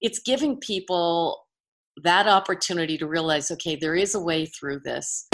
it's 0.00 0.18
giving 0.18 0.56
people 0.56 1.46
that 2.02 2.26
opportunity 2.26 2.96
to 2.96 3.06
realize 3.06 3.50
okay, 3.50 3.76
there 3.76 3.94
is 3.94 4.14
a 4.14 4.20
way 4.20 4.46
through 4.46 4.80
this. 4.80 5.26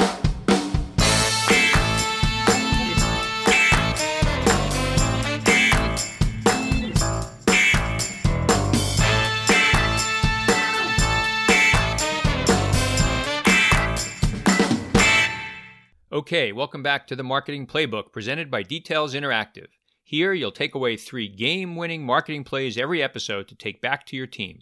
Okay, 16.13 16.51
welcome 16.51 16.83
back 16.83 17.07
to 17.07 17.15
the 17.15 17.23
Marketing 17.23 17.67
Playbook 17.67 18.11
presented 18.11 18.51
by 18.51 18.63
Details 18.63 19.15
Interactive. 19.15 19.67
Here, 20.09 20.33
you'll 20.33 20.53
take 20.53 20.77
away 20.77 20.97
three 20.97 21.27
game 21.27 21.75
winning 21.75 22.07
marketing 22.07 22.45
plays 22.45 22.79
every 22.79 23.03
episode 23.03 23.49
to 23.49 23.57
take 23.57 23.81
back 23.81 24.07
to 24.07 24.17
your 24.17 24.29
team. 24.29 24.61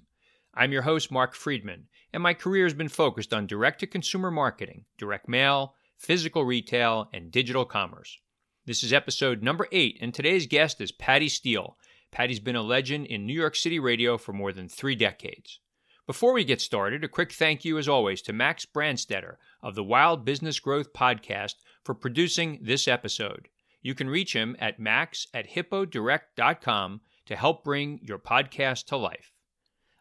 I'm 0.55 0.73
your 0.73 0.81
host, 0.81 1.11
Mark 1.11 1.35
Friedman, 1.35 1.89
and 2.15 2.23
my 2.23 2.33
career 2.33 2.65
has 2.65 2.73
been 2.73 2.89
focused 2.89 3.35
on 3.35 3.47
direct 3.47 3.81
to 3.81 3.87
consumer 3.87 4.31
marketing, 4.31 4.87
direct 4.97 5.29
mail, 5.29 5.75
physical 5.99 6.47
retail, 6.47 7.11
and 7.13 7.31
digital 7.31 7.67
commerce. 7.67 8.17
This 8.65 8.83
is 8.83 8.95
episode 8.95 9.43
number 9.43 9.69
eight, 9.71 9.99
and 10.01 10.15
today's 10.15 10.47
guest 10.47 10.81
is 10.81 10.93
Patty 10.93 11.29
Steele. 11.29 11.77
Patty's 12.11 12.41
been 12.41 12.57
a 12.57 12.63
legend 12.63 13.05
in 13.09 13.27
New 13.27 13.39
York 13.39 13.55
City 13.55 13.79
radio 13.79 14.17
for 14.17 14.33
more 14.33 14.55
than 14.55 14.71
three 14.71 14.95
decades. 14.95 15.61
Before 16.07 16.33
we 16.33 16.45
get 16.45 16.63
started, 16.63 17.05
a 17.05 17.09
quick 17.09 17.33
thank 17.33 17.67
you, 17.67 17.77
as 17.77 17.87
always, 17.87 18.23
to 18.23 18.33
Max 18.33 18.65
Brandstetter 18.65 19.35
of 19.63 19.75
the 19.75 19.85
Wild 19.85 20.25
Business 20.25 20.59
Growth 20.59 20.95
Podcast 20.95 21.57
for 21.85 21.95
producing 21.95 22.61
this 22.63 22.89
episode. 22.89 23.51
You 23.85 23.95
can 23.95 24.09
reach 24.09 24.35
him 24.35 24.57
at 24.59 24.81
max 24.81 25.27
at 25.35 25.51
hippodirect.com 25.51 27.03
to 27.27 27.37
help 27.37 27.63
bring 27.63 28.01
your 28.03 28.19
podcast 28.19 28.87
to 28.87 28.97
life. 28.97 29.35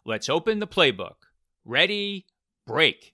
Let's 0.06 0.30
open 0.30 0.60
the 0.60 0.68
playbook. 0.68 1.16
Ready, 1.66 2.26
break. 2.66 3.14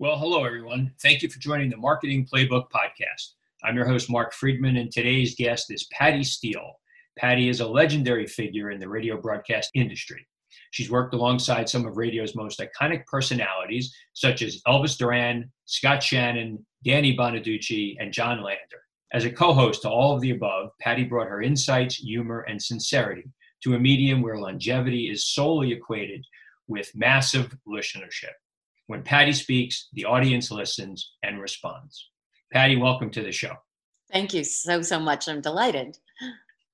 Well, 0.00 0.18
hello, 0.18 0.44
everyone. 0.44 0.92
Thank 1.00 1.22
you 1.22 1.28
for 1.28 1.38
joining 1.38 1.70
the 1.70 1.76
Marketing 1.76 2.26
Playbook 2.26 2.64
Podcast. 2.70 3.34
I'm 3.62 3.76
your 3.76 3.86
host, 3.86 4.10
Mark 4.10 4.32
Friedman, 4.32 4.76
and 4.76 4.90
today's 4.90 5.36
guest 5.36 5.70
is 5.70 5.86
Patty 5.92 6.24
Steele. 6.24 6.72
Patty 7.16 7.48
is 7.48 7.60
a 7.60 7.68
legendary 7.68 8.26
figure 8.26 8.72
in 8.72 8.80
the 8.80 8.88
radio 8.88 9.20
broadcast 9.20 9.70
industry. 9.74 10.26
She's 10.70 10.90
worked 10.90 11.14
alongside 11.14 11.68
some 11.68 11.86
of 11.86 11.96
radio's 11.96 12.34
most 12.34 12.60
iconic 12.60 13.04
personalities, 13.06 13.94
such 14.12 14.42
as 14.42 14.62
Elvis 14.66 14.96
Duran, 14.96 15.50
Scott 15.64 16.02
Shannon, 16.02 16.64
Danny 16.84 17.16
Bonaduce, 17.16 17.96
and 17.98 18.12
John 18.12 18.42
Lander. 18.42 18.82
As 19.12 19.24
a 19.24 19.30
co 19.30 19.52
host 19.52 19.82
to 19.82 19.90
all 19.90 20.14
of 20.14 20.20
the 20.20 20.30
above, 20.30 20.70
Patty 20.80 21.04
brought 21.04 21.28
her 21.28 21.42
insights, 21.42 21.96
humor, 21.96 22.40
and 22.42 22.62
sincerity 22.62 23.24
to 23.62 23.74
a 23.74 23.78
medium 23.78 24.22
where 24.22 24.38
longevity 24.38 25.10
is 25.10 25.26
solely 25.26 25.72
equated 25.72 26.24
with 26.68 26.94
massive 26.94 27.54
listenership. 27.68 28.32
When 28.86 29.02
Patty 29.02 29.32
speaks, 29.32 29.88
the 29.92 30.04
audience 30.04 30.50
listens 30.50 31.12
and 31.22 31.40
responds. 31.40 32.10
Patty, 32.52 32.76
welcome 32.76 33.10
to 33.10 33.22
the 33.22 33.32
show. 33.32 33.54
Thank 34.12 34.34
you 34.34 34.44
so, 34.44 34.82
so 34.82 34.98
much. 34.98 35.28
I'm 35.28 35.40
delighted. 35.40 35.98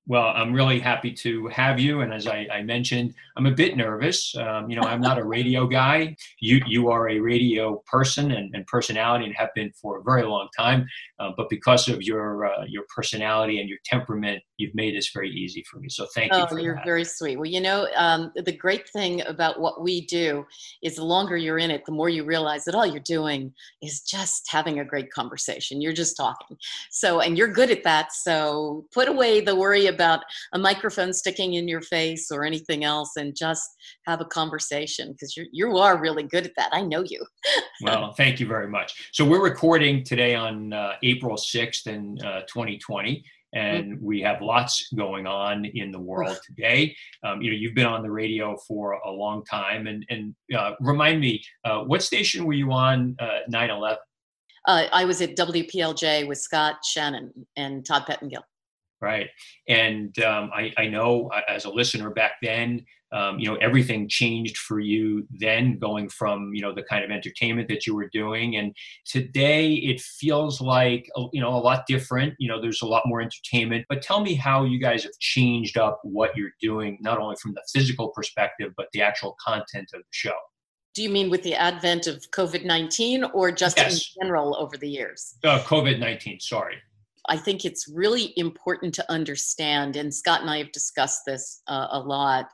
Well, 0.08 0.32
I'm 0.36 0.52
really 0.52 0.78
happy 0.78 1.12
to 1.12 1.48
have 1.48 1.80
you. 1.80 2.02
And 2.02 2.14
as 2.14 2.28
I, 2.28 2.46
I 2.52 2.62
mentioned, 2.62 3.14
I'm 3.36 3.46
a 3.46 3.50
bit 3.50 3.76
nervous. 3.76 4.36
Um, 4.36 4.70
you 4.70 4.76
know, 4.76 4.86
I'm 4.86 5.00
not 5.00 5.18
a 5.18 5.24
radio 5.24 5.66
guy. 5.66 6.16
You 6.40 6.60
you 6.66 6.90
are 6.90 7.08
a 7.08 7.18
radio 7.18 7.82
person 7.86 8.30
and, 8.30 8.54
and 8.54 8.64
personality, 8.68 9.24
and 9.24 9.34
have 9.34 9.50
been 9.56 9.72
for 9.72 9.98
a 9.98 10.02
very 10.04 10.22
long 10.22 10.48
time. 10.56 10.86
Uh, 11.18 11.32
but 11.36 11.48
because 11.50 11.88
of 11.88 12.02
your 12.02 12.46
uh, 12.46 12.64
your 12.68 12.84
personality 12.94 13.58
and 13.58 13.68
your 13.68 13.78
temperament, 13.84 14.42
you've 14.58 14.74
made 14.76 14.94
this 14.94 15.10
very 15.12 15.30
easy 15.30 15.64
for 15.68 15.80
me. 15.80 15.88
So 15.88 16.06
thank 16.14 16.32
you. 16.32 16.46
Oh, 16.48 16.56
you're 16.56 16.76
that. 16.76 16.84
very 16.84 17.04
sweet. 17.04 17.36
Well, 17.36 17.46
you 17.46 17.60
know, 17.60 17.88
um, 17.96 18.30
the 18.36 18.56
great 18.56 18.88
thing 18.90 19.22
about 19.26 19.60
what 19.60 19.82
we 19.82 20.06
do 20.06 20.46
is 20.82 20.96
the 20.96 21.04
longer 21.04 21.36
you're 21.36 21.58
in 21.58 21.72
it, 21.72 21.84
the 21.84 21.92
more 21.92 22.08
you 22.08 22.24
realize 22.24 22.64
that 22.66 22.76
all 22.76 22.86
you're 22.86 23.00
doing 23.00 23.52
is 23.82 24.02
just 24.02 24.46
having 24.48 24.78
a 24.78 24.84
great 24.84 25.10
conversation. 25.10 25.80
You're 25.80 25.92
just 25.92 26.16
talking. 26.16 26.56
So, 26.90 27.20
and 27.20 27.36
you're 27.36 27.48
good 27.48 27.72
at 27.72 27.82
that. 27.82 28.12
So 28.12 28.86
put 28.92 29.08
away 29.08 29.40
the 29.40 29.56
worry 29.56 29.86
about 29.86 29.95
a 30.00 30.58
microphone 30.58 31.12
sticking 31.12 31.54
in 31.54 31.68
your 31.68 31.80
face 31.80 32.30
or 32.30 32.44
anything 32.44 32.84
else 32.84 33.12
and 33.16 33.36
just 33.36 33.68
have 34.06 34.20
a 34.20 34.24
conversation 34.24 35.12
because 35.12 35.36
you 35.36 35.46
you 35.52 35.76
are 35.76 36.00
really 36.00 36.22
good 36.24 36.46
at 36.46 36.52
that. 36.56 36.70
I 36.72 36.82
know 36.82 37.02
you. 37.02 37.24
well, 37.82 38.12
thank 38.12 38.40
you 38.40 38.46
very 38.46 38.68
much. 38.68 39.10
So 39.12 39.24
we're 39.24 39.42
recording 39.42 40.04
today 40.04 40.34
on 40.34 40.72
uh, 40.72 40.92
April 41.02 41.36
6th 41.36 41.86
in 41.86 42.18
uh, 42.24 42.40
2020 42.42 43.24
and 43.54 43.94
mm-hmm. 43.94 44.04
we 44.04 44.20
have 44.20 44.42
lots 44.42 44.88
going 44.94 45.26
on 45.26 45.64
in 45.64 45.90
the 45.90 45.98
world 45.98 46.38
today. 46.44 46.94
Um, 47.24 47.40
you 47.40 47.50
know, 47.50 47.56
you've 47.56 47.74
been 47.74 47.86
on 47.86 48.02
the 48.02 48.10
radio 48.10 48.56
for 48.68 48.92
a 48.92 49.10
long 49.10 49.44
time, 49.44 49.86
and 49.86 50.04
and 50.10 50.34
uh, 50.56 50.72
remind 50.80 51.20
me, 51.20 51.42
uh, 51.64 51.80
what 51.80 52.02
station 52.02 52.44
were 52.44 52.52
you 52.52 52.72
on? 52.72 53.16
Uh, 53.18 53.40
nine 53.48 53.70
eleven. 53.70 53.98
Uh, 54.66 54.86
I 54.92 55.04
was 55.04 55.22
at 55.22 55.36
WPLJ 55.36 56.26
with 56.26 56.38
Scott 56.38 56.84
Shannon 56.84 57.32
and 57.56 57.86
Todd 57.86 58.04
Pettengill 58.06 58.44
right? 59.06 59.28
And 59.68 60.18
um, 60.18 60.50
I, 60.52 60.72
I, 60.76 60.86
know 60.88 61.30
uh, 61.32 61.42
as 61.48 61.64
a 61.64 61.70
listener 61.70 62.10
back 62.10 62.32
then, 62.42 62.84
um, 63.12 63.38
you 63.38 63.48
know, 63.48 63.54
everything 63.56 64.08
changed 64.08 64.58
for 64.58 64.80
you 64.80 65.26
then, 65.30 65.78
going 65.78 66.08
from 66.08 66.52
you 66.52 66.60
know 66.60 66.74
the 66.74 66.82
kind 66.82 67.04
of 67.04 67.10
entertainment 67.12 67.68
that 67.68 67.86
you 67.86 67.94
were 67.94 68.08
doing, 68.12 68.56
and 68.56 68.74
today 69.04 69.74
it 69.74 70.00
feels 70.00 70.60
like 70.60 71.08
you 71.32 71.40
know 71.40 71.50
a 71.50 71.62
lot 71.70 71.86
different. 71.86 72.34
You 72.40 72.48
know, 72.48 72.60
there's 72.60 72.82
a 72.82 72.86
lot 72.86 73.04
more 73.06 73.20
entertainment. 73.20 73.86
But 73.88 74.02
tell 74.02 74.20
me 74.20 74.34
how 74.34 74.64
you 74.64 74.80
guys 74.80 75.04
have 75.04 75.16
changed 75.20 75.78
up 75.78 76.00
what 76.02 76.36
you're 76.36 76.56
doing, 76.60 76.98
not 77.00 77.18
only 77.18 77.36
from 77.40 77.54
the 77.54 77.62
physical 77.72 78.08
perspective, 78.08 78.72
but 78.76 78.88
the 78.92 79.02
actual 79.02 79.36
content 79.40 79.88
of 79.94 80.00
the 80.00 80.06
show. 80.10 80.38
Do 80.94 81.02
you 81.02 81.10
mean 81.10 81.30
with 81.30 81.44
the 81.44 81.54
advent 81.54 82.08
of 82.08 82.28
COVID 82.32 82.64
19 82.64 83.22
or 83.34 83.52
just 83.52 83.76
yes. 83.76 83.94
in 83.94 84.22
general 84.22 84.56
over 84.56 84.76
the 84.76 84.88
years? 84.88 85.36
Uh, 85.44 85.60
COVID 85.60 86.00
19, 86.00 86.40
sorry. 86.40 86.76
I 87.28 87.36
think 87.36 87.64
it's 87.64 87.88
really 87.88 88.32
important 88.36 88.94
to 88.94 89.12
understand, 89.12 89.96
and 89.96 90.14
Scott 90.14 90.40
and 90.40 90.50
I 90.50 90.58
have 90.58 90.72
discussed 90.72 91.22
this 91.26 91.62
uh, 91.66 91.88
a 91.90 91.98
lot. 91.98 92.46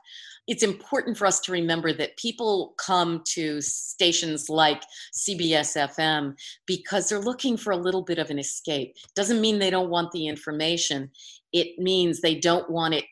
It's 0.47 0.63
important 0.63 1.17
for 1.17 1.25
us 1.25 1.39
to 1.41 1.51
remember 1.51 1.93
that 1.93 2.17
people 2.17 2.73
come 2.77 3.21
to 3.29 3.61
stations 3.61 4.49
like 4.49 4.83
CBS 5.13 5.77
FM 5.77 6.33
because 6.65 7.07
they're 7.07 7.19
looking 7.19 7.55
for 7.55 7.71
a 7.71 7.77
little 7.77 8.01
bit 8.01 8.19
of 8.19 8.29
an 8.29 8.39
escape. 8.39 8.95
Doesn't 9.15 9.41
mean 9.41 9.59
they 9.59 9.69
don't 9.69 9.89
want 9.89 10.11
the 10.11 10.27
information, 10.27 11.11
it 11.53 11.79
means 11.79 12.19
they 12.19 12.35
don't 12.35 12.69
want 12.69 12.95
it 12.95 13.05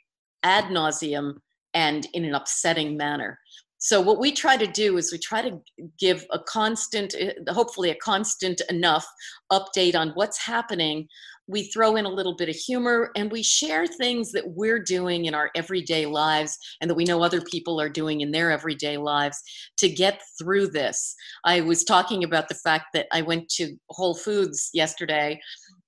ad 0.44 0.66
nauseum 0.66 1.36
and 1.74 2.08
in 2.14 2.26
an 2.26 2.36
upsetting 2.36 2.98
manner. 2.98 3.40
So 3.84 4.00
what 4.00 4.20
we 4.20 4.32
try 4.32 4.58
to 4.58 4.68
do 4.68 4.98
is 4.98 5.12
we 5.12 5.18
try 5.18 5.42
to 5.42 5.60
give 6.00 6.24
a 6.32 6.38
constant, 6.38 7.16
eh, 7.18 7.34
hopefully 7.50 7.90
a 7.90 7.96
constant 7.96 8.62
enough 8.70 9.08
update 9.52 9.96
on 9.96 10.10
what's 10.10 10.38
happening 10.38 11.08
we 11.52 11.64
throw 11.64 11.98
in 11.98 12.06
a 12.06 12.10
little 12.10 12.36
bit 12.36 12.50
of 12.50 12.56
humor 12.56 13.12
and 13.16 13.32
we 13.32 13.44
share 13.44 13.86
things 13.86 14.32
that 14.32 14.48
we're 14.48 14.80
doing 14.80 15.26
in 15.26 15.36
our 15.36 15.52
everyday 15.56 16.06
lives 16.06 16.58
and 16.80 16.90
that 16.90 16.96
we 16.96 17.04
know 17.04 17.22
other 17.22 17.42
people 17.42 17.80
are 17.80 17.90
doing 17.90 18.22
in 18.22 18.32
their 18.32 18.52
everyday 18.52 18.98
lives 18.98 19.42
to 19.78 19.90
get 19.90 20.22
through 20.40 20.68
this. 20.68 21.14
I 21.44 21.62
was 21.62 21.84
talking 21.84 22.24
about 22.24 22.48
the 22.48 22.56
fact 22.56 22.86
that 22.94 23.08
I 23.12 23.22
went 23.22 23.50
to 23.50 23.76
Whole 23.90 24.16
Foods 24.16 24.70
yesterday 24.74 25.40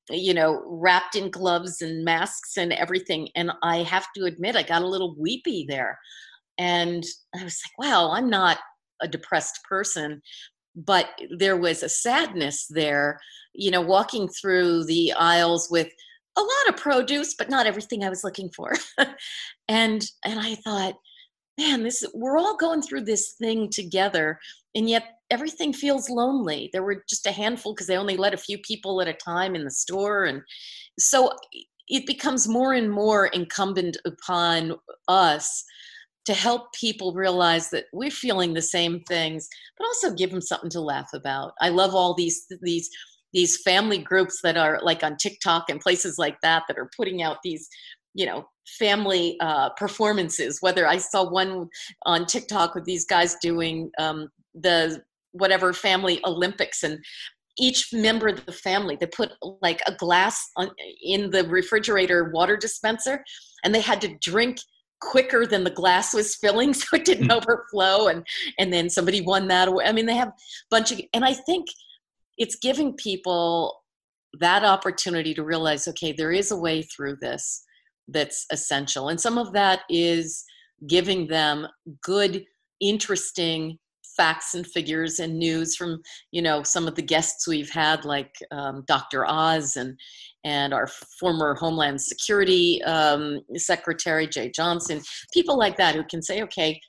you 0.10 0.34
know, 0.34 0.62
wrapped 0.66 1.16
in 1.16 1.32
gloves 1.32 1.82
and 1.82 2.04
masks 2.04 2.58
and 2.58 2.74
everything. 2.74 3.30
And 3.36 3.52
I 3.64 3.78
have 3.84 4.08
to 4.18 4.26
admit, 4.26 4.58
I 4.58 4.64
got 4.64 4.82
a 4.82 4.88
little 4.88 5.16
weepy 5.18 5.66
there. 5.68 5.98
And 6.58 7.04
I 7.34 7.44
was 7.44 7.62
like, 7.66 7.88
wow, 7.88 8.12
I'm 8.12 8.30
not 8.30 8.60
a 9.02 9.08
depressed 9.08 9.60
person, 9.68 10.22
but 10.76 11.10
there 11.38 11.58
was 11.58 11.84
a 11.84 11.90
sadness 11.90 12.66
there 12.70 13.20
you 13.54 13.70
know 13.72 13.82
walking 13.82 14.28
through 14.28 14.84
the 14.86 15.14
aisles 15.14 15.70
with 15.70 15.88
a 16.38 16.42
lot 16.42 16.70
of 16.70 16.78
produce 16.78 17.36
but 17.36 17.50
not 17.50 17.68
everything 17.68 18.04
i 18.04 18.10
was 18.10 18.24
looking 18.24 18.50
for. 18.56 18.74
And 19.70 20.06
and 20.26 20.40
i 20.40 20.56
thought 20.56 20.96
man 21.58 21.84
this 21.84 22.04
we're 22.14 22.38
all 22.38 22.58
going 22.58 22.82
through 22.82 23.06
this 23.06 23.36
thing 23.40 23.70
together 23.70 24.40
and 24.76 24.90
yet 24.90 25.04
everything 25.34 25.74
feels 25.74 26.10
lonely. 26.10 26.70
There 26.72 26.84
were 26.84 27.04
just 27.10 27.26
a 27.26 27.32
handful 27.32 27.74
because 27.74 27.88
they 27.88 27.98
only 27.98 28.18
let 28.18 28.34
a 28.34 28.38
few 28.38 28.60
people 28.60 29.02
at 29.02 29.08
a 29.08 29.14
time 29.14 29.56
in 29.56 29.64
the 29.64 29.72
store 29.72 30.26
and 30.26 30.42
so 31.00 31.32
it 31.88 32.06
becomes 32.06 32.48
more 32.48 32.74
and 32.74 32.92
more 32.92 33.28
incumbent 33.28 33.98
upon 34.06 34.76
us 35.08 35.64
to 36.26 36.34
help 36.34 36.74
people 36.74 37.14
realize 37.14 37.70
that 37.70 37.86
we're 37.92 38.12
feeling 38.12 38.54
the 38.54 38.62
same 38.62 39.02
things 39.02 39.48
but 39.78 39.86
also 39.86 40.14
give 40.14 40.32
them 40.32 40.42
something 40.42 40.70
to 40.70 40.82
laugh 40.82 41.10
about. 41.14 41.54
I 41.62 41.70
love 41.70 41.94
all 41.94 42.14
these 42.14 42.46
these 42.62 42.90
these 43.34 43.62
family 43.64 43.98
groups 43.98 44.40
that 44.44 44.58
are 44.58 44.80
like 44.84 45.04
on 45.04 45.18
tiktok 45.18 45.70
and 45.70 45.80
places 45.80 46.18
like 46.18 46.40
that 46.42 46.64
that 46.68 46.78
are 46.78 46.90
putting 46.96 47.22
out 47.24 47.38
these 47.44 47.68
you 48.14 48.26
know 48.26 48.46
family 48.80 49.38
uh, 49.42 49.70
performances. 49.72 50.60
Whether 50.62 50.88
i 50.88 50.98
saw 50.98 51.30
one 51.30 51.68
on 52.06 52.26
tiktok 52.26 52.76
with 52.76 52.86
these 52.86 53.06
guys 53.06 53.36
doing 53.42 53.92
um, 54.00 54.30
the 54.54 55.02
whatever 55.32 55.74
family 55.74 56.22
olympics 56.26 56.84
and 56.84 57.04
each 57.58 57.90
member 57.92 58.28
of 58.28 58.46
the 58.46 58.52
family 58.52 58.96
they 58.96 59.06
put 59.08 59.32
like 59.62 59.82
a 59.88 59.96
glass 59.96 60.40
on, 60.58 60.70
in 61.04 61.30
the 61.32 61.44
refrigerator 61.48 62.32
water 62.34 62.56
dispenser 62.56 63.24
and 63.64 63.74
they 63.74 63.82
had 63.82 64.02
to 64.02 64.16
drink 64.22 64.58
quicker 65.12 65.46
than 65.46 65.64
the 65.64 65.70
glass 65.70 66.14
was 66.14 66.36
filling 66.36 66.74
so 66.74 66.96
it 66.96 67.06
didn't 67.06 67.30
mm. 67.30 67.36
overflow 67.36 68.08
and 68.08 68.26
and 68.60 68.72
then 68.72 68.90
somebody 68.90 69.22
won 69.22 69.48
that 69.48 69.68
away 69.68 69.86
i 69.86 69.92
mean 69.92 70.06
they 70.06 70.16
have 70.16 70.30
a 70.30 70.34
bunch 70.70 70.92
of 70.92 71.00
and 71.14 71.26
i 71.26 71.34
think 71.34 71.68
it's 72.38 72.56
giving 72.56 72.94
people 72.94 73.82
that 74.40 74.64
opportunity 74.64 75.34
to 75.34 75.44
realize 75.44 75.88
okay 75.88 76.12
there 76.12 76.32
is 76.32 76.52
a 76.52 76.58
way 76.58 76.82
through 76.82 77.16
this 77.22 77.64
that's 78.08 78.46
essential 78.52 79.10
and 79.10 79.20
some 79.20 79.38
of 79.38 79.54
that 79.54 79.82
is 79.90 80.44
giving 80.88 81.28
them 81.28 81.68
good 82.02 82.44
interesting 82.82 83.78
facts 84.18 84.54
and 84.54 84.68
figures 84.68 85.20
and 85.20 85.38
news 85.38 85.76
from 85.76 86.02
you 86.32 86.42
know 86.42 86.64
some 86.64 86.88
of 86.88 86.96
the 86.96 87.02
guests 87.02 87.48
we've 87.48 87.70
had 87.70 88.06
like 88.06 88.36
um, 88.52 88.84
dr 88.88 89.26
oz 89.26 89.76
and 89.76 89.98
and 90.44 90.74
our 90.74 90.88
former 91.20 91.56
homeland 91.56 92.02
security 92.02 92.82
um, 92.84 93.40
secretary 93.56 94.28
Jeh 94.28 94.54
johnson 94.54 95.02
people 95.34 95.58
like 95.58 95.78
that 95.78 95.96
who 95.96 96.04
can 96.04 96.22
say 96.22 96.42
okay 96.44 96.80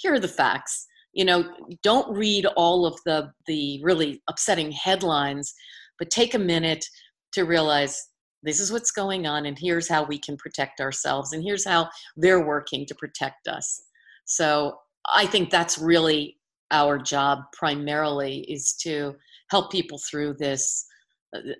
here 0.00 0.14
are 0.14 0.20
the 0.20 0.28
facts. 0.28 0.86
You 1.12 1.24
know 1.24 1.44
don't 1.82 2.16
read 2.16 2.46
all 2.46 2.86
of 2.86 2.98
the 3.04 3.32
the 3.46 3.80
really 3.82 4.22
upsetting 4.28 4.70
headlines 4.70 5.52
but 5.98 6.10
take 6.10 6.34
a 6.34 6.38
minute 6.38 6.84
to 7.32 7.42
realize 7.42 8.00
this 8.42 8.60
is 8.60 8.72
what's 8.72 8.92
going 8.92 9.26
on 9.26 9.44
and 9.46 9.58
here's 9.58 9.88
how 9.88 10.04
we 10.04 10.18
can 10.18 10.36
protect 10.36 10.80
ourselves 10.80 11.32
and 11.32 11.42
here's 11.42 11.66
how 11.66 11.88
they're 12.16 12.46
working 12.46 12.86
to 12.86 12.94
protect 12.94 13.48
us. 13.48 13.82
So 14.24 14.78
i 15.06 15.26
think 15.26 15.50
that's 15.50 15.78
really 15.78 16.36
our 16.70 16.96
job 16.96 17.40
primarily 17.52 18.40
is 18.48 18.74
to 18.82 19.16
help 19.50 19.72
people 19.72 19.98
through 20.08 20.34
this 20.34 20.86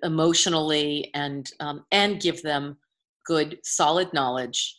emotionally 0.03 1.09
and 1.13 1.51
um, 1.59 1.85
and 1.91 2.21
give 2.21 2.41
them 2.41 2.77
good 3.25 3.57
solid 3.63 4.11
knowledge 4.13 4.77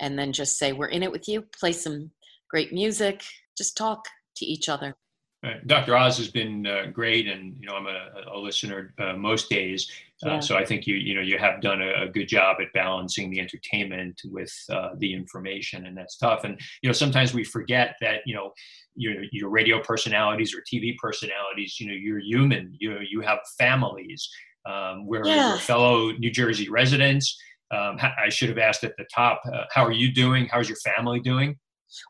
and 0.00 0.18
then 0.18 0.32
just 0.32 0.58
say 0.58 0.72
we're 0.72 0.86
in 0.86 1.02
it 1.02 1.10
with 1.10 1.28
you. 1.28 1.44
Play 1.58 1.72
some 1.72 2.10
great 2.50 2.72
music. 2.72 3.22
Just 3.56 3.76
talk 3.76 4.04
to 4.36 4.44
each 4.44 4.68
other 4.68 4.94
Right. 5.40 5.64
Dr. 5.68 5.96
Oz 5.96 6.18
has 6.18 6.28
been 6.28 6.66
uh, 6.66 6.86
great, 6.92 7.28
and 7.28 7.54
you 7.60 7.68
know 7.68 7.76
I'm 7.76 7.86
a, 7.86 8.34
a 8.34 8.38
listener 8.38 8.92
uh, 8.98 9.12
most 9.12 9.48
days. 9.48 9.88
Uh, 10.26 10.30
yeah. 10.30 10.40
So 10.40 10.56
I 10.56 10.64
think 10.64 10.84
you 10.84 10.96
you 10.96 11.14
know 11.14 11.20
you 11.20 11.38
have 11.38 11.60
done 11.60 11.80
a, 11.80 12.06
a 12.06 12.08
good 12.08 12.26
job 12.26 12.56
at 12.60 12.72
balancing 12.72 13.30
the 13.30 13.38
entertainment 13.38 14.20
with 14.24 14.52
uh, 14.68 14.90
the 14.98 15.14
information, 15.14 15.86
and 15.86 15.96
that's 15.96 16.16
tough. 16.16 16.42
And 16.42 16.60
you 16.82 16.88
know 16.88 16.92
sometimes 16.92 17.34
we 17.34 17.44
forget 17.44 17.94
that 18.00 18.22
you 18.26 18.34
know 18.34 18.52
your 18.96 19.14
your 19.30 19.48
radio 19.48 19.80
personalities 19.80 20.56
or 20.56 20.62
TV 20.62 20.96
personalities, 20.98 21.78
you 21.78 21.86
know 21.86 21.94
you're 21.94 22.18
human. 22.18 22.74
You 22.80 22.98
you 23.08 23.20
have 23.20 23.38
families. 23.56 24.28
Um, 24.66 25.06
we're, 25.06 25.24
yeah. 25.24 25.56
fellow 25.58 26.10
New 26.12 26.32
Jersey 26.32 26.68
residents. 26.68 27.40
Um, 27.70 27.98
I 28.00 28.28
should 28.28 28.48
have 28.48 28.58
asked 28.58 28.82
at 28.84 28.96
the 28.96 29.06
top, 29.14 29.40
uh, 29.52 29.64
how 29.70 29.84
are 29.84 29.92
you 29.92 30.12
doing? 30.12 30.48
How's 30.50 30.68
your 30.68 30.78
family 30.78 31.20
doing? 31.20 31.56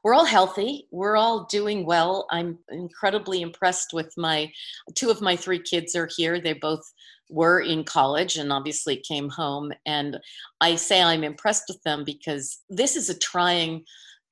We're 0.03 0.15
all 0.15 0.25
healthy. 0.25 0.87
We're 0.91 1.17
all 1.17 1.45
doing 1.45 1.85
well. 1.87 2.27
I'm 2.31 2.59
incredibly 2.71 3.43
impressed 3.43 3.93
with 3.93 4.13
my 4.17 4.51
two 4.95 5.11
of 5.11 5.21
my 5.21 5.37
three 5.37 5.61
kids 5.61 5.95
are 5.95 6.09
here. 6.17 6.41
They 6.41 6.55
both 6.55 6.83
were 7.31 7.61
in 7.61 7.85
college 7.85 8.37
and 8.37 8.53
obviously 8.53 8.97
came 8.97 9.29
home. 9.29 9.73
And 9.87 10.19
i 10.61 10.77
say 10.77 11.03
i'm 11.03 11.25
impressed 11.25 11.65
with 11.69 11.83
them 11.83 12.05
because 12.05 12.61
this 12.71 12.97
is 12.97 13.11
a 13.11 13.19
trying 13.19 13.85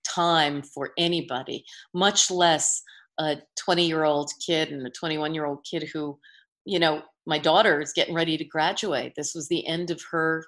time 0.05 0.63
for 0.63 0.93
anybody 0.97 1.65
much 1.93 2.31
less 2.31 2.83
a 3.19 3.37
20 3.59 3.87
year 3.87 4.05
old 4.05 4.31
kid 4.45 4.71
and 4.71 4.87
a 4.87 4.91
21 4.91 5.35
year 5.35 5.45
old 5.45 5.65
kid 5.71 5.89
who 5.93 6.19
you 6.65 6.79
know 6.79 7.03
my 7.27 7.39
daughter 7.39 7.81
is 7.81 7.93
getting 7.93 8.15
ready 8.15 8.39
to 8.39 8.45
graduate. 8.45 9.15
This 9.17 9.35
was 9.35 9.49
the 9.49 9.67
end 9.67 9.91
of 9.91 10.01
her 10.11 10.45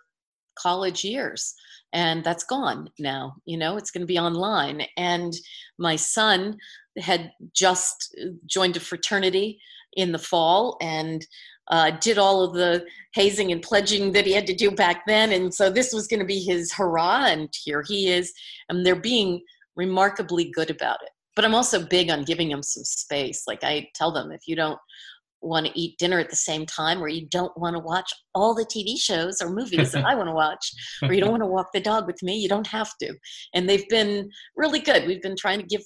college 0.60 1.04
years 1.04 1.54
and 1.92 2.22
that's 2.22 2.44
gone 2.44 2.90
now 2.98 3.34
you 3.46 3.56
know 3.56 3.78
it's 3.78 3.90
going 3.90 4.02
to 4.02 4.06
be 4.06 4.18
online. 4.18 4.82
And 4.96 5.32
my 5.78 5.96
son 5.96 6.58
had 6.98 7.30
just 7.54 8.14
joined 8.46 8.76
a 8.76 8.80
fraternity 8.80 9.60
in 9.94 10.12
the 10.12 10.18
fall 10.18 10.76
and 10.80 11.24
uh, 11.68 11.92
did 12.00 12.18
all 12.18 12.42
of 12.42 12.54
the 12.54 12.84
hazing 13.14 13.52
and 13.52 13.62
pledging 13.62 14.12
that 14.12 14.26
he 14.26 14.32
had 14.32 14.46
to 14.46 14.54
do 14.54 14.70
back 14.70 15.02
then. 15.06 15.32
And 15.32 15.52
so 15.52 15.70
this 15.70 15.92
was 15.92 16.06
going 16.06 16.20
to 16.20 16.26
be 16.26 16.40
his 16.40 16.72
hurrah 16.72 17.26
and 17.26 17.48
here 17.64 17.84
he 17.86 18.08
is 18.10 18.32
and 18.68 18.84
they're 18.84 18.96
being 19.00 19.42
remarkably 19.76 20.50
good 20.50 20.70
about 20.70 21.02
it. 21.02 21.10
But 21.36 21.44
i'm 21.44 21.54
also 21.54 21.86
big 21.86 22.10
on 22.10 22.24
giving 22.24 22.48
them 22.48 22.62
some 22.62 22.84
space. 22.84 23.44
Like 23.46 23.62
i 23.62 23.88
tell 23.94 24.12
them 24.12 24.32
if 24.32 24.42
you 24.46 24.56
don't 24.56 24.78
want 25.40 25.66
to 25.66 25.78
eat 25.78 25.98
dinner 25.98 26.18
at 26.18 26.30
the 26.30 26.36
same 26.36 26.66
time 26.66 27.02
or 27.02 27.08
you 27.08 27.26
don't 27.30 27.56
want 27.56 27.76
to 27.76 27.80
watch 27.80 28.12
all 28.34 28.54
the 28.54 28.64
TV 28.64 28.98
shows 28.98 29.40
or 29.40 29.50
movies 29.50 29.92
that 29.92 30.04
I 30.06 30.14
want 30.14 30.28
to 30.28 30.34
watch 30.34 30.72
or 31.02 31.12
you 31.12 31.20
don't 31.20 31.30
want 31.30 31.42
to 31.42 31.46
walk 31.46 31.68
the 31.72 31.80
dog 31.80 32.06
with 32.06 32.22
me 32.22 32.36
you 32.36 32.48
don't 32.48 32.66
have 32.66 32.90
to. 33.00 33.14
And 33.54 33.68
they've 33.68 33.88
been 33.88 34.30
really 34.56 34.80
good. 34.80 35.06
We've 35.06 35.22
been 35.22 35.36
trying 35.36 35.60
to 35.60 35.66
give 35.66 35.82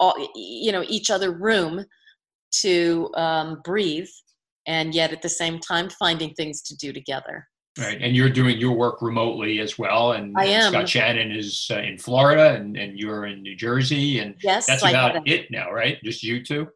all 0.00 0.14
you 0.34 0.72
know 0.72 0.84
each 0.86 1.10
other 1.10 1.32
room 1.32 1.84
to 2.50 3.10
um, 3.14 3.60
breathe 3.64 4.08
and 4.66 4.94
yet 4.94 5.12
at 5.12 5.22
the 5.22 5.28
same 5.28 5.58
time 5.58 5.90
finding 5.90 6.32
things 6.34 6.62
to 6.62 6.76
do 6.76 6.92
together. 6.92 7.46
Right, 7.78 7.98
and 8.00 8.16
you're 8.16 8.30
doing 8.30 8.58
your 8.58 8.72
work 8.72 9.02
remotely 9.02 9.60
as 9.60 9.78
well, 9.78 10.12
and, 10.12 10.34
I 10.36 10.46
am. 10.46 10.72
Scott 10.72 10.88
Shannon 10.88 11.30
is 11.30 11.68
uh, 11.70 11.78
in 11.78 11.96
Florida, 11.96 12.54
and, 12.56 12.76
and 12.76 12.98
you're 12.98 13.26
in 13.26 13.40
New 13.40 13.54
Jersey, 13.54 14.18
and 14.18 14.34
yes, 14.42 14.66
that's 14.66 14.82
about 14.82 15.28
it 15.28 15.48
now, 15.52 15.70
right? 15.70 15.96
Just 16.02 16.24
you 16.24 16.42
two 16.42 16.66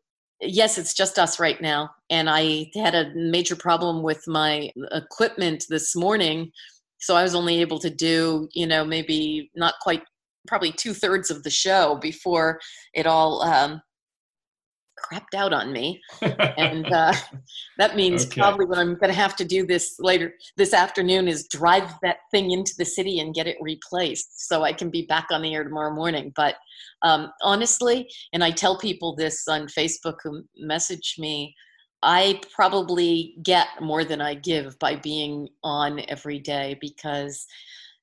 yes, 0.42 0.78
it's 0.78 0.94
just 0.94 1.18
us 1.18 1.40
right 1.40 1.60
now. 1.60 1.90
And 2.10 2.28
I 2.28 2.70
had 2.74 2.94
a 2.94 3.12
major 3.14 3.56
problem 3.56 4.02
with 4.02 4.26
my 4.26 4.70
equipment 4.92 5.64
this 5.68 5.94
morning. 5.96 6.50
So 6.98 7.16
I 7.16 7.22
was 7.22 7.34
only 7.34 7.60
able 7.60 7.78
to 7.80 7.90
do, 7.90 8.48
you 8.52 8.66
know, 8.66 8.84
maybe 8.84 9.50
not 9.54 9.74
quite, 9.80 10.02
probably 10.46 10.72
two 10.72 10.92
thirds 10.92 11.30
of 11.30 11.42
the 11.44 11.50
show 11.50 11.98
before 12.02 12.60
it 12.94 13.06
all 13.06 13.42
um, 13.42 13.80
crapped 15.02 15.34
out 15.34 15.52
on 15.52 15.72
me. 15.72 16.00
and 16.22 16.86
uh, 16.92 17.12
that 17.78 17.96
means 17.96 18.26
okay. 18.26 18.40
probably 18.40 18.66
what 18.66 18.78
I'm 18.78 18.94
going 18.94 19.12
to 19.12 19.18
have 19.18 19.36
to 19.36 19.44
do 19.44 19.66
this 19.66 19.96
later 19.98 20.34
this 20.56 20.72
afternoon 20.72 21.28
is 21.28 21.48
drive 21.48 21.92
that 22.02 22.18
thing 22.30 22.52
into 22.52 22.72
the 22.78 22.84
city 22.84 23.20
and 23.20 23.34
get 23.34 23.46
it 23.46 23.56
replaced 23.60 24.48
so 24.48 24.62
I 24.62 24.72
can 24.72 24.90
be 24.90 25.06
back 25.06 25.26
on 25.30 25.42
the 25.42 25.54
air 25.54 25.64
tomorrow 25.64 25.94
morning. 25.94 26.32
But 26.36 26.56
um, 27.02 27.30
honestly, 27.42 28.08
and 28.32 28.42
I 28.42 28.50
tell 28.50 28.78
people 28.78 29.14
this 29.14 29.46
on 29.48 29.66
Facebook 29.66 30.16
who 30.22 30.42
message 30.56 31.16
me, 31.18 31.54
I 32.02 32.40
probably 32.52 33.36
get 33.44 33.68
more 33.80 34.04
than 34.04 34.20
I 34.20 34.34
give 34.34 34.78
by 34.78 34.96
being 34.96 35.48
on 35.62 36.00
every 36.08 36.40
day 36.40 36.76
because 36.80 37.46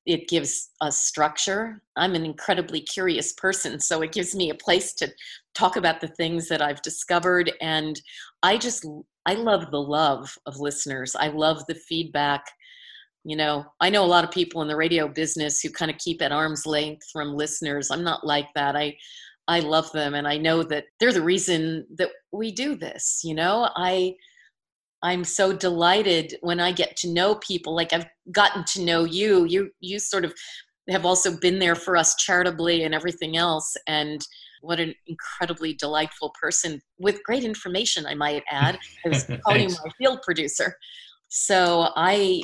it 0.06 0.28
gives 0.28 0.70
us 0.82 0.98
structure. 0.98 1.82
I'm 1.96 2.16
an 2.16 2.26
incredibly 2.26 2.82
curious 2.82 3.34
person, 3.34 3.80
so 3.80 4.02
it 4.02 4.12
gives 4.12 4.34
me 4.36 4.50
a 4.50 4.56
place 4.56 4.94
to 4.96 5.10
talk 5.60 5.76
about 5.76 6.00
the 6.00 6.08
things 6.08 6.48
that 6.48 6.62
I've 6.62 6.82
discovered. 6.82 7.52
And 7.62 8.00
I 8.44 8.58
just, 8.58 8.86
I 9.26 9.34
love 9.34 9.70
the 9.72 9.82
love 9.82 10.34
of 10.46 10.60
listeners. 10.60 11.16
I 11.16 11.28
love 11.28 11.64
the 11.68 11.76
feedback. 11.76 12.46
You 13.26 13.36
know, 13.36 13.66
I 13.82 13.90
know 13.90 14.06
a 14.06 14.08
lot 14.08 14.24
of 14.24 14.32
people 14.32 14.62
in 14.62 14.70
the 14.70 14.78
radio 14.78 15.08
business 15.08 15.60
who 15.60 15.70
kind 15.70 15.92
of 15.92 15.98
keep 15.98 16.22
at 16.22 16.32
arm's 16.32 16.66
length 16.66 17.06
from 17.12 17.36
listeners. 17.36 17.92
I'm 17.92 18.04
not 18.04 18.26
like 18.26 18.48
that. 18.56 18.76
I, 18.76 18.96
I 19.48 19.60
love 19.60 19.92
them 19.92 20.14
and 20.14 20.28
I 20.28 20.38
know 20.38 20.64
that 20.64 20.86
they're 21.00 21.12
the 21.12 21.22
reason 21.22 21.86
that 21.98 22.10
we 22.32 22.52
do 22.52 22.76
this. 22.76 23.22
You 23.24 23.36
know, 23.36 23.70
I, 23.76 24.16
I'm 25.02 25.24
so 25.24 25.54
delighted 25.54 26.36
when 26.42 26.60
I 26.60 26.72
get 26.72 26.96
to 26.98 27.14
know 27.14 27.36
people 27.36 27.76
like 27.76 27.92
I've 27.94 28.08
gotten 28.32 28.64
to 28.74 28.84
know 28.84 29.06
you. 29.06 29.46
You 29.46 29.72
you 29.80 29.98
sort 29.98 30.26
of 30.26 30.34
have 30.90 31.06
also 31.06 31.38
been 31.38 31.60
there 31.60 31.76
for 31.76 31.96
us 31.96 32.16
charitably 32.16 32.84
and 32.84 32.94
everything 32.94 33.38
else 33.38 33.76
and 33.88 34.22
what 34.62 34.80
an 34.80 34.94
incredibly 35.08 35.74
delightful 35.74 36.34
person 36.40 36.82
with 36.98 37.24
great 37.24 37.44
information 37.44 38.06
I 38.06 38.16
might 38.16 38.44
add. 38.50 38.78
I 39.06 39.10
was 39.10 39.24
calling 39.46 39.70
you 39.70 39.76
my 39.84 39.92
field 39.98 40.22
producer. 40.24 40.76
So 41.30 41.90
I 41.96 42.44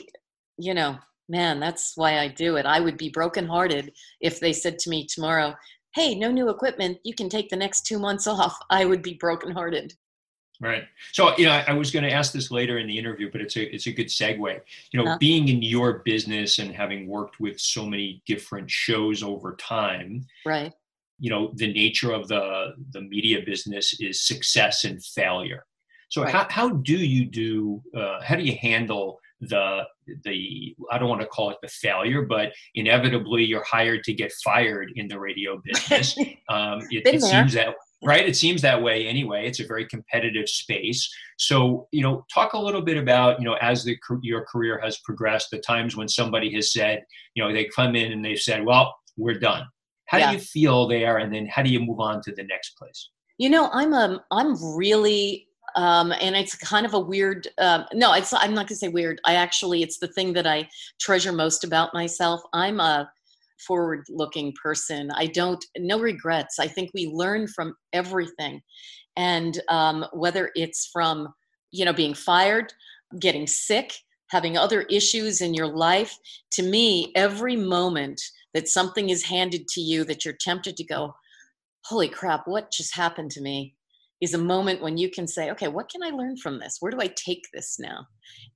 you 0.58 0.74
know, 0.74 0.98
man, 1.28 1.60
that's 1.60 1.94
why 1.96 2.20
I 2.20 2.28
do 2.30 2.56
it. 2.56 2.66
I 2.66 2.80
would 2.80 2.98
be 2.98 3.10
brokenhearted 3.10 3.92
if 4.22 4.40
they 4.40 4.54
said 4.54 4.80
to 4.80 4.90
me 4.90 5.06
tomorrow, 5.06 5.56
"Hey, 5.94 6.16
no 6.16 6.32
new 6.32 6.50
equipment. 6.50 7.00
You 7.04 7.14
can 7.14 7.30
take 7.30 7.50
the 7.50 7.56
next 7.56 7.86
2 7.86 8.00
months 8.00 8.28
off." 8.28 8.58
I 8.70 8.86
would 8.86 9.02
be 9.02 9.16
brokenhearted. 9.16 9.94
Right. 10.62 10.84
So, 11.12 11.36
you 11.38 11.46
know, 11.46 11.52
I, 11.52 11.66
I 11.68 11.74
was 11.74 11.92
going 11.92 12.04
to 12.04 12.12
ask 12.12 12.32
this 12.32 12.50
later 12.50 12.80
in 12.80 12.88
the 12.88 12.98
interview, 12.98 13.30
but 13.32 13.42
it's 13.42 13.58
a 13.58 13.74
it's 13.74 13.88
a 13.88 13.92
good 13.92 14.08
segue. 14.08 14.62
You 14.92 15.00
know, 15.00 15.06
uh-huh. 15.06 15.18
being 15.20 15.50
in 15.50 15.62
your 15.62 16.00
business 16.06 16.60
and 16.60 16.74
having 16.74 17.08
worked 17.08 17.40
with 17.40 17.60
so 17.60 17.86
many 17.86 18.22
different 18.26 18.70
shows 18.72 19.22
over 19.22 19.56
time, 19.58 20.26
right? 20.46 20.74
You 21.20 21.30
know, 21.30 21.52
the 21.56 21.72
nature 21.72 22.12
of 22.12 22.28
the 22.28 22.74
the 22.92 23.02
media 23.02 23.40
business 23.46 23.96
is 24.00 24.26
success 24.26 24.84
and 24.84 25.04
failure. 25.04 25.66
So, 26.10 26.24
right. 26.24 26.34
how 26.34 26.48
how 26.50 26.70
do 26.70 26.98
you 26.98 27.26
do? 27.26 27.82
Uh, 27.96 28.22
how 28.22 28.36
do 28.36 28.44
you 28.44 28.58
handle 28.62 29.20
the 29.42 29.84
the 30.24 30.76
I 30.92 30.98
don't 30.98 31.10
want 31.10 31.22
to 31.22 31.28
call 31.28 31.50
it 31.52 31.58
the 31.62 31.68
failure, 31.68 32.24
but 32.24 32.54
inevitably 32.76 33.44
you're 33.44 33.64
hired 33.64 34.04
to 34.06 34.14
get 34.14 34.32
fired 34.44 34.92
in 34.96 35.08
the 35.08 35.20
radio 35.20 35.62
business. 35.66 36.18
Um, 36.50 36.82
it, 36.92 37.06
it 37.06 37.22
seems 37.22 37.54
that 37.54 37.76
right? 38.04 38.28
It 38.28 38.36
seems 38.36 38.62
that 38.62 38.82
way 38.82 39.08
anyway. 39.08 39.48
It's 39.48 39.60
a 39.60 39.66
very 39.66 39.86
competitive 39.88 40.48
space. 40.48 41.10
So, 41.38 41.88
you 41.92 42.04
know, 42.04 42.26
talk 42.34 42.54
a 42.54 42.60
little 42.60 42.82
bit 42.82 42.98
about, 42.98 43.40
you 43.40 43.46
know, 43.46 43.56
as 43.62 43.84
the, 43.84 43.98
your 44.22 44.46
career 44.46 44.80
has 44.84 45.00
progressed, 45.00 45.50
the 45.52 45.60
times 45.60 45.96
when 45.96 46.08
somebody 46.08 46.54
has 46.54 46.72
said, 46.72 47.04
you 47.34 47.44
know, 47.44 47.52
they 47.52 47.66
come 47.66 47.96
in 47.96 48.12
and 48.12 48.24
they've 48.24 48.40
said, 48.40 48.64
well, 48.64 48.96
we're 49.18 49.40
done. 49.40 49.66
How 50.08 50.18
yeah. 50.18 50.32
do 50.32 50.38
you 50.38 50.40
feel 50.42 50.88
there, 50.88 51.18
and 51.18 51.34
then 51.34 51.48
how 51.48 51.64
do 51.64 51.70
you 51.70 51.80
move 51.80 52.00
on 52.00 52.22
to 52.22 52.32
the 52.32 52.44
next 52.44 52.78
place? 52.78 53.10
You 53.38 53.50
know, 53.50 53.70
I'm 53.74 53.94
um 53.94 54.20
I'm 54.32 54.56
really 54.76 55.48
um, 55.76 56.14
and 56.22 56.36
it's 56.36 56.56
kind 56.56 56.86
of 56.86 56.94
a 56.94 57.00
weird 57.00 57.48
um, 57.58 57.86
no 57.94 58.14
it's 58.14 58.32
i'm 58.34 58.54
not 58.54 58.68
going 58.68 58.68
to 58.68 58.76
say 58.76 58.88
weird. 58.88 59.20
I 59.26 59.36
actually 59.36 59.82
it's 59.82 59.98
the 59.98 60.08
thing 60.08 60.34
that 60.34 60.48
i 60.48 60.68
treasure 61.00 61.34
most 61.34 61.64
about 61.64 61.94
myself. 61.94 62.42
I'm 62.54 62.80
a 62.80 63.10
forward 63.66 64.06
looking 64.10 64.54
person. 64.62 65.12
I 65.12 65.28
don't 65.28 65.64
no 65.78 66.00
regrets. 66.00 66.60
I 66.60 66.68
think 66.68 66.92
we 66.94 67.08
learn 67.08 67.48
from 67.48 67.76
everything. 67.94 68.62
And 69.18 69.60
um, 69.70 70.06
whether 70.14 70.52
it's 70.56 70.90
from 70.92 71.34
you 71.72 71.86
know 71.86 71.94
being 71.94 72.14
fired 72.14 72.72
getting 73.20 73.48
sick 73.48 73.94
having 74.30 74.58
other 74.58 74.82
issues 74.84 75.42
in 75.42 75.54
your 75.54 75.68
life 75.68 76.18
to 76.52 76.64
me 76.64 77.12
every 77.16 77.56
moment 77.56 78.22
that 78.56 78.68
something 78.68 79.10
is 79.10 79.24
handed 79.24 79.68
to 79.68 79.82
you 79.82 80.04
that 80.06 80.26
you're 80.26 80.34
tempted 80.40 80.76
to 80.78 80.84
go 80.84 81.14
holy 81.86 82.10
crap 82.10 82.48
what 82.48 82.72
just 82.72 82.96
happened 82.96 83.30
to 83.30 83.42
me 83.42 83.76
is 84.22 84.34
a 84.34 84.40
moment 84.40 84.82
when 84.82 84.98
you 84.98 85.10
can 85.10 85.28
say, 85.28 85.52
okay, 85.52 85.68
what 85.68 85.90
can 85.90 86.02
I 86.02 86.10
learn 86.10 86.38
from 86.38 86.60
this? 86.60 86.78
Where 86.80 86.92
do 86.92 87.00
I 87.00 87.08
take 87.08 87.46
this 87.54 87.78
now? 87.80 88.08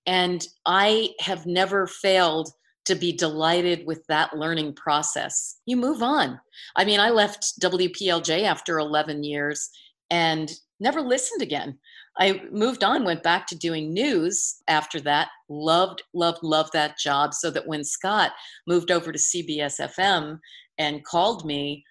And 0.06 0.46
I 0.66 1.10
have 1.20 1.46
never 1.46 1.86
failed 1.86 2.50
to 2.86 2.96
be 2.96 3.12
delighted 3.12 3.86
with 3.86 4.04
that 4.08 4.36
learning 4.36 4.74
process. 4.74 5.58
You 5.66 5.78
move 5.78 6.02
on. 6.02 6.40
I 6.76 6.86
mean, 6.86 7.00
I 7.00 7.10
left 7.10 7.60
WPLJ 7.62 8.44
after 8.44 8.80
11 8.80 9.24
years 9.24 9.70
and 10.10 10.52
never 10.80 11.02
listened 11.02 11.42
again. 11.42 11.78
I 12.18 12.42
moved 12.52 12.84
on, 12.84 13.06
went 13.06 13.24
back 13.24 13.48
to 13.48 13.58
doing 13.58 13.94
news 13.94 14.62
after 14.68 15.00
that. 15.02 15.30
Loved, 15.50 16.04
loved, 16.14 16.40
loved 16.44 16.74
that 16.74 16.98
job. 16.98 17.34
So 17.34 17.50
that 17.52 17.68
when 17.68 17.84
Scott 17.84 18.32
moved 18.68 18.92
over 18.92 19.12
to 19.12 19.20
CBS 19.20 19.80
FM 19.80 20.40
and 20.78 21.06
called 21.06 21.46
me, 21.46 21.84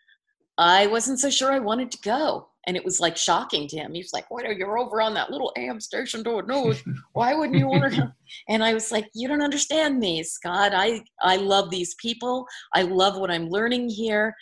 I 0.58 0.86
wasn't 0.88 1.20
so 1.20 1.30
sure 1.30 1.52
I 1.52 1.60
wanted 1.60 1.90
to 1.92 1.98
go 2.02 2.48
and 2.68 2.76
it 2.76 2.84
was 2.84 3.00
like 3.00 3.16
shocking 3.16 3.66
to 3.66 3.78
him. 3.78 3.94
He 3.94 4.00
was 4.00 4.12
like, 4.12 4.30
"Why 4.30 4.42
are 4.42 4.52
you 4.52 4.66
over 4.66 5.00
on 5.00 5.14
that 5.14 5.30
little 5.30 5.52
AM 5.56 5.80
station 5.80 6.22
doing 6.22 6.46
news? 6.46 6.82
Why 7.14 7.34
wouldn't 7.34 7.58
you 7.58 7.66
want 7.66 7.94
to?" 7.94 8.12
And 8.50 8.62
I 8.62 8.74
was 8.74 8.92
like, 8.92 9.08
"You 9.14 9.26
don't 9.26 9.42
understand 9.42 9.98
me, 9.98 10.22
Scott. 10.22 10.72
I 10.74 11.02
I 11.22 11.36
love 11.36 11.70
these 11.70 11.94
people. 11.94 12.46
I 12.74 12.82
love 12.82 13.16
what 13.16 13.30
I'm 13.30 13.48
learning 13.48 13.88
here. 13.88 14.34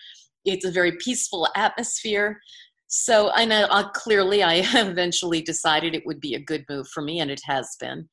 It's 0.44 0.64
a 0.64 0.72
very 0.72 0.92
peaceful 0.98 1.46
atmosphere." 1.54 2.40
So 2.88 3.30
I 3.32 3.44
know 3.44 3.64
uh, 3.70 3.88
clearly 3.90 4.42
I 4.42 4.54
eventually 4.74 5.42
decided 5.42 5.94
it 5.94 6.06
would 6.06 6.20
be 6.20 6.34
a 6.34 6.40
good 6.40 6.64
move 6.68 6.88
for 6.88 7.02
me, 7.02 7.20
and 7.20 7.30
it 7.30 7.40
has 7.44 7.76
been. 7.80 8.08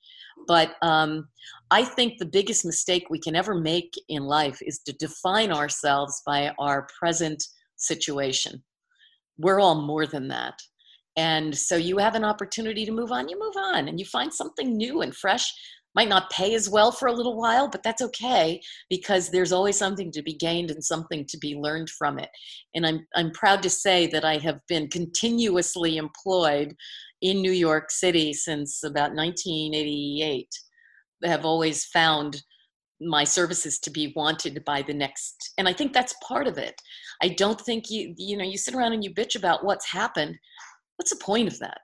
But 0.48 0.75
um, 0.82 1.27
I 1.72 1.86
think 1.86 2.18
the 2.18 2.25
biggest 2.25 2.65
mistake 2.65 3.06
we 3.10 3.20
can 3.20 3.36
ever 3.36 3.56
make 3.56 3.94
in 4.10 4.24
life 4.24 4.58
is 4.62 4.80
to 4.80 4.94
define 4.94 5.51
ourselves 5.51 6.22
by 6.25 6.51
our 6.60 6.88
present 7.00 7.44
situation 7.77 8.63
we're 9.38 9.60
all 9.60 9.82
more 9.82 10.06
than 10.06 10.27
that. 10.30 10.60
And 11.15 11.56
so 11.56 11.75
you 11.75 11.98
have 11.98 12.15
an 12.15 12.24
opportunity 12.24 12.86
to 12.86 12.92
move 12.92 13.12
on, 13.12 13.30
you 13.30 13.39
move 13.39 13.56
on 13.56 13.88
and 13.88 14.00
you 14.00 14.06
find 14.06 14.34
something 14.34 14.75
new 14.75 15.01
and 15.01 15.15
fresh. 15.15 15.53
Might 15.95 16.09
not 16.09 16.31
pay 16.31 16.55
as 16.55 16.69
well 16.69 16.91
for 16.91 17.07
a 17.07 17.13
little 17.13 17.38
while, 17.38 17.67
but 17.67 17.83
that's 17.83 18.01
okay 18.01 18.59
because 18.89 19.29
there's 19.29 19.51
always 19.51 19.77
something 19.77 20.12
to 20.12 20.23
be 20.23 20.33
gained 20.33 20.71
and 20.71 20.83
something 20.83 21.25
to 21.27 21.38
be 21.38 21.55
learned 21.55 21.89
from 21.89 22.17
it. 22.19 22.29
And 22.73 22.85
I'm 22.85 23.05
I'm 23.15 23.31
proud 23.31 23.62
to 23.63 23.69
say 23.69 24.07
that 24.07 24.25
I 24.25 24.38
have 24.38 24.59
been 24.67 24.89
continuously 24.89 25.97
employed 25.97 26.75
in 27.21 27.41
New 27.41 27.51
York 27.51 27.91
City 27.91 28.33
since 28.33 28.83
about 28.83 29.13
1988. 29.13 30.47
I 31.23 31.27
have 31.27 31.45
always 31.45 31.85
found 31.85 32.41
my 33.01 33.23
services 33.23 33.79
to 33.79 33.89
be 33.89 34.13
wanted 34.15 34.63
by 34.65 34.81
the 34.81 34.93
next 34.93 35.53
and 35.57 35.67
i 35.67 35.73
think 35.73 35.93
that's 35.93 36.15
part 36.25 36.47
of 36.47 36.57
it 36.57 36.75
i 37.21 37.27
don't 37.27 37.59
think 37.62 37.89
you 37.89 38.13
you 38.17 38.38
know 38.38 38.43
you 38.43 38.57
sit 38.57 38.75
around 38.75 38.93
and 38.93 39.03
you 39.03 39.13
bitch 39.13 39.35
about 39.35 39.65
what's 39.65 39.89
happened 39.89 40.38
what's 40.97 41.09
the 41.09 41.23
point 41.23 41.47
of 41.47 41.57
that 41.59 41.79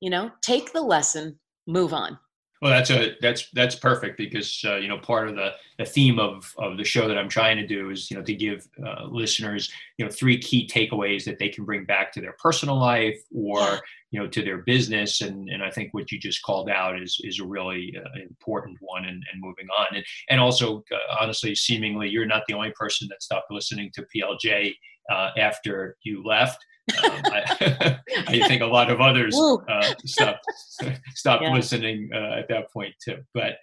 you 0.00 0.08
know 0.08 0.30
take 0.42 0.72
the 0.72 0.80
lesson 0.80 1.38
move 1.66 1.92
on 1.92 2.18
well, 2.64 2.72
that's 2.72 2.88
a 2.88 3.14
that's 3.20 3.50
that's 3.50 3.74
perfect 3.74 4.16
because 4.16 4.64
uh, 4.64 4.76
you 4.76 4.88
know 4.88 4.96
part 4.96 5.28
of 5.28 5.36
the 5.36 5.52
the 5.76 5.84
theme 5.84 6.18
of 6.18 6.50
of 6.56 6.78
the 6.78 6.84
show 6.84 7.06
that 7.06 7.18
I'm 7.18 7.28
trying 7.28 7.58
to 7.58 7.66
do 7.66 7.90
is 7.90 8.10
you 8.10 8.16
know 8.16 8.22
to 8.22 8.34
give 8.34 8.66
uh, 8.82 9.04
listeners 9.04 9.70
you 9.98 10.04
know 10.06 10.10
three 10.10 10.38
key 10.38 10.66
takeaways 10.66 11.26
that 11.26 11.38
they 11.38 11.50
can 11.50 11.66
bring 11.66 11.84
back 11.84 12.10
to 12.12 12.22
their 12.22 12.34
personal 12.38 12.80
life 12.80 13.20
or 13.36 13.80
you 14.12 14.18
know 14.18 14.26
to 14.28 14.42
their 14.42 14.62
business. 14.62 15.20
And 15.20 15.50
and 15.50 15.62
I 15.62 15.70
think 15.70 15.92
what 15.92 16.10
you 16.10 16.18
just 16.18 16.42
called 16.42 16.70
out 16.70 16.98
is 16.98 17.20
is 17.22 17.38
a 17.38 17.44
really 17.44 17.94
uh, 18.02 18.18
important 18.18 18.78
one 18.80 19.04
and, 19.04 19.22
and 19.30 19.42
moving 19.42 19.66
on. 19.78 19.96
And 19.96 20.04
and 20.30 20.40
also 20.40 20.82
uh, 20.90 21.16
honestly 21.20 21.54
seemingly 21.54 22.08
you're 22.08 22.24
not 22.24 22.44
the 22.48 22.54
only 22.54 22.72
person 22.74 23.08
that 23.10 23.22
stopped 23.22 23.50
listening 23.50 23.90
to 23.92 24.06
PLJ 24.16 24.74
uh, 25.10 25.32
after 25.36 25.98
you 26.02 26.24
left 26.24 26.64
um, 27.02 27.20
I, 27.26 27.98
I, 28.26 28.48
think 28.48 28.62
a 28.62 28.66
lot 28.66 28.90
of 28.90 29.00
others 29.00 29.38
uh, 29.38 29.94
stopped 30.04 30.44
stopped 31.14 31.42
yeah. 31.42 31.52
listening 31.52 32.10
uh, 32.14 32.38
at 32.38 32.48
that 32.48 32.70
point 32.70 32.94
too. 33.02 33.18
But 33.32 33.54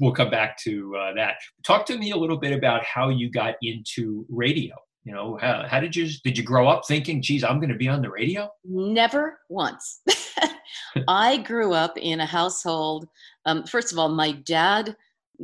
we'll 0.00 0.12
come 0.12 0.30
back 0.30 0.56
to 0.58 0.94
uh, 0.96 1.14
that. 1.14 1.34
Talk 1.66 1.86
to 1.86 1.98
me 1.98 2.12
a 2.12 2.16
little 2.16 2.36
bit 2.36 2.52
about 2.52 2.84
how 2.84 3.08
you 3.08 3.30
got 3.30 3.56
into 3.62 4.24
radio. 4.28 4.74
You 5.04 5.12
know, 5.14 5.38
how, 5.40 5.64
how 5.66 5.80
did 5.80 5.96
you 5.96 6.08
did 6.22 6.36
you 6.36 6.44
grow 6.44 6.68
up 6.68 6.82
thinking, 6.86 7.22
"Geez, 7.22 7.42
I'm 7.42 7.58
going 7.58 7.70
to 7.70 7.76
be 7.76 7.88
on 7.88 8.02
the 8.02 8.10
radio"? 8.10 8.48
Never 8.64 9.40
once. 9.48 10.02
I 11.08 11.38
grew 11.38 11.72
up 11.72 11.96
in 11.96 12.20
a 12.20 12.26
household. 12.26 13.08
Um, 13.46 13.64
first 13.64 13.92
of 13.92 13.98
all, 13.98 14.08
my 14.08 14.32
dad 14.32 14.94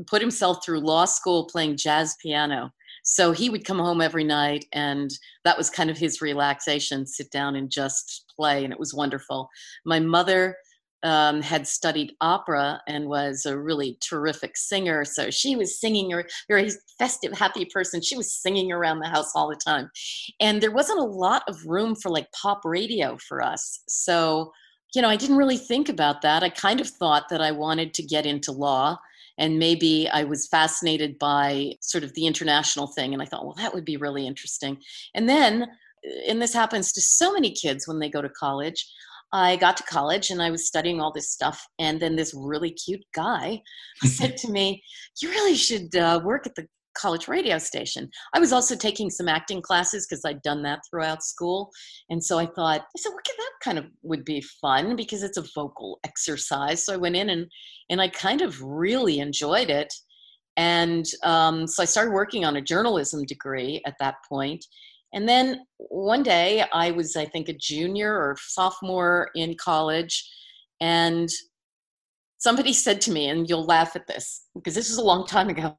put 0.06 0.20
himself 0.20 0.64
through 0.64 0.80
law 0.80 1.04
school 1.04 1.46
playing 1.46 1.76
jazz 1.76 2.16
piano 2.20 2.72
so 3.04 3.32
he 3.32 3.50
would 3.50 3.64
come 3.64 3.78
home 3.78 4.00
every 4.00 4.24
night, 4.24 4.64
and 4.72 5.10
that 5.44 5.58
was 5.58 5.70
kind 5.70 5.90
of 5.90 5.98
his 5.98 6.20
relaxation 6.20 7.06
sit 7.06 7.30
down 7.30 7.54
and 7.54 7.70
just 7.70 8.24
play, 8.34 8.64
and 8.64 8.72
it 8.72 8.80
was 8.80 8.94
wonderful. 8.94 9.48
My 9.84 10.00
mother 10.00 10.56
um, 11.04 11.42
had 11.42 11.68
studied 11.68 12.14
opera 12.22 12.80
and 12.88 13.06
was 13.06 13.44
a 13.44 13.58
really 13.58 13.98
terrific 14.00 14.56
singer. 14.56 15.04
So 15.04 15.30
she 15.30 15.54
was 15.54 15.78
singing, 15.78 16.14
a 16.14 16.24
very 16.48 16.70
festive, 16.98 17.32
happy 17.32 17.66
person. 17.66 18.00
She 18.00 18.16
was 18.16 18.32
singing 18.32 18.72
around 18.72 19.00
the 19.00 19.08
house 19.08 19.32
all 19.34 19.48
the 19.50 19.56
time. 19.56 19.90
And 20.40 20.62
there 20.62 20.72
wasn't 20.72 21.00
a 21.00 21.04
lot 21.04 21.42
of 21.46 21.66
room 21.66 21.94
for 21.94 22.08
like 22.08 22.32
pop 22.32 22.62
radio 22.64 23.18
for 23.18 23.42
us. 23.42 23.82
So, 23.86 24.50
you 24.94 25.02
know, 25.02 25.10
I 25.10 25.16
didn't 25.16 25.36
really 25.36 25.58
think 25.58 25.90
about 25.90 26.22
that. 26.22 26.42
I 26.42 26.48
kind 26.48 26.80
of 26.80 26.88
thought 26.88 27.28
that 27.28 27.42
I 27.42 27.52
wanted 27.52 27.92
to 27.94 28.02
get 28.02 28.24
into 28.24 28.50
law 28.50 28.96
and 29.38 29.58
maybe 29.58 30.08
I 30.12 30.24
was 30.24 30.46
fascinated 30.46 31.18
by 31.18 31.72
sort 31.80 32.04
of 32.04 32.14
the 32.14 32.26
international 32.26 32.88
thing. 32.88 33.12
And 33.12 33.22
I 33.22 33.26
thought, 33.26 33.44
well, 33.44 33.56
that 33.58 33.74
would 33.74 33.84
be 33.84 33.96
really 33.96 34.26
interesting. 34.26 34.78
And 35.14 35.28
then, 35.28 35.66
and 36.28 36.40
this 36.40 36.54
happens 36.54 36.92
to 36.92 37.00
so 37.00 37.32
many 37.32 37.50
kids 37.50 37.88
when 37.88 37.98
they 37.98 38.08
go 38.08 38.22
to 38.22 38.28
college. 38.28 38.86
I 39.32 39.56
got 39.56 39.76
to 39.78 39.82
college 39.84 40.30
and 40.30 40.40
I 40.40 40.50
was 40.50 40.66
studying 40.66 41.00
all 41.00 41.12
this 41.12 41.32
stuff. 41.32 41.66
And 41.80 42.00
then 42.00 42.14
this 42.14 42.34
really 42.36 42.70
cute 42.70 43.04
guy 43.14 43.62
said 44.04 44.36
to 44.38 44.50
me, 44.50 44.82
You 45.20 45.30
really 45.30 45.56
should 45.56 45.94
uh, 45.96 46.20
work 46.24 46.46
at 46.46 46.54
the 46.54 46.68
college 46.96 47.28
radio 47.28 47.58
station. 47.58 48.08
I 48.34 48.40
was 48.40 48.52
also 48.52 48.76
taking 48.76 49.10
some 49.10 49.28
acting 49.28 49.62
classes 49.62 50.06
because 50.06 50.24
I'd 50.24 50.42
done 50.42 50.62
that 50.62 50.80
throughout 50.88 51.22
school. 51.22 51.70
And 52.10 52.22
so 52.22 52.38
I 52.38 52.46
thought, 52.46 52.80
I 52.82 52.98
said, 52.98 53.10
what 53.10 53.24
that 53.24 53.52
kind 53.62 53.78
of 53.78 53.86
would 54.02 54.24
be 54.24 54.40
fun 54.60 54.96
because 54.96 55.22
it's 55.22 55.38
a 55.38 55.44
vocal 55.54 55.98
exercise. 56.04 56.84
So 56.84 56.92
I 56.92 56.98
went 56.98 57.16
in 57.16 57.30
and, 57.30 57.46
and 57.90 58.00
I 58.00 58.08
kind 58.08 58.42
of 58.42 58.62
really 58.62 59.18
enjoyed 59.18 59.70
it. 59.70 59.92
And 60.56 61.04
um, 61.24 61.66
so 61.66 61.82
I 61.82 61.86
started 61.86 62.12
working 62.12 62.44
on 62.44 62.56
a 62.56 62.62
journalism 62.62 63.24
degree 63.24 63.82
at 63.86 63.96
that 64.00 64.16
point. 64.28 64.64
And 65.12 65.28
then 65.28 65.60
one 65.78 66.22
day 66.22 66.64
I 66.72 66.90
was, 66.90 67.16
I 67.16 67.24
think, 67.24 67.48
a 67.48 67.56
junior 67.58 68.12
or 68.12 68.36
sophomore 68.40 69.30
in 69.34 69.56
college. 69.56 70.28
And 70.80 71.28
somebody 72.44 72.74
said 72.74 73.00
to 73.00 73.10
me, 73.10 73.26
and 73.30 73.48
you'll 73.48 73.64
laugh 73.64 73.96
at 73.96 74.06
this 74.06 74.42
because 74.54 74.74
this 74.74 74.90
was 74.90 74.98
a 74.98 75.02
long 75.02 75.26
time 75.26 75.48
ago. 75.48 75.74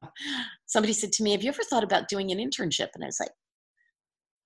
Somebody 0.66 0.92
said 0.92 1.12
to 1.12 1.22
me, 1.22 1.30
Have 1.30 1.44
you 1.44 1.48
ever 1.48 1.62
thought 1.62 1.84
about 1.84 2.08
doing 2.08 2.32
an 2.32 2.38
internship? 2.38 2.88
And 2.94 3.04
I 3.04 3.06
was 3.06 3.20
like, 3.20 3.30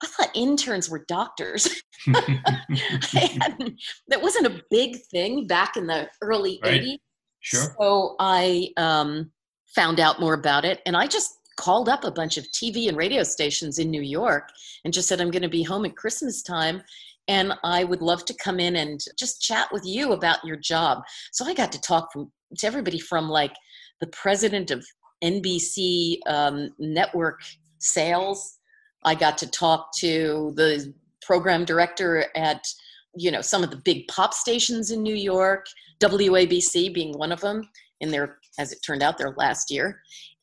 I 0.03 0.07
thought 0.07 0.31
interns 0.35 0.91
were 0.91 1.05
doctors. 1.09 1.83
that 2.07 3.73
wasn't 4.21 4.49
a 4.49 4.63
big 4.71 4.99
thing 5.11 5.47
back 5.47 5.79
in 5.79 5.87
the 5.87 6.09
early 6.21 6.61
right. 6.63 6.83
80s. 6.83 6.99
Sure. 7.41 7.75
So 7.81 8.17
I 8.21 8.69
um, 8.77 9.31
found 9.75 9.99
out 9.99 10.21
more 10.21 10.35
about 10.35 10.67
it 10.67 10.83
and 10.85 10.95
I 10.95 11.07
just 11.07 11.33
called 11.57 11.89
up 11.89 12.05
a 12.05 12.11
bunch 12.11 12.37
of 12.37 12.45
TV 12.53 12.89
and 12.89 12.97
radio 12.97 13.23
stations 13.23 13.79
in 13.79 13.91
New 13.91 14.03
York 14.03 14.49
and 14.85 14.93
just 14.93 15.09
said, 15.09 15.21
I'm 15.21 15.31
going 15.31 15.43
to 15.43 15.49
be 15.49 15.63
home 15.63 15.87
at 15.87 15.97
Christmas 15.97 16.43
time 16.43 16.83
and 17.29 17.53
I 17.63 17.85
would 17.85 18.03
love 18.03 18.25
to 18.27 18.35
come 18.35 18.59
in 18.59 18.77
and 18.77 19.01
just 19.19 19.43
chat 19.43 19.69
with 19.73 19.85
you 19.85 20.13
about 20.13 20.45
your 20.45 20.57
job. 20.57 21.03
So 21.33 21.45
I 21.45 21.55
got 21.55 21.73
to 21.73 21.81
talk 21.81 22.13
from, 22.13 22.31
to 22.59 22.67
everybody 22.67 22.99
from 22.99 23.29
like 23.29 23.55
the 24.01 24.09
president 24.09 24.71
of 24.71 24.85
NBC 25.23 26.19
um, 26.27 26.71
network 26.79 27.41
sales. 27.79 28.59
I 29.05 29.15
got 29.15 29.39
to 29.39 29.51
talk 29.51 29.91
to 29.99 30.53
the 30.57 30.93
program 31.23 31.65
director 31.65 32.27
at 32.35 32.65
you 33.17 33.31
know 33.31 33.41
some 33.41 33.63
of 33.63 33.71
the 33.71 33.81
big 33.85 34.07
pop 34.09 34.33
stations 34.33 34.91
in 34.91 35.03
New 35.03 35.15
York, 35.15 35.67
WABC 36.01 36.95
being 36.95 37.17
one 37.19 37.33
of 37.33 37.41
them 37.41 37.69
in 38.01 38.11
their 38.11 38.39
as 38.59 38.73
it 38.73 38.79
turned 38.85 39.03
out 39.03 39.19
their 39.19 39.35
last 39.37 39.71
year. 39.71 40.01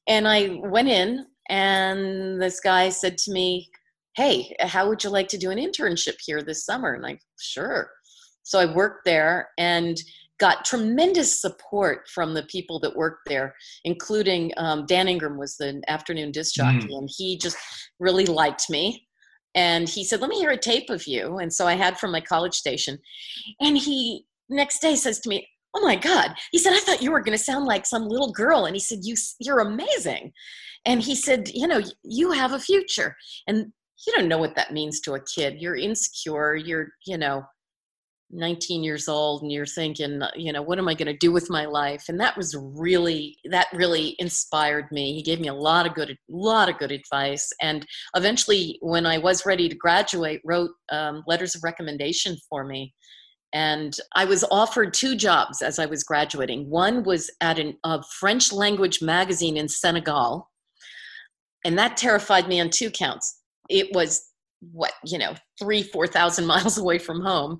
And 0.08 0.28
I 0.28 0.60
went 0.64 0.88
in 0.88 1.26
and 1.50 2.42
this 2.42 2.60
guy 2.60 2.90
said 2.90 3.18
to 3.20 3.32
me, 3.32 3.70
hey, 4.18 4.56
how 4.60 4.90
would 4.90 5.04
you 5.04 5.12
like 5.12 5.28
to 5.30 5.38
do 5.38 5.52
an 5.52 5.60
internship 5.60 6.16
here 6.26 6.42
this 6.42 6.66
summer? 6.66 6.94
And 6.94 7.04
like, 7.04 7.22
sure. 7.40 7.92
So 8.42 8.60
I 8.60 8.74
worked 8.74 9.06
there 9.06 9.50
and 9.60 9.96
got 10.40 10.66
tremendous 10.66 11.40
support 11.40 12.08
from 12.10 12.34
the 12.34 12.44
people 12.44 12.80
that 12.80 12.96
worked 12.96 13.28
there, 13.28 13.56
including 13.86 14.52
um, 14.58 14.86
Dan 14.88 15.08
Ingram 15.08 15.38
was 15.38 15.58
the 15.58 15.82
afternoon 15.88 16.32
disc 16.32 16.56
jockey, 16.56 16.88
mm. 16.88 16.98
and 16.98 17.10
he 17.16 17.38
just 17.38 17.58
really 18.00 18.26
liked 18.26 18.70
me. 18.70 19.08
And 19.56 19.88
he 19.88 20.04
said, 20.04 20.22
"Let 20.22 20.30
me 20.30 20.38
hear 20.38 20.52
a 20.52 20.58
tape 20.58 20.90
of 20.90 21.08
you." 21.08 21.38
And 21.38 21.54
so 21.54 21.68
I 21.68 21.74
had 21.74 22.00
from 22.00 22.12
my 22.12 22.22
college 22.22 22.54
station, 22.54 23.00
and 23.60 23.78
he 23.78 24.26
next 24.50 24.80
day 24.80 24.96
says 24.96 25.20
to 25.22 25.30
me, 25.30 25.48
"Oh 25.76 25.82
my 25.82 25.96
God!" 25.96 26.36
He 26.52 26.60
said, 26.60 26.74
"I 26.74 26.80
thought 26.80 27.02
you 27.02 27.12
were 27.12 27.22
going 27.22 27.38
to 27.38 27.44
sound 27.44 27.66
like 27.66 27.86
some 27.86 28.08
little 28.08 28.32
girl," 28.32 28.66
and 28.66 28.76
he 28.76 28.80
said, 28.80 29.00
"You 29.02 29.16
you're 29.40 29.60
amazing." 29.60 30.32
And 30.86 31.02
he 31.02 31.16
said, 31.16 31.50
"You 31.54 31.68
know, 31.68 31.82
you 32.04 32.32
have 32.32 32.54
a 32.54 32.60
future." 32.60 33.16
And 33.48 33.74
you 34.06 34.13
don't 34.13 34.27
know 34.27 34.38
what 34.38 34.56
that 34.56 34.74
means 34.74 35.00
to 35.01 35.13
a 35.13 35.24
kid. 35.24 35.62
You're 35.62 35.75
insecure. 35.75 36.56
You're 36.56 36.89
you 37.06 37.18
know 37.18 37.44
19 38.32 38.84
years 38.84 39.08
old 39.08 39.42
and 39.42 39.51
you're 39.51 39.66
thinking 39.66 40.22
you 40.36 40.51
know 40.51 40.62
what 40.62 40.77
am 40.77 40.89
i 40.89 40.94
going 40.94 41.08
to 41.08 41.18
do 41.18 41.32
with 41.32 41.50
my 41.50 41.66
life? 41.66 42.06
And 42.10 42.20
that 42.20 42.36
was 42.36 42.56
really 42.60 43.38
that 43.46 43.68
really 43.74 44.16
inspired 44.20 44.92
me. 44.92 45.13
He 45.13 45.24
gave 45.24 45.39
me 45.39 45.48
a 45.48 45.54
lot 45.54 45.88
of 45.88 45.94
good 45.94 46.12
a 46.12 46.18
lot 46.30 46.70
of 46.70 46.77
good 46.77 46.92
advice. 46.92 47.50
And 47.62 47.86
eventually 48.16 48.77
when 48.82 49.06
i 49.06 49.18
was 49.18 49.46
ready 49.46 49.70
to 49.70 49.75
graduate 49.75 50.42
wrote 50.44 50.72
um, 50.92 51.24
letters 51.27 51.56
of 51.56 51.63
recommendation 51.63 52.38
for 52.50 52.66
me. 52.66 52.94
And 53.54 53.98
i 54.16 54.25
was 54.25 54.44
offered 54.51 54.94
two 54.94 55.16
jobs 55.16 55.62
as 55.62 55.80
i 55.80 55.86
was 55.86 56.04
graduating. 56.04 56.70
One 56.70 57.04
was 57.04 57.32
at 57.39 57.60
an, 57.60 57.77
a 57.86 58.04
french 58.20 58.51
language 58.51 59.01
magazine 59.01 59.56
in 59.56 59.70
senegal. 59.70 60.51
And 61.66 61.77
that 61.80 61.98
terrified 61.98 62.48
me 62.48 62.60
on 62.60 62.70
two 62.70 62.92
counts 62.92 63.37
it 63.70 63.94
was 63.94 64.32
what 64.72 64.94
you 65.06 65.18
know 65.18 65.34
three 65.60 65.84
four 65.84 66.08
thousand 66.08 66.46
miles 66.54 66.78
away 66.78 66.98
from 66.98 67.22
home 67.22 67.60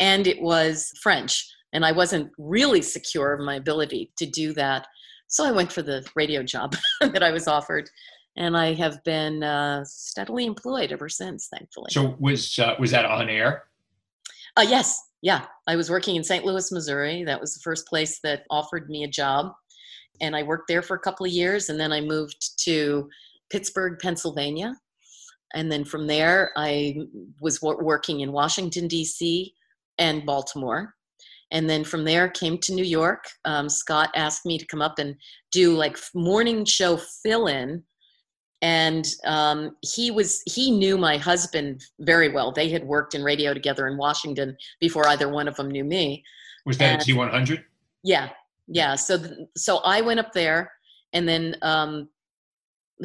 and 0.00 0.26
it 0.26 0.40
was 0.40 0.92
French. 1.02 1.46
And 1.72 1.84
I 1.84 1.92
wasn't 1.92 2.30
really 2.38 2.82
secure 2.82 3.34
of 3.34 3.44
my 3.44 3.56
ability 3.56 4.12
to 4.16 4.26
do 4.26 4.52
that. 4.54 4.86
So 5.26 5.44
I 5.44 5.52
went 5.52 5.72
for 5.72 5.82
the 5.82 6.06
radio 6.14 6.42
job 6.42 6.76
that 7.00 7.22
I 7.22 7.30
was 7.30 7.46
offered. 7.46 7.90
And 8.36 8.56
I 8.56 8.72
have 8.74 9.02
been 9.04 9.42
uh, 9.42 9.84
steadily 9.84 10.46
employed 10.46 10.92
ever 10.92 11.08
since, 11.08 11.48
thankfully. 11.48 11.88
So 11.90 12.16
was 12.20 12.56
uh, 12.58 12.74
was 12.78 12.92
that 12.92 13.04
on 13.04 13.28
air? 13.28 13.64
Uh, 14.56 14.64
yes, 14.68 14.96
yeah. 15.22 15.46
I 15.66 15.74
was 15.74 15.90
working 15.90 16.14
in 16.14 16.22
St. 16.22 16.44
Louis, 16.44 16.70
Missouri. 16.70 17.24
That 17.24 17.40
was 17.40 17.54
the 17.54 17.60
first 17.60 17.88
place 17.88 18.20
that 18.22 18.44
offered 18.48 18.88
me 18.88 19.02
a 19.02 19.08
job, 19.08 19.52
and 20.20 20.36
I 20.36 20.44
worked 20.44 20.68
there 20.68 20.82
for 20.82 20.94
a 20.94 21.00
couple 21.00 21.26
of 21.26 21.32
years. 21.32 21.68
And 21.68 21.80
then 21.80 21.92
I 21.92 22.00
moved 22.00 22.62
to 22.64 23.10
Pittsburgh, 23.50 23.98
Pennsylvania, 24.00 24.76
and 25.54 25.70
then 25.70 25.84
from 25.84 26.06
there 26.06 26.50
I 26.56 26.96
was 27.40 27.60
working 27.62 28.20
in 28.20 28.32
Washington 28.32 28.88
D.C 28.88 29.54
and 29.98 30.24
Baltimore. 30.24 30.94
And 31.50 31.68
then 31.68 31.82
from 31.82 32.04
there 32.04 32.28
came 32.28 32.58
to 32.58 32.74
New 32.74 32.84
York. 32.84 33.24
Um, 33.44 33.68
Scott 33.68 34.10
asked 34.14 34.44
me 34.44 34.58
to 34.58 34.66
come 34.66 34.82
up 34.82 34.98
and 34.98 35.16
do 35.50 35.72
like 35.72 35.96
morning 36.14 36.64
show 36.64 36.98
fill 37.22 37.46
in. 37.46 37.82
And 38.60 39.06
um, 39.24 39.76
he 39.82 40.10
was 40.10 40.42
he 40.46 40.70
knew 40.70 40.98
my 40.98 41.16
husband 41.16 41.80
very 42.00 42.28
well. 42.28 42.50
They 42.50 42.68
had 42.68 42.84
worked 42.84 43.14
in 43.14 43.22
radio 43.22 43.54
together 43.54 43.86
in 43.86 43.96
Washington 43.96 44.56
before 44.80 45.06
either 45.08 45.28
one 45.28 45.46
of 45.46 45.54
them 45.54 45.70
knew 45.70 45.84
me. 45.84 46.24
Was 46.66 46.76
that 46.78 47.00
T 47.02 47.12
one 47.12 47.30
hundred? 47.30 47.64
Yeah, 48.02 48.30
yeah. 48.66 48.96
So 48.96 49.20
so 49.56 49.78
I 49.84 50.00
went 50.00 50.18
up 50.18 50.32
there, 50.32 50.72
and 51.12 51.26
then 51.26 51.54
um, 51.62 52.08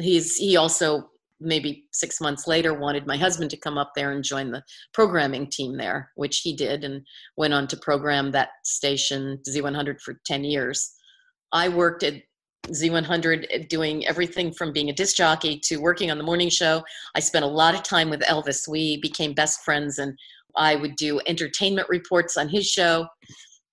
he's 0.00 0.34
he 0.34 0.56
also 0.56 1.08
maybe 1.40 1.84
six 1.92 2.20
months 2.20 2.46
later 2.46 2.74
wanted 2.74 3.06
my 3.06 3.16
husband 3.16 3.50
to 3.50 3.56
come 3.56 3.78
up 3.78 3.92
there 3.94 4.12
and 4.12 4.24
join 4.24 4.50
the 4.50 4.62
programming 4.92 5.48
team 5.48 5.76
there 5.76 6.10
which 6.14 6.40
he 6.40 6.54
did 6.54 6.84
and 6.84 7.02
went 7.36 7.52
on 7.52 7.66
to 7.66 7.76
program 7.76 8.30
that 8.30 8.50
station 8.64 9.38
z100 9.48 10.00
for 10.00 10.20
10 10.26 10.44
years. 10.44 10.92
I 11.52 11.68
worked 11.68 12.02
at 12.02 12.14
z100 12.68 13.68
doing 13.68 14.06
everything 14.06 14.52
from 14.52 14.72
being 14.72 14.88
a 14.88 14.94
disc 14.94 15.16
jockey 15.16 15.60
to 15.64 15.76
working 15.76 16.10
on 16.10 16.18
the 16.18 16.24
morning 16.24 16.48
show. 16.48 16.82
I 17.14 17.20
spent 17.20 17.44
a 17.44 17.48
lot 17.48 17.74
of 17.74 17.82
time 17.82 18.08
with 18.08 18.22
elvis. 18.22 18.66
We 18.66 19.00
became 19.00 19.34
best 19.34 19.62
friends 19.64 19.98
and 19.98 20.16
i 20.56 20.76
would 20.76 20.96
do 20.96 21.20
entertainment 21.26 21.88
reports 21.88 22.36
on 22.36 22.48
his 22.48 22.66
show. 22.66 23.06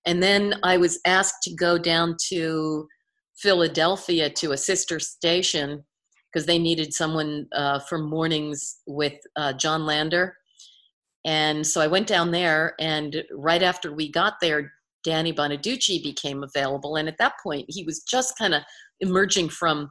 And 0.04 0.22
then 0.22 0.54
i 0.62 0.76
was 0.76 0.98
asked 1.06 1.42
to 1.44 1.54
go 1.54 1.78
down 1.78 2.16
to 2.28 2.88
philadelphia 3.36 4.28
to 4.30 4.52
a 4.52 4.56
sister 4.56 5.00
station 5.00 5.84
because 6.32 6.46
they 6.46 6.58
needed 6.58 6.94
someone 6.94 7.46
uh, 7.52 7.78
for 7.80 7.98
mornings 7.98 8.78
with 8.86 9.14
uh, 9.36 9.52
Jon 9.52 9.84
Lander. 9.84 10.36
And 11.24 11.66
so 11.66 11.80
I 11.80 11.86
went 11.86 12.06
down 12.06 12.32
there, 12.32 12.74
and 12.80 13.22
right 13.32 13.62
after 13.62 13.92
we 13.92 14.10
got 14.10 14.34
there, 14.40 14.72
Danny 15.04 15.32
Bonaduce 15.32 16.02
became 16.02 16.42
available. 16.42 16.96
And 16.96 17.08
at 17.08 17.18
that 17.18 17.34
point, 17.42 17.66
he 17.68 17.84
was 17.84 18.02
just 18.02 18.36
kind 18.38 18.54
of 18.54 18.62
emerging 19.00 19.48
from 19.50 19.90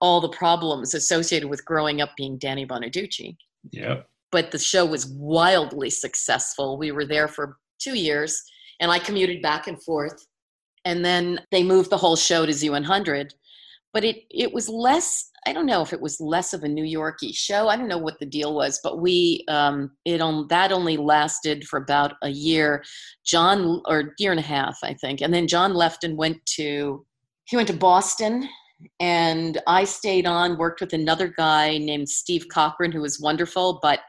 all 0.00 0.20
the 0.20 0.28
problems 0.30 0.94
associated 0.94 1.48
with 1.48 1.64
growing 1.64 2.00
up 2.00 2.10
being 2.16 2.36
Danny 2.38 2.66
Bonaduce. 2.66 3.36
Yeah. 3.70 4.02
But 4.30 4.50
the 4.50 4.58
show 4.58 4.84
was 4.84 5.06
wildly 5.06 5.90
successful. 5.90 6.78
We 6.78 6.90
were 6.90 7.04
there 7.04 7.28
for 7.28 7.58
two 7.78 7.96
years, 7.96 8.42
and 8.80 8.90
I 8.90 8.98
commuted 8.98 9.42
back 9.42 9.68
and 9.68 9.82
forth. 9.82 10.26
And 10.84 11.04
then 11.04 11.40
they 11.50 11.62
moved 11.62 11.90
the 11.90 11.98
whole 11.98 12.16
show 12.16 12.44
to 12.44 12.52
Z100. 12.52 13.30
But 13.92 14.04
it, 14.04 14.24
it 14.30 14.52
was 14.52 14.68
less 14.68 15.32
I 15.46 15.52
don't 15.52 15.66
know 15.66 15.82
if 15.82 15.92
it 15.92 16.00
was 16.00 16.20
less 16.20 16.52
of 16.52 16.62
a 16.62 16.68
New 16.68 16.84
Yorkie 16.84 17.34
show. 17.34 17.68
I 17.68 17.76
don't 17.76 17.88
know 17.88 17.98
what 17.98 18.20
the 18.20 18.26
deal 18.26 18.54
was, 18.54 18.78
but 18.82 19.00
we 19.00 19.44
um, 19.48 19.90
it 20.04 20.20
on 20.20 20.46
that 20.48 20.70
only 20.70 20.96
lasted 20.96 21.64
for 21.64 21.78
about 21.78 22.14
a 22.22 22.28
year. 22.28 22.84
John 23.24 23.82
or 23.86 24.14
year 24.18 24.30
and 24.30 24.40
a 24.40 24.44
half, 24.44 24.78
I 24.84 24.94
think, 24.94 25.20
and 25.20 25.34
then 25.34 25.48
John 25.48 25.74
left 25.74 26.04
and 26.04 26.16
went 26.16 26.44
to 26.56 27.04
he 27.46 27.56
went 27.56 27.68
to 27.68 27.74
Boston, 27.74 28.48
and 29.00 29.60
I 29.66 29.84
stayed 29.84 30.26
on, 30.26 30.58
worked 30.58 30.80
with 30.80 30.92
another 30.92 31.28
guy 31.28 31.76
named 31.78 32.08
Steve 32.08 32.46
Cochran, 32.48 32.92
who 32.92 33.00
was 33.00 33.20
wonderful, 33.20 33.80
but 33.82 34.00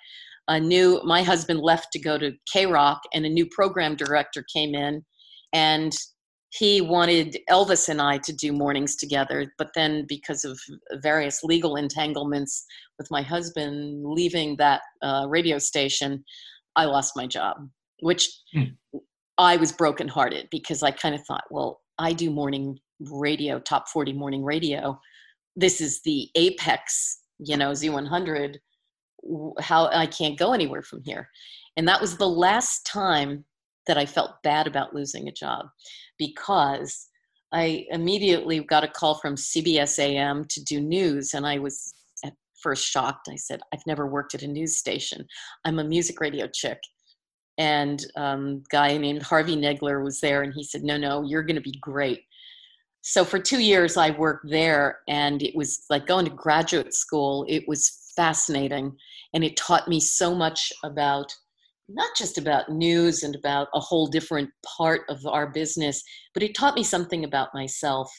a 0.48 0.60
new 0.60 1.02
my 1.04 1.24
husband 1.24 1.62
left 1.62 1.92
to 1.94 2.00
go 2.00 2.20
to 2.20 2.34
K 2.52 2.68
Rock, 2.68 3.02
and 3.14 3.26
a 3.26 3.30
new 3.30 3.48
program 3.48 3.96
director 3.96 4.46
came 4.54 4.76
in, 4.76 5.04
and 5.52 5.94
he 6.54 6.82
wanted 6.82 7.40
Elvis 7.50 7.90
and 7.90 8.00
I 8.00 8.20
to 8.20 8.32
do 8.32 8.54
mornings 8.54 8.96
together, 8.96 9.52
but 9.58 9.72
then 9.74 10.06
because 10.08 10.46
of 10.46 10.60
various 11.02 11.44
legal 11.44 11.76
entanglements 11.76 12.64
with 13.00 13.10
my 13.10 13.24
husband 13.24 14.04
leaving 14.06 14.56
that 14.58 14.82
uh, 15.02 15.26
radio 15.28 15.58
station, 15.58 16.24
I 16.76 16.86
lost 16.86 17.14
my 17.16 17.26
job, 17.26 17.68
which 18.02 18.30
mm. 18.56 18.72
I 19.40 19.58
was 19.58 19.72
brokenhearted 19.72 20.50
because 20.52 20.84
I 20.84 20.92
kind 20.92 21.16
of 21.16 21.26
thought, 21.26 21.46
well, 21.50 21.82
I 21.98 22.14
do 22.14 22.30
morning 22.30 22.78
radio, 23.00 23.60
top 23.60 23.90
40 23.90 24.14
morning 24.14 24.44
radio. 24.44 25.00
This 25.56 25.82
is 25.82 26.02
the 26.04 26.30
apex, 26.36 27.20
you 27.40 27.58
know, 27.58 27.72
Z100. 27.72 28.58
How 29.60 29.88
I 29.88 30.06
can't 30.06 30.38
go 30.38 30.54
anywhere 30.54 30.84
from 30.84 31.02
here. 31.04 31.30
And 31.78 31.88
that 31.88 32.02
was 32.02 32.18
the 32.18 32.30
last 32.30 32.86
time 32.86 33.44
that 33.88 33.98
I 33.98 34.06
felt 34.06 34.42
bad 34.44 34.68
about 34.68 34.94
losing 34.94 35.28
a 35.28 35.32
job 35.32 35.66
because 36.18 37.08
I 37.54 37.86
immediately 37.92 38.62
got 38.62 38.84
a 38.84 38.88
call 38.88 39.16
from 39.16 39.36
CBS 39.36 40.00
AM 40.00 40.46
to 40.46 40.64
do 40.64 40.82
news, 40.82 41.34
and 41.36 41.46
I 41.46 41.60
was 41.60 41.94
at 42.26 42.34
first 42.62 42.86
shocked. 42.86 43.30
I 43.30 43.36
said, 43.36 43.62
I've 43.72 43.86
never 43.86 44.08
worked 44.08 44.34
at 44.34 44.42
a 44.42 44.48
news 44.48 44.78
station. 44.78 45.26
I'm 45.64 45.78
a 45.78 45.84
music 45.84 46.20
radio 46.20 46.48
chick. 46.48 46.80
And 47.60 48.04
um, 48.16 48.64
guy 48.72 48.98
named 48.98 49.22
Harvey 49.22 49.56
Nagler 49.56 50.04
was 50.04 50.20
there, 50.20 50.42
and 50.42 50.52
he 50.54 50.64
said, 50.64 50.84
No, 50.84 50.98
no, 50.98 51.24
you're 51.24 51.44
going 51.44 51.56
to 51.56 51.62
be 51.62 51.78
great. 51.80 52.22
So 53.02 53.24
for 53.24 53.38
two 53.38 53.60
years, 53.60 53.98
I 53.98 54.10
worked 54.12 54.50
there, 54.50 55.00
and 55.08 55.44
it 55.44 55.56
was 55.56 55.84
like 55.92 56.08
going 56.08 56.26
to 56.26 56.32
graduate 56.32 56.96
school. 56.96 57.46
It 57.48 57.68
was 57.68 58.12
fascinating, 58.16 58.98
and 59.36 59.44
it 59.44 59.58
taught 59.58 59.88
me 59.88 60.00
so 60.00 60.34
much 60.34 60.74
about 60.84 61.32
not 61.90 62.16
just 62.18 62.38
about 62.38 62.70
news 62.70 63.24
and 63.24 63.36
about 63.36 63.68
a 63.74 63.80
whole 63.80 64.08
different 64.08 64.50
part 64.78 65.02
of 65.10 65.26
our 65.26 65.48
business, 65.52 66.02
but 66.34 66.44
it 66.44 66.56
taught 66.56 66.76
me 66.76 66.84
something 66.84 67.24
about 67.24 67.50
myself 67.54 68.12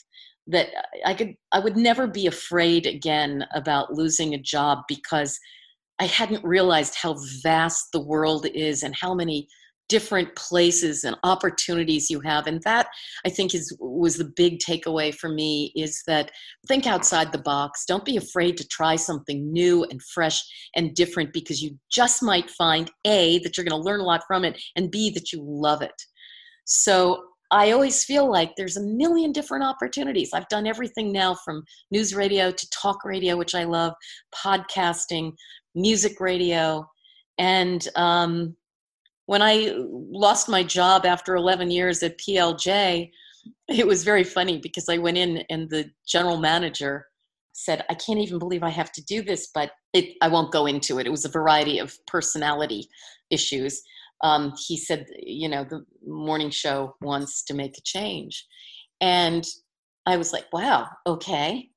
that 0.47 0.67
I 1.05 1.13
could 1.13 1.33
I 1.51 1.59
would 1.59 1.75
never 1.75 2.07
be 2.07 2.27
afraid 2.27 2.85
again 2.85 3.45
about 3.53 3.93
losing 3.93 4.33
a 4.33 4.41
job 4.41 4.79
because 4.87 5.37
I 5.99 6.05
hadn't 6.05 6.43
realized 6.43 6.95
how 6.95 7.15
vast 7.41 7.87
the 7.93 8.01
world 8.01 8.45
is 8.53 8.83
and 8.83 8.95
how 8.95 9.15
many 9.15 9.47
different 9.87 10.33
places 10.35 11.03
and 11.03 11.15
opportunities 11.23 12.09
you 12.09 12.19
have 12.19 12.47
and 12.47 12.61
that 12.63 12.87
i 13.25 13.29
think 13.29 13.53
is 13.53 13.75
was 13.79 14.17
the 14.17 14.31
big 14.35 14.59
takeaway 14.59 15.13
for 15.13 15.29
me 15.29 15.71
is 15.75 16.01
that 16.07 16.31
think 16.67 16.87
outside 16.87 17.31
the 17.31 17.37
box 17.37 17.85
don't 17.85 18.05
be 18.05 18.17
afraid 18.17 18.57
to 18.57 18.67
try 18.67 18.95
something 18.95 19.51
new 19.51 19.83
and 19.85 20.01
fresh 20.01 20.41
and 20.75 20.95
different 20.95 21.31
because 21.33 21.61
you 21.61 21.77
just 21.91 22.23
might 22.23 22.49
find 22.49 22.89
a 23.05 23.39
that 23.39 23.57
you're 23.57 23.65
going 23.65 23.79
to 23.79 23.87
learn 23.87 23.99
a 23.99 24.03
lot 24.03 24.23
from 24.27 24.43
it 24.43 24.61
and 24.75 24.91
b 24.91 25.11
that 25.11 25.31
you 25.31 25.39
love 25.41 25.81
it 25.81 25.93
so 26.65 27.23
I 27.51 27.71
always 27.71 28.03
feel 28.03 28.29
like 28.29 28.53
there's 28.57 28.75
a 28.75 28.83
million 28.83 29.31
different 29.31 29.63
opportunities. 29.63 30.31
I've 30.33 30.47
done 30.47 30.65
everything 30.65 31.11
now 31.11 31.35
from 31.35 31.63
news 31.91 32.15
radio 32.15 32.51
to 32.51 32.69
talk 32.71 33.05
radio, 33.05 33.37
which 33.37 33.53
I 33.53 33.65
love, 33.65 33.93
podcasting, 34.33 35.33
music 35.75 36.19
radio. 36.19 36.89
And 37.37 37.87
um, 37.95 38.55
when 39.25 39.41
I 39.41 39.73
lost 39.77 40.49
my 40.49 40.63
job 40.63 41.05
after 41.05 41.35
11 41.35 41.71
years 41.71 42.03
at 42.03 42.19
PLJ, 42.19 43.11
it 43.67 43.87
was 43.87 44.03
very 44.03 44.23
funny 44.23 44.59
because 44.59 44.89
I 44.89 44.97
went 44.97 45.17
in 45.17 45.43
and 45.49 45.69
the 45.69 45.89
general 46.07 46.37
manager 46.37 47.07
said, 47.53 47.85
I 47.89 47.93
can't 47.93 48.19
even 48.19 48.37
believe 48.37 48.63
I 48.63 48.69
have 48.69 48.91
to 48.93 49.03
do 49.03 49.21
this, 49.21 49.49
but 49.53 49.71
it, 49.93 50.15
I 50.21 50.27
won't 50.27 50.51
go 50.51 50.65
into 50.65 50.99
it. 50.99 51.07
It 51.07 51.11
was 51.11 51.25
a 51.25 51.29
variety 51.29 51.79
of 51.79 51.97
personality 52.05 52.89
issues. 53.29 53.81
Um, 54.23 54.53
he 54.67 54.77
said, 54.77 55.05
you 55.23 55.47
know, 55.47 55.63
the 55.63 55.85
morning 56.05 56.49
show 56.49 56.95
wants 57.01 57.43
to 57.45 57.53
make 57.53 57.77
a 57.77 57.81
change. 57.81 58.45
And 59.01 59.45
I 60.05 60.17
was 60.17 60.33
like, 60.33 60.45
wow, 60.51 60.87
okay. 61.07 61.69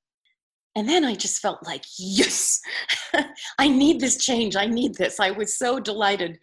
And 0.76 0.88
then 0.88 1.04
I 1.04 1.14
just 1.14 1.40
felt 1.40 1.64
like, 1.66 1.85
yes, 1.98 2.61
I 3.59 3.68
need 3.68 4.00
this 4.00 4.24
change. 4.24 4.54
I 4.54 4.66
need 4.66 4.94
this. 4.94 5.18
I 5.18 5.31
was 5.31 5.59
so 5.59 5.81
delighted. 5.81 6.38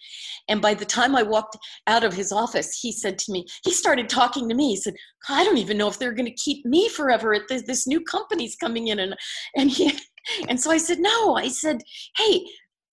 And 0.50 0.62
by 0.62 0.74
the 0.74 0.86
time 0.86 1.16
I 1.16 1.24
walked 1.24 1.58
out 1.88 2.04
of 2.04 2.14
his 2.14 2.32
office, 2.32 2.78
he 2.80 2.92
said 2.92 3.18
to 3.20 3.32
me, 3.32 3.46
he 3.64 3.72
started 3.72 4.10
talking 4.10 4.50
to 4.50 4.56
me. 4.56 4.70
He 4.70 4.78
said, 4.78 4.96
I 5.30 5.44
don't 5.44 5.58
even 5.58 5.78
know 5.78 5.88
if 5.88 6.00
they're 6.00 6.14
going 6.14 6.26
to 6.26 6.44
keep 6.44 6.66
me 6.66 6.90
forever 6.90 7.34
at 7.34 7.48
this, 7.48 7.64
this 7.64 7.88
new 7.88 8.02
company's 8.02 8.56
coming 8.56 8.88
in. 8.88 9.00
And, 9.00 9.16
and 9.56 9.70
he, 9.70 9.94
and 10.50 10.60
so 10.60 10.72
I 10.72 10.78
said, 10.78 11.00
no, 11.00 11.36
I 11.36 11.48
said, 11.48 11.78
hey, 12.18 12.46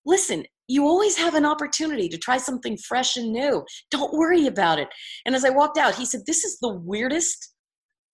listen, 0.05 0.45
you 0.67 0.85
always 0.85 1.17
have 1.17 1.35
an 1.35 1.45
opportunity 1.45 2.07
to 2.09 2.17
try 2.17 2.37
something 2.37 2.77
fresh 2.77 3.17
and 3.17 3.33
new. 3.33 3.65
Don't 3.91 4.13
worry 4.13 4.47
about 4.47 4.79
it. 4.79 4.87
And 5.25 5.35
as 5.35 5.43
I 5.43 5.49
walked 5.49 5.77
out, 5.77 5.95
he 5.95 6.05
said, 6.05 6.21
this 6.25 6.45
is 6.45 6.57
the 6.59 6.73
weirdest 6.73 7.52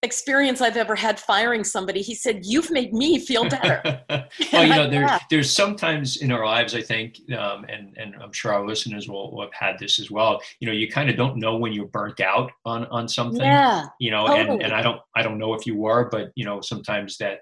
experience 0.01 0.61
I've 0.61 0.77
ever 0.77 0.95
had 0.95 1.19
firing 1.19 1.63
somebody. 1.63 2.01
He 2.01 2.15
said, 2.15 2.45
"You've 2.45 2.71
made 2.71 2.93
me 2.93 3.19
feel 3.19 3.47
better." 3.47 3.81
well, 4.53 4.65
you 4.65 4.75
know, 4.75 4.89
there, 4.89 5.19
there's 5.29 5.53
sometimes 5.53 6.17
in 6.17 6.31
our 6.31 6.45
lives, 6.45 6.73
I 6.75 6.81
think, 6.81 7.19
um, 7.37 7.65
and 7.65 7.95
and 7.97 8.15
I'm 8.21 8.31
sure 8.31 8.53
our 8.53 8.65
listeners 8.65 9.07
will, 9.07 9.31
will, 9.31 9.43
have 9.43 9.53
had 9.53 9.79
this 9.79 9.99
as 9.99 10.09
well. 10.09 10.41
You 10.59 10.67
know, 10.67 10.73
you 10.73 10.89
kind 10.89 11.09
of 11.09 11.15
don't 11.15 11.37
know 11.37 11.57
when 11.57 11.73
you're 11.73 11.87
burnt 11.87 12.19
out 12.21 12.51
on 12.65 12.85
on 12.85 13.07
something. 13.07 13.41
Yeah. 13.41 13.85
You 13.99 14.11
know, 14.11 14.27
totally. 14.27 14.55
and 14.55 14.63
and 14.63 14.73
I 14.73 14.81
don't 14.81 15.01
I 15.15 15.21
don't 15.21 15.37
know 15.37 15.53
if 15.53 15.65
you 15.65 15.75
were, 15.75 16.09
but 16.09 16.31
you 16.35 16.45
know, 16.45 16.61
sometimes 16.61 17.17
that. 17.17 17.39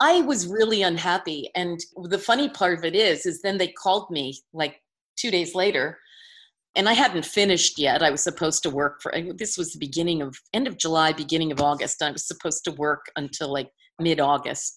I 0.00 0.20
was 0.20 0.46
really 0.46 0.82
unhappy, 0.82 1.50
and 1.56 1.80
the 2.04 2.18
funny 2.18 2.48
part 2.48 2.78
of 2.78 2.84
it 2.84 2.94
is, 2.94 3.26
is 3.26 3.42
then 3.42 3.58
they 3.58 3.66
called 3.66 4.12
me 4.12 4.40
like 4.52 4.80
two 5.16 5.30
days 5.30 5.56
later 5.56 5.98
and 6.74 6.88
I 6.88 6.94
hadn't 6.94 7.26
finished 7.26 7.78
yet. 7.78 8.02
I 8.02 8.10
was 8.10 8.22
supposed 8.22 8.62
to 8.62 8.70
work 8.70 9.02
for 9.02 9.12
this 9.36 9.58
was 9.58 9.72
the 9.72 9.78
beginning 9.78 10.22
of 10.22 10.36
end 10.54 10.66
of 10.66 10.78
July, 10.78 11.12
beginning 11.12 11.52
of 11.52 11.60
August. 11.60 12.02
I 12.02 12.10
was 12.10 12.26
supposed 12.26 12.64
to 12.64 12.72
work 12.72 13.06
until 13.16 13.52
like 13.52 13.68
mid 13.98 14.20
August. 14.20 14.76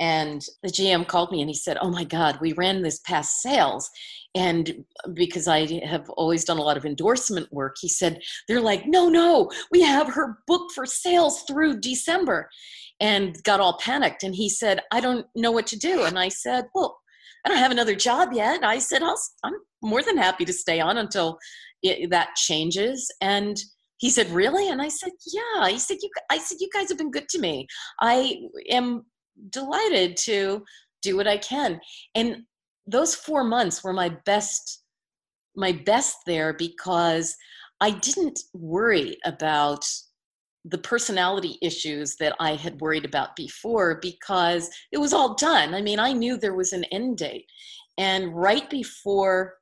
And 0.00 0.44
the 0.62 0.68
GM 0.68 1.08
called 1.08 1.32
me 1.32 1.40
and 1.40 1.50
he 1.50 1.54
said, 1.54 1.76
Oh 1.80 1.90
my 1.90 2.04
God, 2.04 2.38
we 2.40 2.52
ran 2.52 2.82
this 2.82 3.00
past 3.00 3.40
sales. 3.40 3.90
And 4.34 4.84
because 5.14 5.48
I 5.48 5.84
have 5.84 6.08
always 6.10 6.44
done 6.44 6.58
a 6.58 6.62
lot 6.62 6.76
of 6.76 6.84
endorsement 6.84 7.52
work, 7.52 7.76
he 7.80 7.88
said, 7.88 8.20
They're 8.46 8.60
like, 8.60 8.86
No, 8.86 9.08
no, 9.08 9.50
we 9.72 9.82
have 9.82 10.08
her 10.14 10.38
booked 10.46 10.72
for 10.72 10.86
sales 10.86 11.42
through 11.42 11.80
December. 11.80 12.48
And 13.00 13.40
got 13.44 13.60
all 13.60 13.78
panicked. 13.78 14.24
And 14.24 14.34
he 14.34 14.48
said, 14.48 14.80
I 14.90 14.98
don't 15.00 15.26
know 15.36 15.52
what 15.52 15.68
to 15.68 15.78
do. 15.78 16.04
And 16.04 16.18
I 16.18 16.28
said, 16.28 16.66
Well, 16.74 16.98
I 17.44 17.48
don't 17.48 17.58
have 17.58 17.70
another 17.70 17.94
job 17.94 18.32
yet. 18.32 18.64
I 18.64 18.78
said, 18.78 19.02
i 19.02 19.14
am 19.44 19.54
more 19.82 20.02
than 20.02 20.16
happy 20.16 20.44
to 20.44 20.52
stay 20.52 20.80
on 20.80 20.98
until 20.98 21.38
it, 21.82 22.10
that 22.10 22.34
changes. 22.36 23.10
And 23.20 23.56
he 23.98 24.10
said, 24.10 24.30
really? 24.30 24.68
And 24.68 24.80
I 24.80 24.88
said, 24.88 25.10
yeah. 25.32 25.68
He 25.68 25.78
said, 25.78 25.98
you, 26.02 26.10
I 26.30 26.38
said, 26.38 26.58
you 26.60 26.68
guys 26.72 26.88
have 26.88 26.98
been 26.98 27.10
good 27.10 27.28
to 27.30 27.38
me. 27.38 27.66
I 28.00 28.36
am 28.70 29.04
delighted 29.50 30.16
to 30.18 30.64
do 31.02 31.16
what 31.16 31.28
I 31.28 31.38
can. 31.38 31.80
And 32.14 32.42
those 32.86 33.14
four 33.14 33.44
months 33.44 33.84
were 33.84 33.92
my 33.92 34.10
best, 34.24 34.82
my 35.54 35.72
best 35.72 36.16
there 36.26 36.54
because 36.54 37.36
I 37.80 37.90
didn't 37.90 38.40
worry 38.54 39.16
about 39.24 39.84
the 40.64 40.78
personality 40.78 41.58
issues 41.62 42.16
that 42.16 42.34
I 42.40 42.54
had 42.54 42.80
worried 42.80 43.04
about 43.04 43.36
before 43.36 43.98
because 44.02 44.68
it 44.92 44.98
was 44.98 45.12
all 45.12 45.34
done. 45.34 45.74
I 45.74 45.80
mean, 45.80 45.98
I 45.98 46.12
knew 46.12 46.36
there 46.36 46.54
was 46.54 46.72
an 46.72 46.84
end 46.84 47.18
date. 47.18 47.46
And 47.96 48.34
right 48.34 48.68
before 48.68 49.54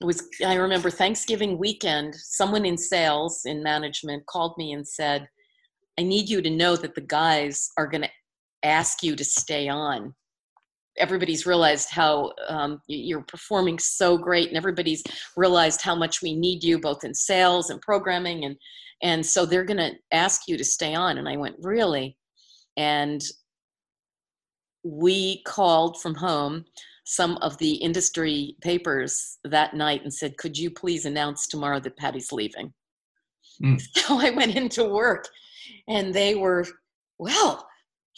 it 0.00 0.04
was, 0.04 0.22
I 0.44 0.54
remember 0.54 0.90
Thanksgiving 0.90 1.58
weekend, 1.58 2.14
someone 2.14 2.64
in 2.64 2.76
sales, 2.76 3.42
in 3.44 3.62
management, 3.62 4.26
called 4.26 4.54
me 4.58 4.72
and 4.72 4.86
said, 4.86 5.28
I 5.98 6.02
need 6.02 6.28
you 6.28 6.42
to 6.42 6.50
know 6.50 6.76
that 6.76 6.94
the 6.94 7.00
guys 7.00 7.70
are 7.78 7.86
going 7.86 8.02
to 8.02 8.10
ask 8.62 9.02
you 9.02 9.16
to 9.16 9.24
stay 9.24 9.68
on. 9.68 10.14
Everybody's 10.98 11.46
realized 11.46 11.90
how 11.90 12.32
um, 12.48 12.80
you're 12.86 13.22
performing 13.22 13.78
so 13.78 14.16
great, 14.16 14.48
and 14.48 14.56
everybody's 14.56 15.02
realized 15.36 15.82
how 15.82 15.94
much 15.94 16.22
we 16.22 16.34
need 16.34 16.64
you 16.64 16.78
both 16.78 17.04
in 17.04 17.14
sales 17.14 17.70
and 17.70 17.80
programming 17.80 18.44
and 18.44 18.56
and 19.02 19.24
so 19.24 19.44
they're 19.44 19.64
going 19.64 19.76
to 19.76 19.92
ask 20.12 20.42
you 20.48 20.56
to 20.56 20.64
stay 20.64 20.94
on. 20.94 21.18
And 21.18 21.28
i 21.28 21.36
went 21.36 21.56
really? 21.60 22.16
And 22.76 23.22
we 24.82 25.42
called 25.42 26.00
from 26.00 26.14
home 26.14 26.64
some 27.04 27.36
of 27.38 27.56
the 27.58 27.74
industry 27.74 28.56
papers 28.62 29.38
that 29.44 29.74
night 29.74 30.02
and 30.02 30.12
said 30.12 30.36
could 30.38 30.56
you 30.56 30.70
please 30.70 31.04
announce 31.04 31.46
tomorrow 31.46 31.80
that 31.80 31.96
patty's 31.96 32.32
leaving? 32.32 32.72
Mm. 33.62 33.80
so 33.94 34.20
i 34.20 34.30
went 34.30 34.54
into 34.54 34.84
work 34.84 35.28
and 35.88 36.12
they 36.12 36.34
were 36.34 36.64
well 37.18 37.66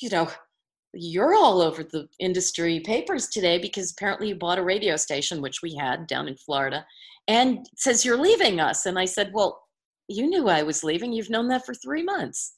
you 0.00 0.10
know 0.10 0.28
you're 0.94 1.34
all 1.34 1.60
over 1.60 1.84
the 1.84 2.08
industry 2.18 2.80
papers 2.80 3.28
today 3.28 3.58
because 3.58 3.92
apparently 3.92 4.28
you 4.28 4.34
bought 4.34 4.58
a 4.58 4.62
radio 4.62 4.96
station 4.96 5.42
which 5.42 5.60
we 5.62 5.74
had 5.74 6.06
down 6.06 6.26
in 6.26 6.36
florida 6.36 6.84
and 7.28 7.68
says 7.76 8.04
you're 8.04 8.16
leaving 8.16 8.58
us 8.58 8.86
and 8.86 8.98
i 8.98 9.04
said 9.04 9.30
well 9.34 9.62
you 10.08 10.26
knew 10.26 10.48
I 10.48 10.62
was 10.62 10.82
leaving. 10.82 11.12
You've 11.12 11.30
known 11.30 11.48
that 11.48 11.64
for 11.64 11.74
three 11.74 12.02
months. 12.02 12.54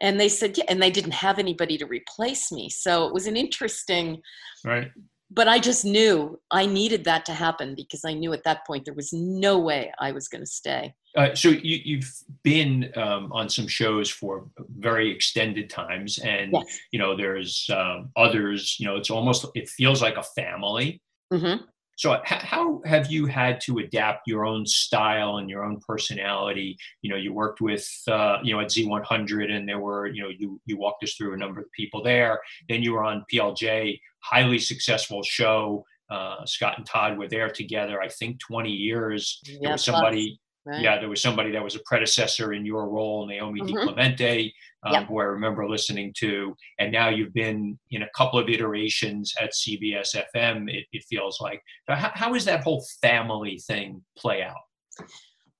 And 0.00 0.18
they 0.18 0.30
said, 0.30 0.56
yeah, 0.56 0.64
and 0.68 0.82
they 0.82 0.90
didn't 0.90 1.12
have 1.12 1.38
anybody 1.38 1.76
to 1.76 1.86
replace 1.86 2.50
me. 2.50 2.70
So 2.70 3.06
it 3.06 3.12
was 3.12 3.26
an 3.26 3.36
interesting, 3.36 4.22
right. 4.64 4.90
But 5.32 5.46
I 5.46 5.60
just 5.60 5.84
knew 5.84 6.40
I 6.50 6.66
needed 6.66 7.04
that 7.04 7.24
to 7.26 7.32
happen 7.32 7.74
because 7.76 8.04
I 8.04 8.14
knew 8.14 8.32
at 8.32 8.42
that 8.44 8.66
point 8.66 8.84
there 8.84 8.94
was 8.94 9.12
no 9.12 9.58
way 9.58 9.92
I 9.98 10.10
was 10.12 10.26
going 10.26 10.42
to 10.42 10.50
stay. 10.50 10.94
Uh, 11.16 11.34
so 11.34 11.48
you, 11.50 11.98
have 11.98 12.10
been 12.42 12.92
um, 12.96 13.32
on 13.32 13.48
some 13.48 13.66
shows 13.66 14.10
for 14.10 14.48
very 14.78 15.10
extended 15.10 15.68
times, 15.68 16.18
and 16.18 16.52
yes. 16.52 16.78
you 16.92 16.98
know 16.98 17.16
there's 17.16 17.68
um, 17.74 18.10
others. 18.16 18.76
You 18.78 18.86
know, 18.86 18.96
it's 18.96 19.10
almost 19.10 19.46
it 19.54 19.68
feels 19.68 20.02
like 20.02 20.16
a 20.16 20.22
family. 20.22 21.00
Mm-hmm. 21.32 21.64
So, 22.00 22.18
how 22.24 22.80
have 22.86 23.10
you 23.10 23.26
had 23.26 23.60
to 23.66 23.76
adapt 23.76 24.26
your 24.26 24.46
own 24.46 24.64
style 24.64 25.36
and 25.36 25.50
your 25.50 25.64
own 25.64 25.80
personality? 25.86 26.78
You 27.02 27.10
know, 27.10 27.16
you 27.16 27.34
worked 27.34 27.60
with, 27.60 27.86
uh, 28.08 28.38
you 28.42 28.54
know, 28.54 28.60
at 28.60 28.68
Z100, 28.68 29.52
and 29.52 29.68
there 29.68 29.80
were, 29.80 30.06
you 30.06 30.22
know, 30.22 30.30
you 30.30 30.58
you 30.64 30.78
walked 30.78 31.04
us 31.04 31.12
through 31.12 31.34
a 31.34 31.36
number 31.36 31.60
of 31.60 31.70
people 31.72 32.02
there. 32.02 32.40
Then 32.70 32.82
you 32.82 32.94
were 32.94 33.04
on 33.04 33.26
PLJ, 33.30 34.00
highly 34.22 34.58
successful 34.58 35.22
show. 35.22 35.84
Uh, 36.10 36.44
Scott 36.44 36.74
and 36.76 36.86
Todd 36.86 37.18
were 37.18 37.28
there 37.28 37.50
together. 37.50 38.00
I 38.00 38.08
think 38.08 38.40
20 38.40 38.70
years. 38.70 39.40
Yeah, 39.44 39.58
there 39.62 39.72
was 39.72 39.84
somebody. 39.84 40.40
Right. 40.66 40.82
Yeah, 40.82 40.98
there 40.98 41.08
was 41.08 41.22
somebody 41.22 41.50
that 41.52 41.64
was 41.64 41.74
a 41.74 41.80
predecessor 41.86 42.52
in 42.52 42.66
your 42.66 42.86
role, 42.90 43.26
Naomi 43.26 43.62
mm-hmm. 43.62 43.88
DiClemente, 43.88 44.52
um, 44.82 44.92
yep. 44.92 45.06
who 45.06 45.18
I 45.18 45.24
remember 45.24 45.66
listening 45.66 46.12
to. 46.18 46.54
And 46.78 46.92
now 46.92 47.08
you've 47.08 47.32
been 47.32 47.78
in 47.90 48.02
a 48.02 48.08
couple 48.14 48.38
of 48.38 48.46
iterations 48.48 49.32
at 49.40 49.52
CBS 49.54 50.14
FM, 50.34 50.70
it, 50.70 50.84
it 50.92 51.02
feels 51.08 51.40
like. 51.40 51.62
how, 51.88 52.10
how 52.12 52.34
is 52.34 52.44
that 52.44 52.62
whole 52.62 52.84
family 53.00 53.58
thing 53.66 54.02
play 54.18 54.42
out? 54.42 55.08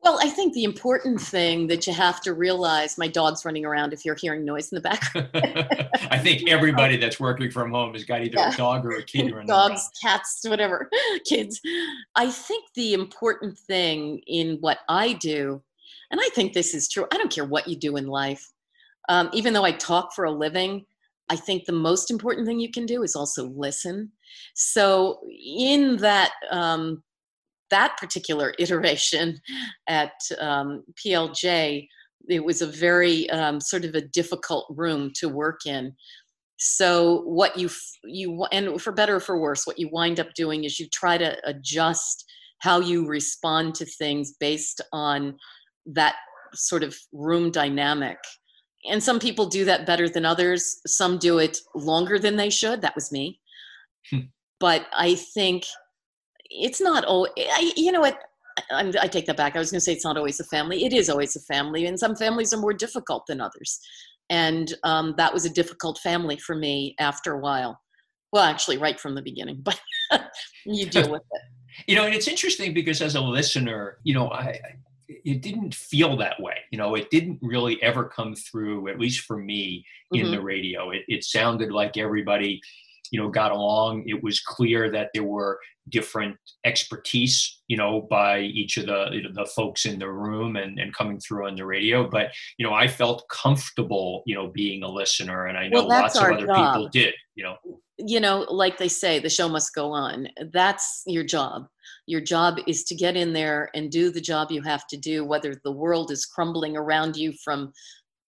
Well, 0.03 0.19
I 0.23 0.31
think 0.31 0.55
the 0.55 0.65
important 0.65 1.21
thing 1.21 1.67
that 1.67 1.87
you 1.87 1.93
have 1.93 2.23
to 2.23 2.33
realize 2.33 2.97
my 2.97 3.07
dog's 3.07 3.45
running 3.45 3.67
around 3.67 3.93
if 3.93 4.05
you're 4.05 4.15
hearing 4.15 4.47
noise 4.47 4.73
in 4.73 4.77
the 4.77 4.81
background. 4.81 5.29
I 6.11 6.19
think 6.19 6.49
everybody 6.49 6.97
that's 6.97 7.21
working 7.21 7.51
from 7.51 7.71
home 7.71 7.93
has 7.93 8.05
got 8.05 8.23
either 8.23 8.39
yeah. 8.39 8.55
a 8.55 8.57
dog 8.57 8.87
or 8.87 8.93
a 8.93 9.03
kid 9.03 9.31
running 9.33 9.47
Dogs, 9.47 9.73
around. 9.73 9.91
cats, 10.03 10.41
whatever, 10.47 10.89
kids. 11.27 11.61
I 12.17 12.31
think 12.31 12.65
the 12.75 12.95
important 12.95 13.59
thing 13.59 14.23
in 14.27 14.57
what 14.61 14.79
I 14.89 15.13
do, 15.15 15.63
and 16.11 16.19
I 16.19 16.31
think 16.35 16.55
this 16.55 16.73
is 16.73 16.89
true, 16.89 17.07
I 17.13 17.19
don't 17.19 17.31
care 17.33 17.45
what 17.45 17.69
you 17.69 17.77
do 17.77 17.97
in 17.97 18.07
life. 18.07 18.51
Um, 19.11 19.29
even 19.35 19.53
though 19.53 19.65
I 19.65 19.73
talk 19.73 20.15
for 20.15 20.25
a 20.25 20.31
living, 20.31 20.87
I 21.29 21.37
think 21.37 21.67
the 21.67 21.73
most 21.73 22.11
important 22.11 22.47
thing 22.47 22.59
you 22.59 22.71
can 22.71 22.87
do 22.87 23.03
is 23.03 23.15
also 23.15 23.49
listen. 23.49 24.13
So, 24.55 25.21
in 25.29 25.99
that 25.99 26.33
um, 26.51 27.03
that 27.71 27.97
particular 27.99 28.55
iteration 28.59 29.41
at 29.89 30.13
um, 30.39 30.85
PLJ, 31.05 31.87
it 32.29 32.45
was 32.45 32.63
a 32.63 32.67
very 32.67 33.29
um, 33.31 33.61
sort 33.61 33.85
of 33.85 33.95
a 33.95 34.03
difficult 34.03 34.67
room 34.71 35.11
to 35.17 35.29
work 35.29 35.61
in. 35.67 35.93
So 36.59 37.23
what 37.23 37.57
you 37.59 37.71
you 38.05 38.45
and 38.53 38.81
for 38.81 38.93
better 38.93 39.17
or 39.17 39.21
for 39.21 39.41
worse, 39.41 39.67
what 39.67 39.79
you 39.79 39.89
wind 39.91 40.21
up 40.21 40.35
doing 40.35 40.65
is 40.65 40.79
you 40.79 40.89
try 40.93 41.17
to 41.17 41.37
adjust 41.45 42.25
how 42.59 42.81
you 42.81 43.07
respond 43.07 43.75
to 43.77 43.87
things 43.87 44.35
based 44.39 44.83
on 44.93 45.37
that 45.87 46.17
sort 46.55 46.83
of 46.83 46.95
room 47.13 47.51
dynamic. 47.51 48.19
And 48.91 49.03
some 49.03 49.19
people 49.19 49.47
do 49.47 49.65
that 49.65 49.87
better 49.87 50.09
than 50.09 50.27
others. 50.27 50.81
Some 50.87 51.19
do 51.19 51.39
it 51.39 51.59
longer 51.75 52.19
than 52.19 52.37
they 52.37 52.51
should. 52.51 52.83
That 52.83 52.95
was 52.95 53.11
me. 53.11 53.41
Hmm. 54.11 54.19
but 54.59 54.87
I 54.95 55.15
think 55.15 55.65
it's 56.51 56.81
not 56.81 57.05
all 57.05 57.29
I, 57.39 57.73
you 57.77 57.93
know 57.93 58.01
what 58.01 58.21
I, 58.71 58.93
I 59.01 59.09
take 59.09 59.27
that 59.27 59.37
back. 59.37 59.57
I 59.57 59.59
was 59.59 59.71
going 59.71 59.79
to 59.79 59.85
say 59.85 59.93
it's 59.93 60.05
not 60.05 60.17
always 60.17 60.41
a 60.41 60.45
family. 60.45 60.85
It 60.85 60.93
is 60.93 61.09
always 61.09 61.37
a 61.37 61.41
family, 61.41 61.87
and 61.87 61.99
some 61.99 62.17
families 62.17 62.53
are 62.53 62.61
more 62.61 62.73
difficult 62.73 63.27
than 63.27 63.41
others. 63.41 63.81
And 64.29 64.73
um, 64.85 65.15
that 65.17 65.33
was 65.33 65.45
a 65.45 65.51
difficult 65.51 65.99
family 65.99 66.37
for 66.37 66.55
me 66.55 66.95
after 66.99 67.33
a 67.33 67.39
while. 67.39 67.81
Well, 68.33 68.45
actually, 68.45 68.79
right 68.79 68.99
from 68.99 69.15
the 69.15 69.23
beginning, 69.23 69.61
but 69.63 69.81
you 70.67 70.87
deal 70.87 71.11
with 71.11 71.23
it. 71.23 71.43
You 71.87 71.95
know, 71.95 72.05
and 72.05 72.15
it's 72.15 72.29
interesting 72.29 72.75
because 72.75 73.01
as 73.01 73.15
a 73.15 73.21
listener, 73.21 73.99
you 74.03 74.13
know, 74.13 74.29
I, 74.29 74.61
it 75.09 75.41
didn't 75.41 75.75
feel 75.75 76.17
that 76.19 76.39
way. 76.41 76.57
You 76.71 76.79
know, 76.79 76.95
it 76.95 77.11
didn't 77.11 77.39
really 77.41 77.81
ever 77.83 78.05
come 78.05 78.35
through, 78.35 78.89
at 78.89 78.99
least 78.99 79.21
for 79.21 79.39
me, 79.39 79.87
in 80.13 80.23
mm-hmm. 80.23 80.33
the 80.33 80.41
radio. 80.43 80.91
It, 80.91 81.03
it 81.09 81.25
sounded 81.25 81.73
like 81.73 81.97
everybody 81.97 82.61
you 83.11 83.21
know 83.21 83.29
got 83.29 83.53
along 83.53 84.05
it 84.07 84.23
was 84.23 84.41
clear 84.41 84.91
that 84.91 85.11
there 85.15 85.25
were 85.25 85.59
different 85.89 86.37
expertise 86.65 87.61
you 87.69 87.77
know 87.77 88.07
by 88.11 88.41
each 88.41 88.77
of 88.77 88.87
the 88.87 89.09
you 89.13 89.23
know, 89.23 89.31
the 89.33 89.47
folks 89.47 89.85
in 89.85 89.99
the 89.99 90.11
room 90.11 90.57
and, 90.57 90.79
and 90.79 90.95
coming 90.95 91.19
through 91.19 91.47
on 91.47 91.57
the 91.57 91.65
radio. 91.65 92.09
But 92.09 92.33
you 92.59 92.67
know 92.67 92.75
i 92.75 92.87
felt 92.87 93.29
comfortable 93.29 94.23
you 94.27 94.35
know 94.35 94.49
being 94.49 94.83
a 94.83 94.89
listener 94.89 95.47
and 95.47 95.59
i 95.59 95.69
know 95.69 95.87
well, 95.87 95.89
lots 95.89 96.17
of 96.17 96.25
other 96.25 96.47
job. 96.47 96.75
people 96.75 96.89
did 96.89 97.15
you 97.35 97.45
know. 97.45 97.57
You 97.99 98.21
know 98.21 98.47
like 98.49 98.79
they 98.79 98.89
say 98.89 99.19
the 99.19 99.29
show 99.29 99.49
must 99.49 99.75
go 99.75 99.93
on. 99.93 100.29
That's 100.53 101.03
your 101.07 101.25
job. 101.25 101.67
Your 102.07 102.21
job 102.21 102.59
is 102.67 102.85
to 102.85 102.95
get 102.95 103.17
in 103.17 103.33
there 103.33 103.71
and 103.75 103.91
do 103.91 104.11
the 104.11 104.21
job 104.21 104.51
you 104.51 104.63
have 104.63 104.87
to 104.89 104.97
do 104.97 105.25
whether 105.25 105.55
the 105.65 105.73
world 105.73 106.11
is 106.11 106.27
crumbling 106.27 106.77
around 106.77 107.17
you 107.17 107.33
from 107.45 107.73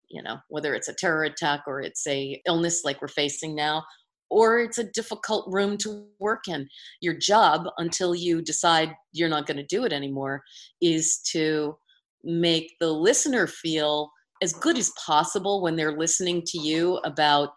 you 0.08 0.22
know 0.22 0.38
whether 0.48 0.74
it's 0.74 0.88
a 0.88 0.94
terror 0.94 1.24
attack 1.24 1.62
or 1.66 1.80
it's 1.80 2.06
a 2.06 2.40
illness 2.46 2.82
like 2.84 3.00
we're 3.00 3.08
facing 3.08 3.54
now 3.54 3.84
or 4.30 4.60
it's 4.60 4.78
a 4.78 4.84
difficult 4.84 5.46
room 5.52 5.76
to 5.78 6.06
work 6.18 6.48
in. 6.48 6.68
Your 7.00 7.14
job, 7.14 7.66
until 7.78 8.14
you 8.14 8.40
decide 8.40 8.94
you're 9.12 9.28
not 9.28 9.46
going 9.46 9.56
to 9.56 9.66
do 9.66 9.84
it 9.84 9.92
anymore, 9.92 10.42
is 10.80 11.18
to 11.32 11.76
make 12.22 12.74
the 12.80 12.90
listener 12.90 13.46
feel 13.46 14.10
as 14.42 14.52
good 14.52 14.78
as 14.78 14.92
possible 15.04 15.60
when 15.60 15.76
they're 15.76 15.98
listening 15.98 16.42
to 16.46 16.58
you 16.58 16.96
about 17.04 17.50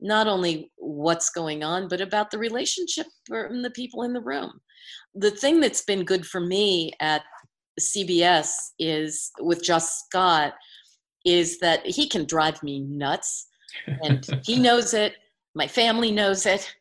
not 0.00 0.26
only 0.26 0.70
what's 0.76 1.30
going 1.30 1.62
on, 1.64 1.88
but 1.88 2.00
about 2.00 2.30
the 2.30 2.38
relationship 2.38 3.06
and 3.28 3.64
the 3.64 3.70
people 3.70 4.02
in 4.02 4.12
the 4.12 4.20
room. 4.20 4.52
The 5.14 5.30
thing 5.30 5.60
that's 5.60 5.82
been 5.82 6.04
good 6.04 6.26
for 6.26 6.40
me 6.40 6.92
at 7.00 7.22
CBS 7.78 8.50
is 8.78 9.30
with 9.40 9.62
Just 9.62 10.04
Scott 10.06 10.54
is 11.26 11.58
that 11.58 11.84
he 11.84 12.08
can 12.08 12.24
drive 12.24 12.62
me 12.62 12.80
nuts 12.80 13.48
and 14.02 14.26
he 14.44 14.58
knows 14.58 14.94
it 14.94 15.14
my 15.54 15.66
family 15.66 16.10
knows 16.10 16.46
it, 16.46 16.74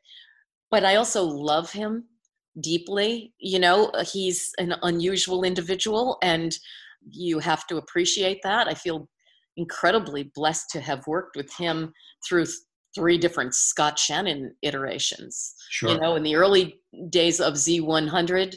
but 0.71 0.85
I 0.85 0.95
also 0.95 1.23
love 1.23 1.71
him 1.71 2.05
deeply. 2.61 3.33
You 3.39 3.59
know, 3.59 3.91
he's 4.11 4.51
an 4.57 4.75
unusual 4.83 5.43
individual, 5.43 6.17
and 6.21 6.55
you 7.09 7.39
have 7.39 7.65
to 7.67 7.77
appreciate 7.77 8.39
that. 8.43 8.67
I 8.67 8.73
feel 8.73 9.09
incredibly 9.57 10.31
blessed 10.35 10.69
to 10.71 10.81
have 10.81 11.07
worked 11.07 11.35
with 11.35 11.51
him 11.57 11.93
through 12.27 12.45
three 12.95 13.17
different 13.17 13.53
Scott 13.53 13.97
Shannon 13.99 14.55
iterations. 14.61 15.55
Sure. 15.69 15.91
You 15.91 15.99
know, 15.99 16.15
in 16.15 16.23
the 16.23 16.35
early 16.35 16.79
days 17.09 17.39
of 17.39 17.53
Z100, 17.53 18.55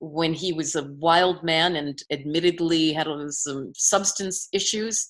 when 0.00 0.32
he 0.32 0.52
was 0.52 0.74
a 0.74 0.90
wild 0.98 1.42
man 1.44 1.76
and 1.76 2.02
admittedly 2.10 2.92
had 2.92 3.06
some 3.30 3.72
substance 3.74 4.48
issues, 4.52 5.08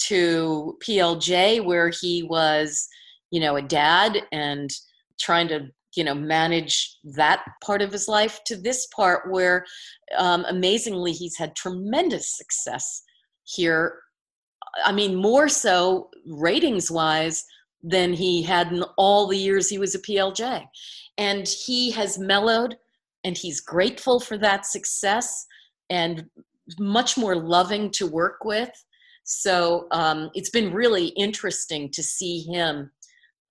to 0.00 0.78
PLJ, 0.82 1.64
where 1.64 1.90
he 1.90 2.22
was 2.22 2.88
you 3.30 3.40
know 3.40 3.56
a 3.56 3.62
dad 3.62 4.22
and 4.32 4.70
trying 5.18 5.48
to 5.48 5.68
you 5.96 6.04
know 6.04 6.14
manage 6.14 6.96
that 7.04 7.44
part 7.62 7.82
of 7.82 7.92
his 7.92 8.08
life 8.08 8.40
to 8.46 8.56
this 8.56 8.86
part 8.94 9.30
where 9.30 9.64
um, 10.16 10.44
amazingly 10.48 11.12
he's 11.12 11.36
had 11.36 11.54
tremendous 11.56 12.36
success 12.36 13.02
here. 13.44 14.00
I 14.84 14.92
mean 14.92 15.16
more 15.16 15.48
so 15.48 16.10
ratings 16.26 16.90
wise 16.90 17.44
than 17.82 18.12
he 18.12 18.42
had 18.42 18.72
in 18.72 18.84
all 18.96 19.26
the 19.26 19.38
years 19.38 19.68
he 19.68 19.78
was 19.78 19.94
a 19.94 20.02
plj 20.02 20.64
and 21.18 21.48
he 21.48 21.90
has 21.90 22.18
mellowed 22.18 22.76
and 23.24 23.36
he's 23.36 23.60
grateful 23.60 24.20
for 24.20 24.38
that 24.38 24.66
success 24.66 25.46
and 25.88 26.26
much 26.78 27.18
more 27.18 27.36
loving 27.36 27.90
to 27.90 28.06
work 28.06 28.44
with. 28.44 28.70
So 29.24 29.86
um, 29.90 30.30
it's 30.34 30.50
been 30.50 30.72
really 30.72 31.08
interesting 31.08 31.90
to 31.92 32.02
see 32.02 32.40
him 32.42 32.90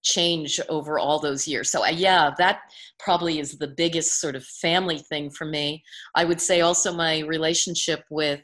change 0.04 0.60
over 0.70 0.98
all 0.98 1.20
those 1.20 1.48
years. 1.48 1.70
So, 1.70 1.84
uh, 1.84 1.90
yeah, 1.90 2.32
that 2.38 2.60
probably 3.00 3.40
is 3.40 3.58
the 3.58 3.68
biggest 3.68 4.20
sort 4.20 4.36
of 4.36 4.44
family 4.46 5.00
thing 5.00 5.30
for 5.30 5.46
me. 5.46 5.84
I 6.16 6.26
would 6.26 6.42
say 6.42 6.62
also 6.62 6.94
my 6.94 7.20
relationship 7.20 8.04
with 8.10 8.42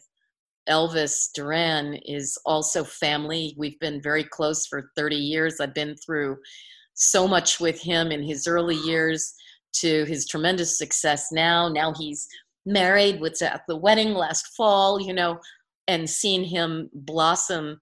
Elvis 0.70 1.32
Duran 1.34 1.96
is 2.06 2.38
also 2.46 2.84
family. 2.84 3.54
We've 3.58 3.80
been 3.80 4.02
very 4.02 4.24
close 4.24 4.66
for 4.66 4.92
30 4.96 5.16
years. 5.16 5.60
I've 5.60 5.74
been 5.74 5.96
through 5.96 6.38
so 6.96 7.28
much 7.28 7.60
with 7.60 7.80
him 7.80 8.12
in 8.12 8.24
his 8.24 8.48
early 8.48 8.78
years 8.78 9.34
to 9.74 10.06
his 10.06 10.26
tremendous 10.26 10.78
success 10.78 11.32
now. 11.32 11.68
Now 11.68 11.94
he's 11.94 12.28
married, 12.66 13.20
was 13.20 13.42
at 13.42 13.62
the 13.68 13.76
wedding 13.76 14.14
last 14.14 14.48
fall, 14.56 15.00
you 15.00 15.14
know, 15.14 15.40
and 15.88 16.10
seeing 16.10 16.44
him 16.44 16.90
blossom 16.94 17.80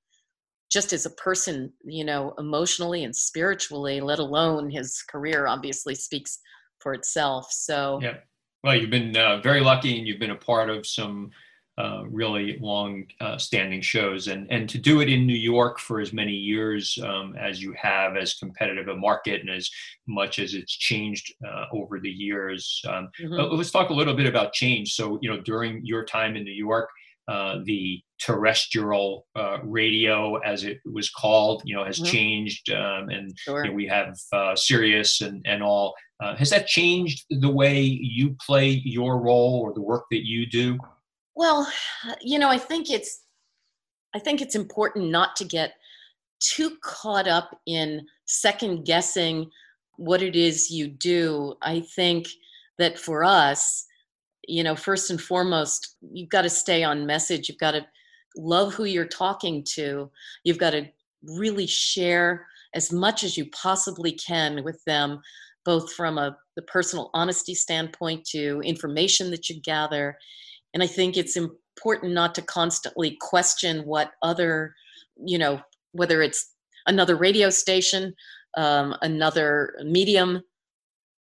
just 0.74 0.92
as 0.92 1.06
a 1.06 1.12
person, 1.12 1.72
you 1.86 2.04
know, 2.04 2.34
emotionally 2.40 3.04
and 3.04 3.16
spiritually, 3.16 4.02
let 4.02 4.18
alone 4.18 4.72
his 4.72 5.04
career, 5.08 5.46
obviously 5.46 5.94
speaks 5.94 6.40
for 6.80 6.96
itself. 6.96 7.52
So, 7.52 8.00
yeah. 8.02 8.18
Well, 8.64 8.76
you've 8.76 8.90
been 8.90 9.16
uh, 9.16 9.40
very 9.42 9.62
lucky, 9.62 10.00
and 10.00 10.08
you've 10.08 10.20
been 10.20 10.32
a 10.32 10.36
part 10.36 10.70
of 10.70 10.88
some 10.88 11.30
uh, 11.78 12.04
really 12.10 12.58
long 12.60 13.06
uh, 13.20 13.38
standing 13.38 13.82
shows, 13.82 14.30
and 14.30 14.48
and 14.50 14.68
to 14.70 14.78
do 14.78 15.02
it 15.02 15.10
in 15.10 15.28
New 15.28 15.36
York 15.36 15.80
for 15.80 16.00
as 16.00 16.12
many 16.12 16.32
years 16.32 16.98
um, 17.04 17.36
as 17.38 17.62
you 17.62 17.76
have, 17.80 18.16
as 18.16 18.34
competitive 18.36 18.88
a 18.88 18.96
market, 18.96 19.42
and 19.42 19.50
as 19.50 19.70
much 20.08 20.40
as 20.40 20.54
it's 20.54 20.76
changed 20.76 21.34
uh, 21.46 21.66
over 21.72 22.00
the 22.00 22.10
years. 22.10 22.82
Um, 22.88 23.10
mm-hmm. 23.22 23.56
let's 23.56 23.72
talk 23.72 23.90
a 23.90 23.94
little 23.94 24.16
bit 24.16 24.28
about 24.28 24.54
change. 24.54 24.94
So, 24.94 25.20
you 25.22 25.30
know, 25.30 25.42
during 25.42 25.86
your 25.86 26.04
time 26.04 26.36
in 26.36 26.44
New 26.44 26.52
York. 26.52 26.90
Uh, 27.28 27.60
the 27.64 28.02
terrestrial 28.20 29.26
uh, 29.36 29.58
radio, 29.64 30.36
as 30.40 30.66
it 30.66 30.80
was 30.86 31.10
called, 31.10 31.62
you 31.66 31.74
know, 31.74 31.86
has 31.86 31.98
mm-hmm. 31.98 32.12
changed, 32.12 32.70
um, 32.72 33.08
and 33.10 33.34
sure. 33.38 33.64
you 33.64 33.70
know, 33.70 33.76
we 33.76 33.88
have 33.88 34.18
uh, 34.34 34.56
Sirius 34.56 35.22
and 35.22 35.42
and 35.46 35.64
all. 35.64 35.94
Uh, 36.22 36.36
has 36.36 36.50
that 36.50 36.68
changed 36.68 37.26
the 37.30 37.50
way 37.50 37.82
you 37.82 38.36
play 38.46 38.70
your 38.70 39.22
role 39.22 39.62
or 39.64 39.74
the 39.74 39.82
work 39.82 40.04
that 40.12 40.26
you 40.26 40.46
do? 40.46 40.78
Well, 41.36 41.66
you 42.22 42.40
know, 42.40 42.50
I 42.50 42.58
think 42.58 42.90
it's 42.92 43.22
I 44.14 44.20
think 44.20 44.42
it's 44.42 44.56
important 44.56 45.10
not 45.10 45.36
to 45.38 45.46
get 45.46 45.74
too 46.40 46.78
caught 46.84 47.28
up 47.28 47.58
in 47.66 48.06
second 48.26 48.86
guessing 48.86 49.50
what 49.98 50.22
it 50.22 50.36
is 50.36 50.70
you 50.70 50.88
do. 50.88 51.56
I 51.62 51.82
think 51.96 52.28
that 52.80 53.00
for 53.00 53.24
us, 53.24 53.86
you 54.48 54.64
know, 54.64 54.76
first 54.76 55.10
and 55.10 55.22
foremost, 55.22 55.98
you've 56.12 56.30
got 56.30 56.44
to 56.44 56.50
stay 56.50 56.84
on 56.84 57.06
message. 57.06 57.50
You've 57.50 57.58
got 57.58 57.72
to 57.72 57.86
love 58.36 58.74
who 58.74 58.86
you're 58.86 59.06
talking 59.06 59.64
to. 59.76 60.10
You've 60.44 60.58
got 60.58 60.72
to 60.72 60.86
really 61.24 61.68
share 61.68 62.46
as 62.74 62.92
much 62.92 63.24
as 63.24 63.38
you 63.38 63.50
possibly 63.52 64.12
can 64.14 64.64
with 64.64 64.84
them, 64.86 65.22
both 65.66 65.94
from 65.94 66.18
a 66.18 66.38
the 66.56 66.62
personal 66.64 67.10
honesty 67.14 67.56
standpoint 67.56 68.26
to 68.26 68.62
information 68.64 69.32
that 69.32 69.50
you 69.50 69.60
gather. 69.62 70.18
And 70.74 70.84
I 70.84 70.88
think 70.88 71.18
it's 71.18 71.36
important 71.36 72.14
not 72.14 72.36
to 72.36 72.42
constantly 72.42 73.18
question 73.22 73.86
what 73.86 74.12
other, 74.22 74.76
you 75.26 75.38
know, 75.38 75.62
whether 75.94 76.22
it's 76.22 76.52
another 76.86 77.16
radio 77.16 77.50
station, 77.50 78.14
um, 78.58 78.96
another 79.02 79.74
medium 79.84 80.42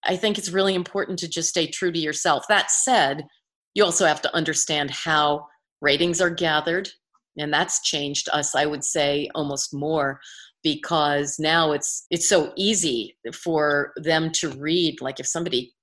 I 0.04 0.16
think 0.16 0.38
it's 0.38 0.50
really 0.50 0.74
important 0.74 1.18
to 1.20 1.28
just 1.28 1.48
stay 1.48 1.66
true 1.66 1.92
to 1.92 1.98
yourself. 1.98 2.44
That 2.48 2.70
said, 2.70 3.26
you 3.74 3.84
also 3.84 4.06
have 4.06 4.22
to 4.22 4.34
understand 4.34 4.90
how 4.90 5.46
ratings 5.80 6.20
are 6.20 6.30
gathered, 6.30 6.88
and 7.38 7.52
that's 7.52 7.82
changed 7.82 8.28
us, 8.32 8.54
I 8.54 8.66
would 8.66 8.84
say, 8.84 9.28
almost 9.34 9.72
more 9.72 10.20
because 10.62 11.38
now 11.38 11.72
it's 11.72 12.06
it's 12.10 12.28
so 12.28 12.52
easy 12.56 13.16
for 13.32 13.92
them 13.96 14.30
to 14.30 14.48
read 14.50 15.00
like 15.00 15.18
if 15.18 15.26
somebody 15.26 15.74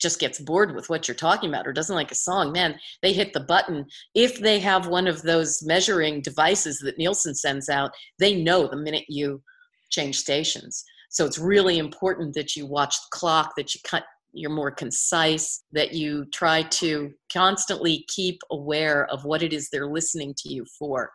just 0.00 0.20
gets 0.20 0.38
bored 0.38 0.74
with 0.74 0.88
what 0.88 1.08
you're 1.08 1.14
talking 1.14 1.48
about 1.48 1.66
or 1.66 1.72
doesn't 1.72 1.96
like 1.96 2.12
a 2.12 2.16
song, 2.16 2.52
man, 2.52 2.78
they 3.02 3.12
hit 3.12 3.32
the 3.32 3.40
button. 3.40 3.84
If 4.14 4.38
they 4.38 4.60
have 4.60 4.86
one 4.86 5.08
of 5.08 5.22
those 5.22 5.60
measuring 5.64 6.22
devices 6.22 6.78
that 6.84 6.98
Nielsen 6.98 7.34
sends 7.34 7.68
out, 7.68 7.90
they 8.18 8.40
know 8.40 8.68
the 8.68 8.76
minute 8.76 9.04
you 9.08 9.42
change 9.90 10.18
stations. 10.18 10.84
So 11.08 11.24
it's 11.24 11.38
really 11.38 11.78
important 11.78 12.34
that 12.34 12.54
you 12.56 12.66
watch 12.66 12.96
the 12.96 13.16
clock, 13.18 13.54
that 13.56 13.74
you 13.74 13.80
cut 13.84 14.04
you're 14.34 14.50
more 14.50 14.70
concise, 14.70 15.64
that 15.72 15.94
you 15.94 16.26
try 16.26 16.62
to 16.62 17.10
constantly 17.32 18.04
keep 18.08 18.40
aware 18.50 19.06
of 19.06 19.24
what 19.24 19.42
it 19.42 19.54
is 19.54 19.70
they're 19.70 19.90
listening 19.90 20.34
to 20.36 20.52
you 20.52 20.66
for 20.78 21.10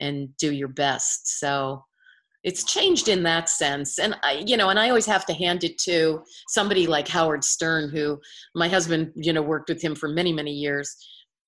and 0.00 0.36
do 0.38 0.52
your 0.52 0.68
best. 0.68 1.38
So 1.38 1.84
it's 2.44 2.64
changed 2.64 3.08
in 3.08 3.22
that 3.24 3.48
sense 3.48 3.98
and 3.98 4.16
i 4.22 4.42
you 4.46 4.56
know 4.56 4.68
and 4.68 4.78
i 4.78 4.88
always 4.88 5.04
have 5.04 5.26
to 5.26 5.32
hand 5.32 5.64
it 5.64 5.76
to 5.76 6.22
somebody 6.48 6.86
like 6.86 7.08
howard 7.08 7.42
stern 7.42 7.90
who 7.90 8.18
my 8.54 8.68
husband 8.68 9.10
you 9.16 9.32
know 9.32 9.42
worked 9.42 9.68
with 9.68 9.82
him 9.82 9.94
for 9.94 10.08
many 10.08 10.32
many 10.32 10.52
years 10.52 10.96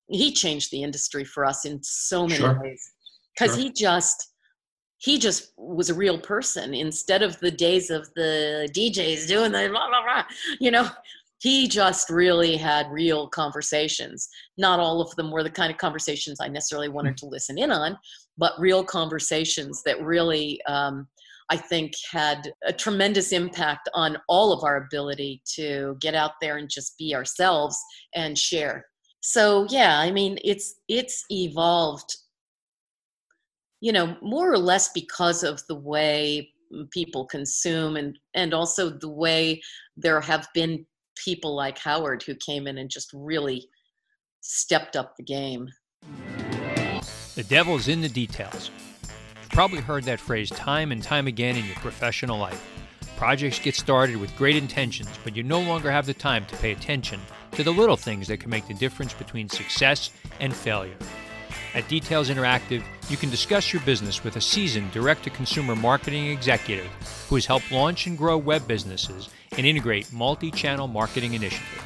he 0.09 0.33
changed 0.33 0.69
the 0.69 0.83
industry 0.83 1.23
for 1.23 1.45
us 1.45 1.65
in 1.65 1.79
so 1.81 2.27
many 2.27 2.35
sure. 2.35 2.61
ways 2.61 2.91
because 3.33 3.55
sure. 3.55 3.63
he 3.63 3.71
just 3.71 4.30
he 5.01 5.17
just 5.17 5.53
was 5.57 5.89
a 5.89 5.95
real 5.95 6.17
person 6.17 6.73
instead 6.73 7.23
of 7.23 7.39
the 7.39 7.51
days 7.51 7.89
of 7.89 8.07
the 8.15 8.69
DJs 8.75 9.27
doing 9.27 9.51
the 9.51 9.67
blah, 9.69 9.89
blah, 9.89 10.03
blah, 10.03 10.23
you 10.59 10.71
know 10.71 10.89
he 11.41 11.67
just 11.67 12.09
really 12.09 12.55
had 12.55 12.91
real 12.91 13.27
conversations. 13.27 14.29
Not 14.57 14.79
all 14.79 15.01
of 15.01 15.13
them 15.15 15.31
were 15.31 15.43
the 15.43 15.49
kind 15.49 15.71
of 15.71 15.79
conversations 15.79 16.37
I 16.39 16.47
necessarily 16.47 16.89
wanted 16.89 17.17
to 17.17 17.25
listen 17.25 17.57
in 17.57 17.71
on, 17.71 17.97
but 18.37 18.53
real 18.59 18.83
conversations 18.83 19.81
that 19.83 20.01
really, 20.03 20.61
um, 20.67 21.07
I 21.49 21.57
think, 21.57 21.93
had 22.11 22.53
a 22.63 22.71
tremendous 22.71 23.31
impact 23.31 23.89
on 23.95 24.17
all 24.29 24.53
of 24.53 24.63
our 24.63 24.85
ability 24.85 25.41
to 25.55 25.97
get 25.99 26.13
out 26.13 26.33
there 26.41 26.57
and 26.57 26.69
just 26.69 26.95
be 26.99 27.15
ourselves 27.15 27.77
and 28.13 28.37
share. 28.37 28.85
So 29.21 29.65
yeah, 29.69 29.99
I 29.99 30.11
mean, 30.11 30.37
it's 30.43 30.75
it's 30.87 31.25
evolved, 31.31 32.15
you 33.81 33.91
know, 33.91 34.15
more 34.21 34.51
or 34.51 34.57
less 34.57 34.89
because 34.93 35.43
of 35.43 35.61
the 35.67 35.75
way 35.75 36.53
mm, 36.73 36.89
people 36.91 37.25
consume 37.25 37.97
and 37.97 38.17
and 38.33 38.53
also 38.53 38.89
the 38.89 39.09
way 39.09 39.61
there 39.97 40.21
have 40.21 40.47
been 40.53 40.85
people 41.15 41.55
like 41.55 41.77
Howard 41.79 42.23
who 42.23 42.35
came 42.35 42.67
in 42.67 42.77
and 42.77 42.89
just 42.89 43.11
really 43.13 43.67
stepped 44.39 44.95
up 44.95 45.17
the 45.17 45.23
game. 45.23 45.67
The 47.35 47.43
devil's 47.43 47.87
in 47.87 48.01
the 48.01 48.09
details. 48.09 48.71
You've 49.41 49.51
probably 49.51 49.81
heard 49.81 50.03
that 50.05 50.19
phrase 50.19 50.49
time 50.49 50.91
and 50.91 51.01
time 51.01 51.27
again 51.27 51.57
in 51.57 51.65
your 51.65 51.75
professional 51.75 52.37
life. 52.37 52.67
Projects 53.17 53.59
get 53.59 53.75
started 53.75 54.17
with 54.17 54.35
great 54.35 54.55
intentions, 54.55 55.09
but 55.23 55.35
you 55.35 55.43
no 55.43 55.61
longer 55.61 55.91
have 55.91 56.05
the 56.05 56.13
time 56.13 56.45
to 56.47 56.55
pay 56.57 56.71
attention 56.71 57.19
to 57.51 57.63
the 57.63 57.71
little 57.71 57.97
things 57.97 58.27
that 58.27 58.39
can 58.39 58.49
make 58.49 58.67
the 58.67 58.73
difference 58.73 59.13
between 59.13 59.47
success 59.47 60.09
and 60.39 60.55
failure. 60.55 60.97
At 61.73 61.87
Details 61.87 62.29
Interactive, 62.29 62.83
you 63.09 63.15
can 63.15 63.29
discuss 63.29 63.71
your 63.71 63.81
business 63.83 64.25
with 64.25 64.35
a 64.35 64.41
seasoned 64.41 64.91
direct 64.91 65.23
to 65.23 65.29
consumer 65.29 65.73
marketing 65.73 66.27
executive 66.27 66.89
who 67.29 67.35
has 67.35 67.45
helped 67.45 67.71
launch 67.71 68.07
and 68.07 68.17
grow 68.17 68.37
web 68.37 68.67
businesses 68.67 69.29
and 69.57 69.65
integrate 69.65 70.11
multi 70.11 70.51
channel 70.51 70.87
marketing 70.87 71.33
initiatives. 71.33 71.81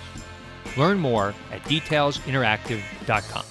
Learn 0.75 0.97
more 0.97 1.35
at 1.51 1.61
detailsinteractive.com. 1.65 3.45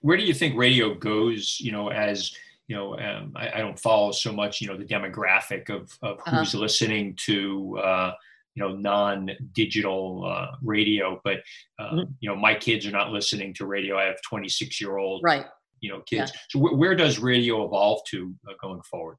Where 0.00 0.16
do 0.16 0.22
you 0.22 0.34
think 0.34 0.56
radio 0.56 0.94
goes, 0.94 1.58
you 1.60 1.72
know, 1.72 1.88
as 1.88 2.32
you 2.68 2.76
know, 2.76 2.96
um, 2.98 3.32
I, 3.34 3.50
I, 3.54 3.58
don't 3.58 3.78
follow 3.78 4.10
so 4.10 4.32
much, 4.32 4.60
you 4.60 4.66
know, 4.66 4.76
the 4.76 4.84
demographic 4.84 5.70
of, 5.70 5.96
of 6.02 6.18
who's 6.26 6.52
uh-huh. 6.52 6.58
listening 6.58 7.14
to, 7.26 7.78
uh, 7.78 8.12
you 8.56 8.62
know 8.62 8.74
non-digital 8.74 10.24
uh, 10.26 10.56
radio 10.62 11.20
but 11.22 11.38
uh, 11.78 11.90
mm-hmm. 11.90 12.12
you 12.20 12.28
know 12.28 12.34
my 12.34 12.54
kids 12.54 12.86
are 12.86 12.90
not 12.90 13.12
listening 13.12 13.54
to 13.54 13.66
radio. 13.66 13.98
I 13.98 14.04
have 14.04 14.16
26 14.28 14.80
year 14.80 14.96
old 14.96 15.20
right. 15.22 15.44
you 15.80 15.90
know 15.90 16.00
kids. 16.00 16.32
Yeah. 16.34 16.40
so 16.48 16.58
wh- 16.60 16.78
where 16.78 16.94
does 16.94 17.18
radio 17.18 17.64
evolve 17.64 18.00
to 18.08 18.34
uh, 18.48 18.54
going 18.60 18.82
forward? 18.90 19.18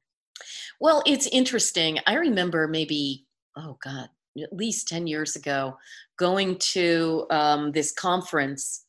Well 0.80 1.02
it's 1.06 1.28
interesting. 1.28 1.98
I 2.06 2.14
remember 2.14 2.68
maybe 2.68 3.26
oh 3.56 3.78
god 3.82 4.08
at 4.42 4.52
least 4.52 4.86
10 4.86 5.06
years 5.08 5.34
ago 5.34 5.76
going 6.16 6.56
to 6.58 7.26
um, 7.30 7.72
this 7.72 7.92
conference 7.92 8.84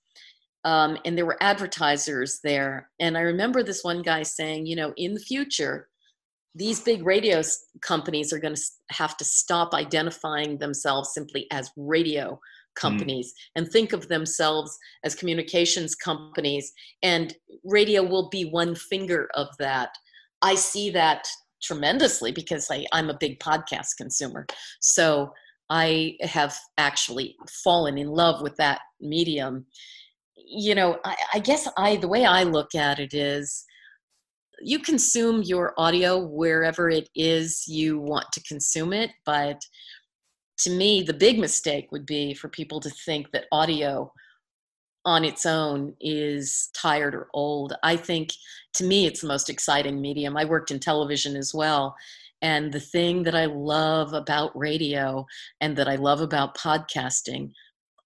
um, 0.64 0.98
and 1.06 1.18
there 1.18 1.26
were 1.26 1.42
advertisers 1.42 2.40
there. 2.44 2.90
And 3.00 3.18
i 3.18 3.22
remember 3.22 3.64
this 3.64 3.84
one 3.84 4.02
guy 4.02 4.24
saying 4.24 4.66
you 4.66 4.76
know 4.76 4.94
in 4.98 5.14
the 5.14 5.20
future 5.20 5.90
these 6.56 6.80
big 6.80 7.06
radio 7.06 7.42
companies 7.82 8.34
are 8.34 8.40
going 8.40 8.56
to 8.56 8.62
have 8.92 9.16
to 9.18 9.26
stop 9.26 9.74
identifying 9.74 10.58
themselves 10.58 11.14
simply 11.14 11.48
as 11.52 11.72
radio 11.78 12.40
companies 12.76 13.28
mm. 13.28 13.52
and 13.56 13.72
think 13.72 13.94
of 13.94 14.08
themselves 14.08 14.78
as 15.04 15.16
communications 15.16 15.96
companies 15.96 16.72
and 17.04 17.36
radio 17.64 18.04
will 18.04 18.30
be 18.30 18.46
one 18.46 18.76
finger 18.76 19.28
of 19.36 19.48
that. 19.60 19.90
I 20.42 20.56
see 20.56 20.90
that 20.92 21.28
tremendously 21.62 22.32
because 22.32 22.70
I, 22.72 22.86
i'm 22.94 23.10
a 23.10 23.18
big 23.20 23.40
podcast 23.40 23.98
consumer. 23.98 24.46
So 24.80 25.32
i 25.70 26.16
have 26.22 26.58
actually 26.78 27.36
fallen 27.64 27.98
in 27.98 28.08
love 28.08 28.42
with 28.42 28.56
that 28.58 28.80
medium. 29.02 29.66
You 30.36 30.74
know 30.76 31.00
I, 31.06 31.16
I 31.36 31.40
guess 31.40 31.68
i 31.78 31.98
the 31.98 32.08
way 32.08 32.26
i 32.26 32.44
look 32.44 32.74
at 32.76 33.00
it 33.00 33.14
is 33.14 33.66
you 34.62 34.80
consume 34.80 35.43
your 35.43 35.74
audio 35.78 36.17
wherever 36.17 36.89
it 36.89 37.10
is 37.15 37.67
you 37.67 38.00
want 38.00 38.26
to 38.34 38.41
consume 38.43 38.93
it 38.93 39.12
but 39.26 39.62
to 40.58 40.69
me 40.69 41.02
the 41.02 41.13
big 41.13 41.39
mistake 41.39 41.91
would 41.91 42.06
be 42.06 42.34
for 42.34 42.50
people 42.50 42.80
to 42.80 42.89
think 42.89 43.32
that 43.32 43.45
audio 43.52 44.12
on 45.06 45.24
its 45.24 45.45
own 45.45 45.95
is 46.02 46.69
tired 46.76 47.15
or 47.15 47.30
old. 47.34 47.74
I 47.84 47.95
think 47.95 48.34
to 48.76 48.84
me 48.84 49.06
it's 49.06 49.22
the 49.22 49.28
most 49.28 49.50
exciting 49.50 50.02
medium. 50.02 50.36
I 50.36 50.43
worked 50.43 50.72
in 50.72 50.80
television 50.80 51.38
as 51.38 51.54
well 51.54 51.95
and 52.41 52.72
the 52.72 52.80
thing 52.80 53.24
that 53.24 53.36
i 53.36 53.45
love 53.45 54.13
about 54.13 54.58
radio 54.58 55.26
and 55.62 55.76
that 55.76 55.88
i 55.88 55.95
love 55.95 56.22
about 56.22 56.58
podcasting 56.58 57.52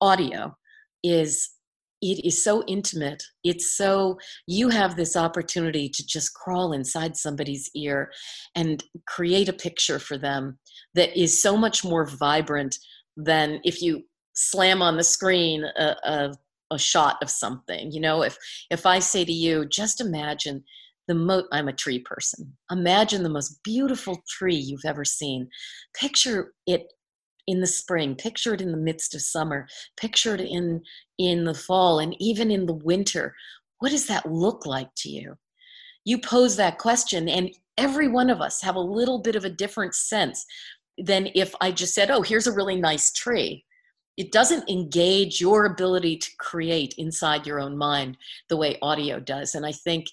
audio 0.01 0.55
is 1.03 1.49
it 2.03 2.25
is 2.27 2.43
so 2.43 2.63
intimate. 2.67 3.23
It's 3.45 3.77
so, 3.77 4.19
you 4.45 4.67
have 4.69 4.95
this 4.95 5.15
opportunity 5.15 5.87
to 5.87 6.05
just 6.05 6.33
crawl 6.33 6.73
inside 6.73 7.15
somebody's 7.15 7.69
ear 7.75 8.11
and 8.55 8.83
create 9.07 9.47
a 9.47 9.53
picture 9.53 9.99
for 9.99 10.17
them 10.17 10.59
that 10.95 11.17
is 11.17 11.41
so 11.41 11.55
much 11.55 11.85
more 11.85 12.05
vibrant 12.05 12.77
than 13.15 13.61
if 13.63 13.81
you 13.81 14.03
slam 14.35 14.81
on 14.81 14.97
the 14.97 15.03
screen 15.03 15.63
a, 15.77 15.95
a, 16.03 16.33
a 16.71 16.77
shot 16.77 17.17
of 17.21 17.29
something. 17.29 17.89
You 17.91 18.01
know, 18.01 18.21
if, 18.21 18.37
if 18.69 18.85
I 18.85 18.99
say 18.99 19.23
to 19.23 19.31
you, 19.31 19.65
just 19.65 20.01
imagine 20.01 20.63
the 21.07 21.15
mo 21.15 21.43
I'm 21.53 21.69
a 21.69 21.73
tree 21.73 21.99
person. 21.99 22.53
Imagine 22.69 23.23
the 23.23 23.29
most 23.29 23.63
beautiful 23.63 24.23
tree 24.27 24.55
you've 24.55 24.85
ever 24.85 25.05
seen. 25.05 25.47
Picture 25.97 26.53
it 26.67 26.87
in 27.47 27.59
the 27.59 27.67
spring 27.67 28.15
picture 28.15 28.53
it 28.53 28.61
in 28.61 28.71
the 28.71 28.77
midst 28.77 29.15
of 29.15 29.21
summer 29.21 29.67
picture 29.97 30.35
it 30.35 30.41
in 30.41 30.81
in 31.17 31.43
the 31.43 31.53
fall 31.53 31.99
and 31.99 32.15
even 32.19 32.51
in 32.51 32.65
the 32.65 32.73
winter. 32.73 33.35
What 33.79 33.91
does 33.91 34.07
that 34.07 34.31
look 34.31 34.65
like 34.65 34.89
to 34.97 35.09
you? 35.09 35.37
You 36.05 36.19
pose 36.19 36.55
that 36.55 36.77
question 36.77 37.27
and 37.27 37.49
every 37.77 38.07
one 38.07 38.29
of 38.29 38.41
us 38.41 38.61
have 38.61 38.75
a 38.75 38.79
little 38.79 39.21
bit 39.21 39.35
of 39.35 39.45
a 39.45 39.49
different 39.49 39.95
sense 39.95 40.45
than 40.97 41.27
if 41.33 41.55
i 41.59 41.71
just 41.71 41.95
said 41.95 42.11
oh 42.11 42.21
here's 42.21 42.47
a 42.47 42.53
really 42.53 42.79
nice 42.79 43.11
tree. 43.11 43.65
It 44.15 44.31
doesn't 44.31 44.69
engage 44.69 45.41
your 45.41 45.65
ability 45.65 46.17
to 46.17 46.29
create 46.37 46.93
inside 46.99 47.47
your 47.47 47.59
own 47.59 47.75
mind 47.75 48.15
the 48.47 48.57
way 48.57 48.77
audio 48.81 49.19
does 49.19 49.55
and 49.55 49.65
i 49.65 49.71
think 49.71 50.05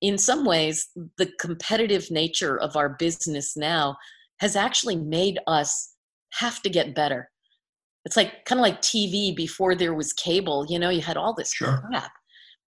in 0.00 0.18
some 0.18 0.44
ways 0.44 0.88
the 1.18 1.30
competitive 1.40 2.10
nature 2.10 2.58
of 2.58 2.76
our 2.76 2.90
business 2.90 3.56
now 3.56 3.96
has 4.40 4.56
actually 4.56 4.96
made 4.96 5.38
us 5.46 5.93
have 6.40 6.62
to 6.62 6.70
get 6.70 6.94
better. 6.94 7.30
It's 8.04 8.16
like 8.16 8.44
kind 8.44 8.58
of 8.58 8.62
like 8.62 8.82
TV 8.82 9.34
before 9.34 9.74
there 9.74 9.94
was 9.94 10.12
cable, 10.12 10.66
you 10.68 10.78
know, 10.78 10.90
you 10.90 11.00
had 11.00 11.16
all 11.16 11.34
this 11.34 11.52
sure. 11.52 11.82
crap. 11.88 12.12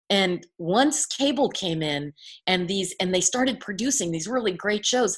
And 0.10 0.46
once 0.58 1.06
cable 1.06 1.50
came 1.50 1.82
in 1.82 2.14
and 2.48 2.68
these 2.68 2.94
and 3.00 3.14
they 3.14 3.22
started 3.22 3.60
producing 3.60 4.12
these 4.12 4.28
really 4.28 4.52
great 4.52 4.86
shows, 4.86 5.18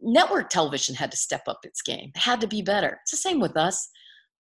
network 0.00 0.50
television 0.50 0.94
had 0.94 1.10
to 1.12 1.16
step 1.16 1.42
up 1.46 1.60
its 1.62 1.80
game. 1.80 2.10
It 2.14 2.20
had 2.20 2.40
to 2.40 2.48
be 2.48 2.60
better. 2.60 2.98
It's 3.02 3.12
the 3.12 3.16
same 3.16 3.40
with 3.40 3.56
us. 3.56 3.88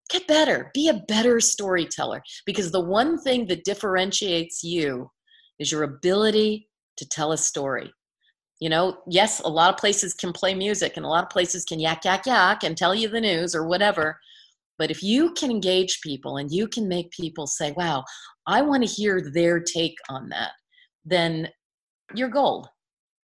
Get 0.09 0.27
better. 0.27 0.71
Be 0.73 0.89
a 0.89 1.01
better 1.07 1.39
storyteller 1.39 2.21
because 2.45 2.71
the 2.71 2.83
one 2.83 3.19
thing 3.21 3.47
that 3.47 3.63
differentiates 3.63 4.63
you 4.63 5.09
is 5.59 5.71
your 5.71 5.83
ability 5.83 6.67
to 6.97 7.07
tell 7.07 7.31
a 7.31 7.37
story 7.37 7.91
you 8.59 8.69
know 8.69 8.97
yes 9.07 9.41
a 9.41 9.47
lot 9.47 9.73
of 9.73 9.77
places 9.77 10.13
can 10.13 10.31
play 10.31 10.53
music 10.53 10.93
and 10.95 11.05
a 11.05 11.09
lot 11.09 11.23
of 11.23 11.29
places 11.29 11.65
can 11.65 11.79
yak 11.79 12.05
yak 12.05 12.25
yak 12.25 12.63
and 12.63 12.77
tell 12.77 12.95
you 12.95 13.07
the 13.07 13.21
news 13.21 13.55
or 13.55 13.67
whatever. 13.67 14.19
But 14.77 14.91
if 14.91 15.01
you 15.01 15.31
can 15.33 15.51
engage 15.51 16.01
people 16.01 16.35
and 16.35 16.51
you 16.51 16.67
can 16.67 16.87
make 16.87 17.09
people 17.11 17.47
say 17.47 17.73
wow 17.77 18.03
i 18.45 18.61
want 18.61 18.83
to 18.83 18.89
hear 18.89 19.21
their 19.33 19.59
take 19.59 19.95
on 20.09 20.29
that 20.29 20.51
then 21.05 21.47
you're 22.13 22.29
gold 22.29 22.67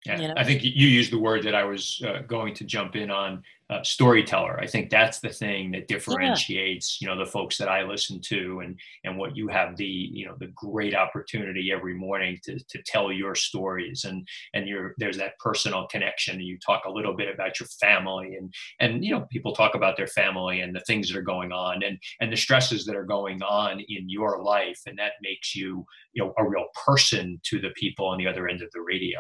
yeah, 0.06 0.20
you 0.20 0.28
know? 0.28 0.34
I 0.38 0.44
think 0.44 0.64
you 0.64 0.88
used 0.88 1.12
the 1.12 1.20
word 1.20 1.44
that 1.44 1.56
I 1.56 1.64
was 1.64 2.02
uh, 2.08 2.22
going 2.22 2.54
to 2.56 2.64
jump 2.64 2.96
in 2.96 3.12
on 3.12 3.44
uh, 3.70 3.84
storyteller. 3.84 4.58
I 4.60 4.66
think 4.66 4.90
that's 4.90 5.20
the 5.20 5.30
thing 5.30 5.72
that 5.72 5.90
differentiates, 5.90 7.00
yeah. 7.02 7.10
you 7.10 7.14
know, 7.14 7.22
the 7.22 7.30
folks 7.30 7.58
that 7.58 7.68
I 7.68 7.84
listen 7.84 8.22
to 8.22 8.62
and 8.62 8.80
and 9.04 9.18
what 9.18 9.36
you 9.36 9.50
have 9.50 9.76
the 9.76 9.86
you 9.86 10.26
know 10.26 10.36
the 10.40 10.48
great 10.56 10.96
opportunity 10.96 11.72
every 11.74 11.94
morning 11.94 12.40
to 12.46 12.58
to 12.58 12.82
tell 12.86 13.12
your 13.12 13.36
stories 13.36 14.06
and 14.06 14.26
and 14.54 14.70
you're 14.70 14.96
there's 14.98 15.18
that 15.18 15.38
personal 15.40 15.88
connection. 15.88 16.40
You 16.40 16.58
talk 16.66 16.86
a 16.86 16.92
little 16.92 17.14
bit 17.14 17.34
about 17.34 17.60
your 17.60 17.68
family 17.82 18.36
and 18.36 18.54
and 18.80 19.04
you 19.04 19.12
know 19.12 19.28
people 19.30 19.54
talk 19.54 19.76
about 19.76 19.98
their 19.98 20.08
family 20.08 20.62
and 20.62 20.74
the 20.74 20.82
things 20.82 21.10
that 21.10 21.18
are 21.18 21.22
going 21.22 21.52
on 21.52 21.84
and 21.84 21.98
and 22.22 22.32
the 22.32 22.38
stresses 22.38 22.86
that 22.86 22.96
are 22.96 23.04
going 23.04 23.42
on 23.42 23.82
in 23.90 24.10
your 24.10 24.42
life 24.42 24.80
and 24.86 24.98
that 24.98 25.14
makes 25.22 25.56
you 25.56 25.86
you 26.14 26.24
know 26.24 26.34
a 26.38 26.48
real 26.48 26.68
person 26.86 27.42
to 27.44 27.60
the 27.60 27.72
people 27.72 28.06
on 28.06 28.18
the 28.18 28.28
other 28.28 28.48
end 28.48 28.62
of 28.62 28.72
the 28.72 28.82
radio. 28.82 29.20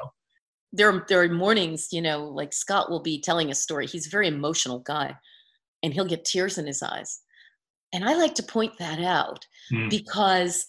There 0.73 1.05
there 1.07 1.21
are 1.21 1.29
mornings, 1.29 1.89
you 1.91 2.01
know, 2.01 2.25
like 2.25 2.53
Scott 2.53 2.89
will 2.89 3.01
be 3.01 3.21
telling 3.21 3.49
a 3.49 3.55
story. 3.55 3.87
He's 3.87 4.07
a 4.07 4.11
very 4.11 4.27
emotional 4.27 4.79
guy, 4.79 5.15
and 5.81 5.93
he'll 5.93 6.05
get 6.05 6.25
tears 6.25 6.57
in 6.57 6.67
his 6.67 6.83
eyes, 6.83 7.21
and 7.93 8.07
I 8.07 8.15
like 8.15 8.35
to 8.35 8.43
point 8.43 8.77
that 8.79 8.99
out 8.99 9.45
mm. 9.71 9.89
because 9.89 10.67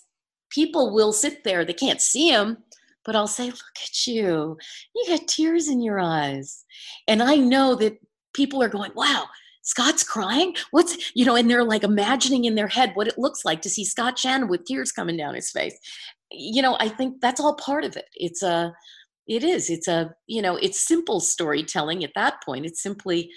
people 0.50 0.94
will 0.94 1.12
sit 1.12 1.44
there. 1.44 1.64
They 1.64 1.74
can't 1.74 2.00
see 2.00 2.28
him, 2.28 2.58
but 3.04 3.16
I'll 3.16 3.26
say, 3.26 3.46
"Look 3.46 3.78
at 3.82 4.06
you! 4.06 4.56
You 4.94 5.04
got 5.08 5.28
tears 5.28 5.68
in 5.68 5.82
your 5.82 5.98
eyes," 5.98 6.64
and 7.06 7.22
I 7.22 7.36
know 7.36 7.74
that 7.76 7.98
people 8.34 8.62
are 8.62 8.68
going, 8.68 8.92
"Wow." 8.94 9.26
Scott's 9.62 10.02
crying. 10.02 10.56
What's 10.70 11.12
you 11.14 11.26
know, 11.26 11.36
and 11.36 11.50
they're 11.50 11.62
like 11.62 11.82
imagining 11.84 12.46
in 12.46 12.54
their 12.54 12.68
head 12.68 12.92
what 12.94 13.06
it 13.06 13.18
looks 13.18 13.44
like 13.44 13.60
to 13.62 13.68
see 13.68 13.84
Scott 13.84 14.18
Shannon 14.18 14.48
with 14.48 14.64
tears 14.64 14.92
coming 14.92 15.18
down 15.18 15.34
his 15.34 15.50
face. 15.50 15.78
You 16.30 16.62
know, 16.62 16.78
I 16.80 16.88
think 16.88 17.20
that's 17.20 17.38
all 17.38 17.54
part 17.54 17.84
of 17.84 17.94
it. 17.94 18.06
It's 18.14 18.42
a 18.42 18.72
it 19.28 19.44
is 19.44 19.70
it's 19.70 19.86
a 19.86 20.14
you 20.26 20.42
know 20.42 20.56
it's 20.56 20.86
simple 20.86 21.20
storytelling 21.20 22.02
at 22.02 22.10
that 22.14 22.42
point 22.42 22.66
it's 22.66 22.82
simply 22.82 23.30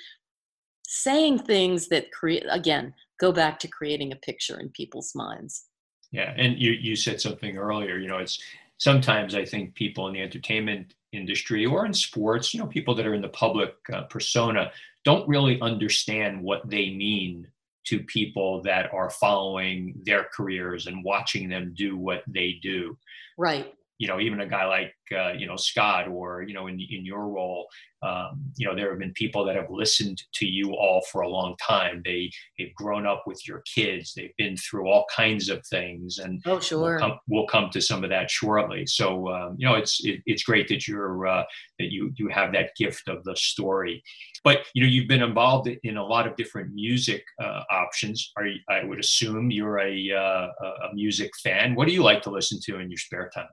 saying 0.88 1.38
things 1.38 1.90
that 1.90 2.12
create 2.12 2.44
again 2.50 2.94
go 3.20 3.32
back 3.32 3.60
to 3.60 3.68
creating 3.68 4.12
a 4.12 4.16
picture 4.16 4.60
in 4.60 4.68
people's 4.70 5.12
minds. 5.14 5.66
Yeah 6.12 6.34
and 6.36 6.58
you 6.58 6.72
you 6.72 6.96
said 6.96 7.22
something 7.22 7.58
earlier 7.58 7.98
you 7.98 8.08
know 8.08 8.18
it's 8.18 8.40
sometimes 8.78 9.36
i 9.36 9.46
think 9.46 9.76
people 9.76 10.08
in 10.08 10.14
the 10.14 10.22
entertainment 10.22 10.96
industry 11.12 11.66
or 11.66 11.86
in 11.86 11.94
sports 11.94 12.54
you 12.54 12.60
know 12.60 12.68
people 12.68 12.96
that 12.96 13.06
are 13.06 13.14
in 13.14 13.22
the 13.22 13.30
public 13.30 13.76
uh, 13.94 14.04
persona 14.04 14.72
don't 15.04 15.28
really 15.28 15.60
understand 15.62 16.42
what 16.42 16.68
they 16.70 16.90
mean 16.90 17.48
to 17.84 18.00
people 18.04 18.62
that 18.62 18.94
are 18.94 19.10
following 19.10 20.00
their 20.06 20.28
careers 20.36 20.86
and 20.86 21.04
watching 21.04 21.50
them 21.50 21.74
do 21.76 21.98
what 21.98 22.22
they 22.28 22.60
do. 22.62 22.96
Right 23.40 23.74
you 24.02 24.08
know, 24.08 24.20
even 24.20 24.42
a 24.42 24.48
guy 24.48 24.66
like 24.66 24.96
uh, 25.16 25.34
you 25.34 25.46
know 25.46 25.56
Scott, 25.56 26.08
or 26.08 26.42
you 26.42 26.56
know, 26.56 26.66
in 26.66 26.80
in 26.90 27.06
your 27.06 27.28
role, 27.28 27.68
um, 28.02 28.42
you 28.58 28.66
know, 28.66 28.76
there 28.76 28.90
have 28.90 28.98
been 28.98 29.14
people 29.14 29.46
that 29.46 29.56
have 29.56 29.70
listened 29.70 30.24
to 30.34 30.48
you 30.48 30.72
all 30.72 31.04
for 31.12 31.22
a 31.22 31.30
long 31.30 31.56
time. 31.62 32.02
They 32.04 32.32
they've 32.58 32.74
grown 32.74 33.06
up 33.06 33.26
with 33.28 33.48
your 33.48 33.62
kids. 33.72 34.14
They've 34.16 34.36
been 34.40 34.58
through 34.58 34.88
all 34.88 35.06
kinds 35.16 35.50
of 35.50 35.64
things, 35.68 36.18
and 36.18 36.42
oh, 36.48 36.60
sure, 36.60 36.80
we'll 36.80 37.00
come, 37.00 37.20
we'll 37.28 37.46
come 37.46 37.70
to 37.70 37.80
some 37.80 38.04
of 38.04 38.10
that 38.10 38.32
shortly. 38.32 38.88
So 38.88 39.30
um, 39.30 39.56
you 39.60 39.68
know, 39.68 39.76
it's 39.76 40.04
it, 40.04 40.22
it's 40.26 40.42
great 40.42 40.68
that 40.70 40.88
you're 40.88 41.28
uh, 41.28 41.44
that 41.78 41.92
you 41.92 42.12
you 42.16 42.28
have 42.30 42.54
that 42.54 42.72
gift 42.76 43.08
of 43.08 43.24
the 43.24 43.36
story. 43.36 44.02
But 44.44 44.66
you 44.74 44.82
know, 44.82 44.90
you've 44.90 45.10
been 45.10 45.22
involved 45.22 45.70
in 45.84 45.98
a 45.98 46.04
lot 46.04 46.26
of 46.26 46.36
different 46.38 46.74
music 46.74 47.24
uh, 47.40 47.62
options. 47.70 48.32
Are 48.36 48.48
you, 48.48 48.58
I 48.68 48.84
would 48.84 49.00
assume 49.00 49.52
you're 49.52 49.78
a 49.78 50.12
uh, 50.12 50.48
a 50.90 50.96
music 50.96 51.30
fan. 51.44 51.76
What 51.76 51.88
do 51.88 51.94
you 51.94 52.02
like 52.02 52.24
to 52.24 52.32
listen 52.32 52.60
to 52.64 52.80
in 52.80 52.90
your 52.90 52.98
spare 52.98 53.30
time? 53.32 53.46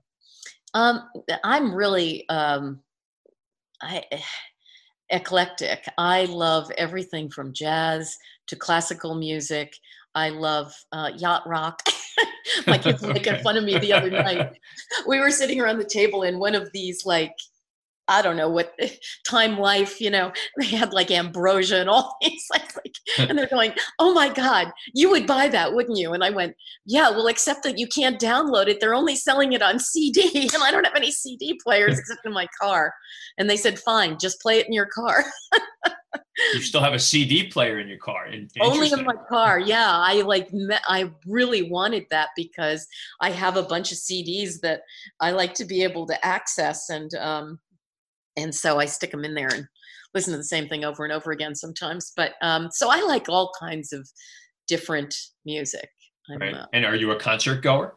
Um, 0.74 1.08
I'm 1.44 1.74
really 1.74 2.28
um, 2.28 2.80
I, 3.82 4.04
eclectic. 5.10 5.86
I 5.96 6.26
love 6.26 6.70
everything 6.76 7.30
from 7.30 7.52
jazz 7.52 8.16
to 8.48 8.56
classical 8.56 9.14
music. 9.14 9.74
I 10.14 10.30
love 10.30 10.74
uh, 10.92 11.10
yacht 11.16 11.42
rock. 11.46 11.82
My 12.66 12.78
kids 12.78 13.02
were 13.06 13.12
making 13.12 13.36
fun 13.42 13.56
of 13.56 13.64
me 13.64 13.78
the 13.78 13.92
other 13.92 14.10
night. 14.10 14.52
We 15.06 15.20
were 15.20 15.30
sitting 15.30 15.60
around 15.60 15.78
the 15.78 15.84
table 15.84 16.22
in 16.22 16.38
one 16.38 16.54
of 16.54 16.70
these 16.72 17.06
like 17.06 17.34
I 18.08 18.22
don't 18.22 18.36
know 18.36 18.48
what 18.48 18.74
time 19.28 19.58
life, 19.58 20.00
you 20.00 20.10
know, 20.10 20.32
they 20.58 20.66
had 20.66 20.92
like 20.92 21.10
ambrosia 21.10 21.80
and 21.80 21.90
all 21.90 22.16
these 22.22 22.44
like, 22.50 22.74
like 22.76 23.28
and 23.28 23.38
they're 23.38 23.46
going, 23.46 23.72
Oh 23.98 24.12
my 24.14 24.28
God, 24.28 24.72
you 24.94 25.10
would 25.10 25.26
buy 25.26 25.48
that, 25.48 25.74
wouldn't 25.74 25.98
you? 25.98 26.12
And 26.12 26.24
I 26.24 26.30
went, 26.30 26.56
Yeah, 26.86 27.10
well, 27.10 27.26
except 27.26 27.62
that 27.64 27.78
you 27.78 27.86
can't 27.86 28.20
download 28.20 28.68
it. 28.68 28.80
They're 28.80 28.94
only 28.94 29.16
selling 29.16 29.52
it 29.52 29.62
on 29.62 29.78
CD. 29.78 30.48
And 30.54 30.62
I 30.62 30.70
don't 30.70 30.84
have 30.84 30.96
any 30.96 31.10
CD 31.10 31.58
players 31.62 31.98
except 31.98 32.24
in 32.24 32.32
my 32.32 32.46
car. 32.60 32.92
And 33.36 33.48
they 33.48 33.56
said, 33.56 33.78
Fine, 33.78 34.18
just 34.18 34.40
play 34.40 34.58
it 34.58 34.66
in 34.66 34.72
your 34.72 34.86
car. 34.86 35.24
you 36.54 36.60
still 36.60 36.80
have 36.80 36.94
a 36.94 36.98
CD 36.98 37.48
player 37.48 37.80
in 37.80 37.88
your 37.88 37.98
car. 37.98 38.28
Only 38.60 38.92
in 38.92 39.04
my 39.04 39.14
car. 39.28 39.58
Yeah, 39.58 39.90
I 39.90 40.22
like. 40.22 40.48
I 40.86 41.10
really 41.26 41.70
wanted 41.70 42.06
that 42.10 42.30
because 42.36 42.86
I 43.20 43.30
have 43.30 43.56
a 43.56 43.62
bunch 43.62 43.92
of 43.92 43.98
CDs 43.98 44.60
that 44.62 44.82
I 45.20 45.32
like 45.32 45.54
to 45.54 45.64
be 45.64 45.82
able 45.82 46.06
to 46.06 46.26
access, 46.26 46.90
and 46.90 47.12
um, 47.14 47.58
and 48.38 48.54
so 48.54 48.78
I 48.78 48.86
stick 48.86 49.10
them 49.10 49.24
in 49.24 49.34
there 49.34 49.52
and 49.52 49.66
listen 50.14 50.32
to 50.32 50.38
the 50.38 50.44
same 50.44 50.68
thing 50.68 50.84
over 50.84 51.04
and 51.04 51.12
over 51.12 51.32
again 51.32 51.54
sometimes. 51.54 52.12
But 52.16 52.32
um, 52.42 52.68
so 52.72 52.88
I 52.90 53.00
like 53.02 53.28
all 53.28 53.52
kinds 53.58 53.92
of 53.92 54.08
different 54.66 55.14
music. 55.44 55.88
Right. 56.28 56.54
Uh, 56.54 56.66
and 56.72 56.84
are 56.84 56.94
you 56.94 57.10
a 57.10 57.18
concert 57.18 57.62
goer? 57.62 57.96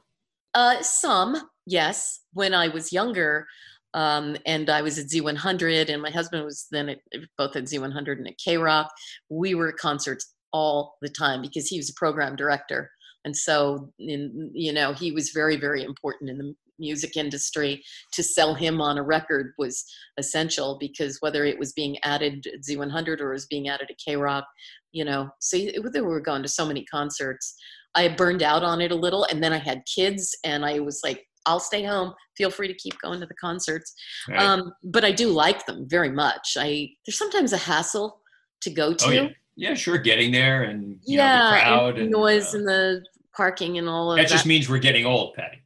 Uh, 0.54 0.82
some, 0.82 1.50
yes. 1.66 2.22
When 2.34 2.54
I 2.54 2.70
was 2.70 2.94
younger, 2.94 3.46
um, 3.94 4.38
and 4.46 4.70
I 4.70 4.82
was 4.82 4.98
at 4.98 5.08
Z100, 5.08 5.90
and 5.90 6.02
my 6.02 6.12
husband 6.12 6.46
was 6.46 6.68
then 6.72 6.90
at, 6.90 7.00
both 7.38 7.56
at 7.56 7.66
Z100 7.66 8.18
and 8.18 8.28
at 8.28 8.38
K 8.38 8.58
Rock. 8.58 8.90
We 9.30 9.54
were 9.54 9.70
at 9.70 9.78
concerts 9.78 10.34
all 10.54 10.96
the 11.02 11.10
time 11.10 11.42
because 11.42 11.68
he 11.68 11.78
was 11.78 11.90
a 11.90 11.94
program 11.94 12.36
director, 12.36 12.90
and 13.26 13.36
so 13.36 13.92
in, 14.00 14.52
you 14.54 14.72
know 14.72 14.94
he 14.94 15.12
was 15.12 15.32
very 15.32 15.58
very 15.58 15.84
important 15.84 16.30
in 16.30 16.38
the 16.38 16.56
music 16.82 17.16
industry 17.16 17.82
to 18.12 18.22
sell 18.22 18.54
him 18.54 18.82
on 18.82 18.98
a 18.98 19.04
record 19.04 19.54
was 19.58 19.86
essential 20.18 20.78
because 20.80 21.18
whether 21.22 21.46
it 21.46 21.58
was 21.58 21.72
being 21.72 21.98
added 22.04 22.46
at 22.48 22.62
Z100 22.70 23.22
or 23.22 23.32
it 23.32 23.36
was 23.36 23.46
being 23.46 23.70
added 23.70 23.88
to 23.88 23.96
K 24.04 24.18
Rock, 24.18 24.46
you 24.92 25.06
know, 25.06 25.30
so 25.40 25.56
it, 25.56 25.82
we 25.82 26.02
were 26.02 26.20
going 26.20 26.44
to 26.44 26.50
so 26.50 26.66
many 26.66 26.84
concerts. 26.86 27.56
I 27.96 28.10
burned 28.10 28.44
out 28.44 28.64
on 28.64 28.82
it 28.82 28.92
a 28.92 28.96
little, 28.96 29.26
and 29.26 29.44
then 29.44 29.54
I 29.54 29.58
had 29.58 29.84
kids, 29.86 30.36
and 30.44 30.66
I 30.66 30.80
was 30.80 31.02
like, 31.04 31.26
I'll 31.46 31.60
stay 31.60 31.84
home. 31.84 32.14
Feel 32.38 32.52
free 32.52 32.68
to 32.68 32.74
keep 32.74 33.00
going 33.02 33.20
to 33.20 33.26
the 33.26 33.36
concerts. 33.36 33.94
Right. 34.30 34.40
Um, 34.40 34.74
but 34.84 35.04
I 35.04 35.12
do 35.12 35.30
like 35.30 35.66
them 35.66 35.88
very 35.90 36.12
much. 36.12 36.56
I 36.58 36.90
there's 37.06 37.18
sometimes 37.18 37.54
a 37.54 37.58
hassle 37.58 38.22
to 38.62 38.70
go 38.70 38.94
to. 38.94 39.06
Oh, 39.06 39.12
yeah. 39.12 39.28
yeah. 39.56 39.74
sure. 39.74 39.98
Getting 39.98 40.32
there 40.32 40.64
and 40.64 41.00
yeah, 41.04 41.40
know, 41.40 41.46
the 41.46 41.52
crowd 41.52 41.94
and, 41.96 42.02
and 42.04 42.12
noise 42.12 42.54
uh, 42.54 42.60
and 42.60 42.68
the 42.68 43.06
parking 43.36 43.78
and 43.78 43.90
all 43.90 44.12
of 44.12 44.18
that. 44.18 44.24
That 44.24 44.30
just 44.30 44.46
means 44.46 44.70
we're 44.70 44.80
getting 44.80 45.06
old, 45.06 45.34
Patty. 45.34 45.62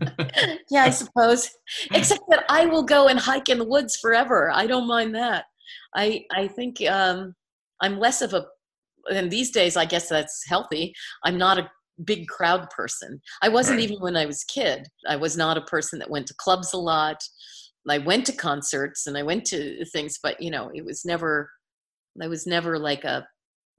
yeah, 0.70 0.84
I 0.84 0.90
suppose. 0.90 1.50
Except 1.92 2.22
that 2.28 2.44
I 2.48 2.66
will 2.66 2.82
go 2.82 3.08
and 3.08 3.18
hike 3.18 3.48
in 3.48 3.58
the 3.58 3.64
woods 3.64 3.96
forever. 3.96 4.50
I 4.52 4.66
don't 4.66 4.86
mind 4.86 5.14
that. 5.14 5.44
I 5.94 6.24
I 6.32 6.48
think 6.48 6.80
um, 6.88 7.34
I'm 7.80 7.98
less 7.98 8.22
of 8.22 8.34
a 8.34 8.46
and 9.10 9.30
these 9.30 9.50
days 9.50 9.76
I 9.76 9.84
guess 9.84 10.08
that's 10.08 10.44
healthy. 10.48 10.94
I'm 11.24 11.38
not 11.38 11.58
a 11.58 11.70
big 12.04 12.28
crowd 12.28 12.68
person. 12.70 13.20
I 13.42 13.48
wasn't 13.48 13.78
right. 13.78 13.84
even 13.84 14.00
when 14.00 14.16
I 14.16 14.26
was 14.26 14.44
kid. 14.44 14.86
I 15.08 15.16
was 15.16 15.36
not 15.36 15.56
a 15.56 15.62
person 15.62 15.98
that 15.98 16.10
went 16.10 16.26
to 16.28 16.34
clubs 16.34 16.72
a 16.72 16.78
lot. 16.78 17.22
I 17.88 17.98
went 17.98 18.26
to 18.26 18.32
concerts 18.32 19.06
and 19.06 19.16
I 19.16 19.22
went 19.22 19.44
to 19.46 19.84
things, 19.86 20.18
but 20.22 20.40
you 20.40 20.50
know, 20.50 20.70
it 20.74 20.84
was 20.84 21.04
never 21.04 21.50
I 22.22 22.28
was 22.28 22.46
never 22.46 22.78
like 22.78 23.04
a 23.04 23.26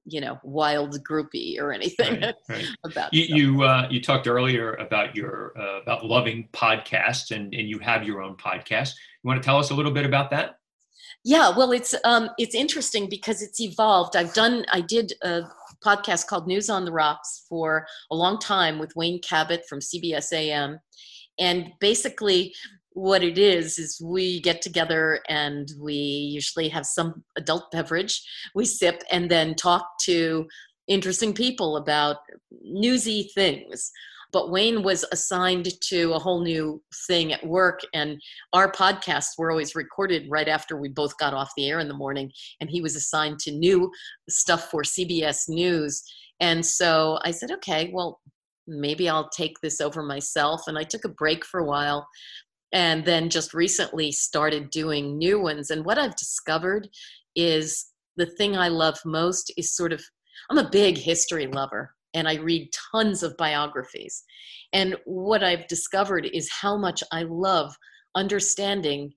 you 0.08 0.22
know 0.22 0.40
wild 0.44 1.04
groupie 1.04 1.60
or 1.60 1.72
anything 1.72 2.22
right, 2.22 2.36
right. 2.50 2.66
about 2.86 3.14
you 3.14 3.24
you, 3.24 3.64
uh, 3.64 3.88
you 3.90 4.02
talked 4.02 4.28
earlier 4.28 4.74
about 4.76 5.16
your 5.16 5.54
uh, 5.60 5.82
about 5.82 6.06
loving 6.06 6.48
podcasts 6.54 7.36
and 7.36 7.54
and 7.54 7.70
you 7.70 7.78
have 7.80 8.04
your 8.04 8.22
own 8.22 8.36
podcast. 8.36 8.94
You 9.24 9.28
want 9.28 9.42
to 9.42 9.46
tell 9.46 9.58
us 9.58 9.70
a 9.70 9.76
little 9.76 9.92
bit 9.92 10.06
about 10.06 10.32
that? 10.32 10.60
Yeah 11.24 11.56
well 11.56 11.72
it's 11.72 11.94
um 12.06 12.30
it's 12.38 12.56
interesting 12.56 13.10
because 13.10 13.42
it's 13.42 13.60
evolved. 13.60 14.16
I've 14.16 14.34
done 14.34 14.66
i 14.72 14.82
did 14.82 15.14
a 15.24 15.42
podcast 15.86 16.28
called 16.28 16.48
news 16.48 16.70
on 16.70 16.86
the 16.86 16.92
rocks 16.92 17.46
for 17.48 17.86
a 18.12 18.16
long 18.16 18.40
time 18.40 18.80
with 18.80 18.96
wayne 18.96 19.22
cabot 19.22 19.64
from 19.70 19.80
cbs 19.80 20.34
am 20.34 20.80
and 21.38 21.72
basically 21.80 22.54
what 22.98 23.24
it 23.24 23.38
is 23.38 23.78
is 23.78 24.02
we 24.04 24.42
get 24.42 24.60
together 24.60 25.20
and 25.30 25.72
we 25.80 25.94
usually 25.94 26.68
have 26.68 26.84
some 26.84 27.24
adult 27.38 27.70
beverage. 27.72 28.24
We 28.56 28.66
sip 28.66 29.04
and 29.12 29.30
then 29.30 29.54
talk 29.54 29.88
to 30.06 30.48
interesting 30.88 31.32
people 31.32 31.78
about 31.78 32.18
newsy 32.64 33.30
things. 33.36 33.92
But 34.34 34.50
wayne 34.50 34.82
was 34.82 35.06
assigned 35.12 35.70
to 35.90 36.14
a 36.14 36.20
whole 36.20 36.42
new 36.42 36.82
thing 37.06 37.34
at 37.34 37.46
work 37.46 37.82
and 37.94 38.20
our 38.54 38.72
podcasts 38.72 39.38
were 39.38 39.52
always 39.52 39.76
recorded 39.76 40.26
right 40.28 40.48
after 40.48 40.76
we 40.76 40.90
both 40.90 41.16
got 41.20 41.36
off 41.36 41.52
the 41.56 41.70
air 41.70 41.80
in 41.80 41.88
the 41.88 41.94
morning 41.94 42.32
and 42.60 42.70
he 42.70 42.82
was 42.82 42.96
assigned 42.96 43.38
to 43.42 43.52
new 43.52 43.92
stuff 44.28 44.72
for 44.72 44.82
cbs 44.82 45.48
news. 45.48 46.04
And 46.40 46.66
so 46.66 47.20
i 47.24 47.32
said 47.32 47.52
okay 47.52 47.92
well 47.94 48.20
maybe 48.68 49.08
I'll 49.10 49.30
take 49.30 49.60
this 49.62 49.80
over 49.80 50.04
myself. 50.04 50.64
And 50.68 50.78
I 50.78 50.84
took 50.84 51.06
a 51.06 51.10
break 51.10 51.46
for 51.46 51.60
a 51.60 51.66
while 51.66 52.08
and 52.74 53.06
then 53.06 53.30
just 53.30 53.54
recently 53.54 54.12
started 54.12 54.70
doing 54.70 55.18
new 55.18 55.40
ones. 55.40 55.70
And 55.70 55.86
what 55.86 55.98
I've 55.98 56.16
discovered 56.16 56.90
is 57.36 57.88
the 58.18 58.26
thing 58.26 58.58
I 58.58 58.68
love 58.68 58.98
most 59.06 59.54
is 59.58 59.76
sort 59.76 59.94
of, 59.94 60.02
I'm 60.50 60.58
a 60.58 60.70
big 60.70 60.98
history 60.98 61.48
lover 61.48 61.94
and 62.14 62.28
I 62.28 62.36
read 62.36 62.70
tons 62.92 63.24
of 63.24 63.38
biographies. 63.38 64.24
And 64.74 64.96
what 65.06 65.44
I've 65.44 65.68
discovered 65.68 66.26
is 66.34 66.50
how 66.52 66.78
much 66.78 67.04
I 67.12 67.24
love 67.24 67.76
understanding 68.16 69.14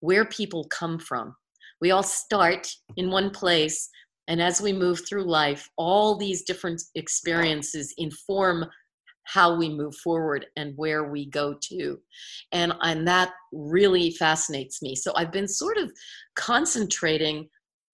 where 0.00 0.24
people 0.24 0.66
come 0.70 0.98
from. 0.98 1.34
We 1.80 1.90
all 1.90 2.02
start 2.02 2.68
in 2.96 3.10
one 3.10 3.30
place, 3.30 3.88
and 4.28 4.40
as 4.40 4.60
we 4.60 4.72
move 4.72 5.00
through 5.08 5.24
life, 5.24 5.68
all 5.76 6.16
these 6.16 6.42
different 6.42 6.80
experiences 6.94 7.92
inform 7.98 8.64
how 9.32 9.56
we 9.56 9.68
move 9.68 9.94
forward 9.96 10.46
and 10.56 10.74
where 10.76 11.10
we 11.10 11.26
go 11.30 11.54
to. 11.60 11.98
And 12.52 12.72
and 12.82 13.06
that 13.08 13.30
really 13.52 14.10
fascinates 14.12 14.82
me. 14.82 14.94
So 14.94 15.12
i've 15.16 15.32
been 15.32 15.48
sort 15.48 15.78
of 15.78 15.92
concentrating 16.36 17.48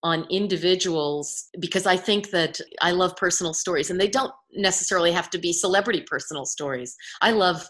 on 0.05 0.25
individuals 0.31 1.49
because 1.59 1.85
i 1.85 1.97
think 1.97 2.31
that 2.31 2.61
i 2.83 2.93
love 2.93 3.17
personal 3.17 3.53
stories 3.53 3.91
and 3.91 4.01
they 4.01 4.07
don't 4.07 4.33
necessarily 4.53 5.11
have 5.11 5.29
to 5.29 5.39
be 5.39 5.53
celebrity 5.53 6.05
personal 6.07 6.45
stories. 6.45 6.95
I 7.21 7.33
love 7.33 7.69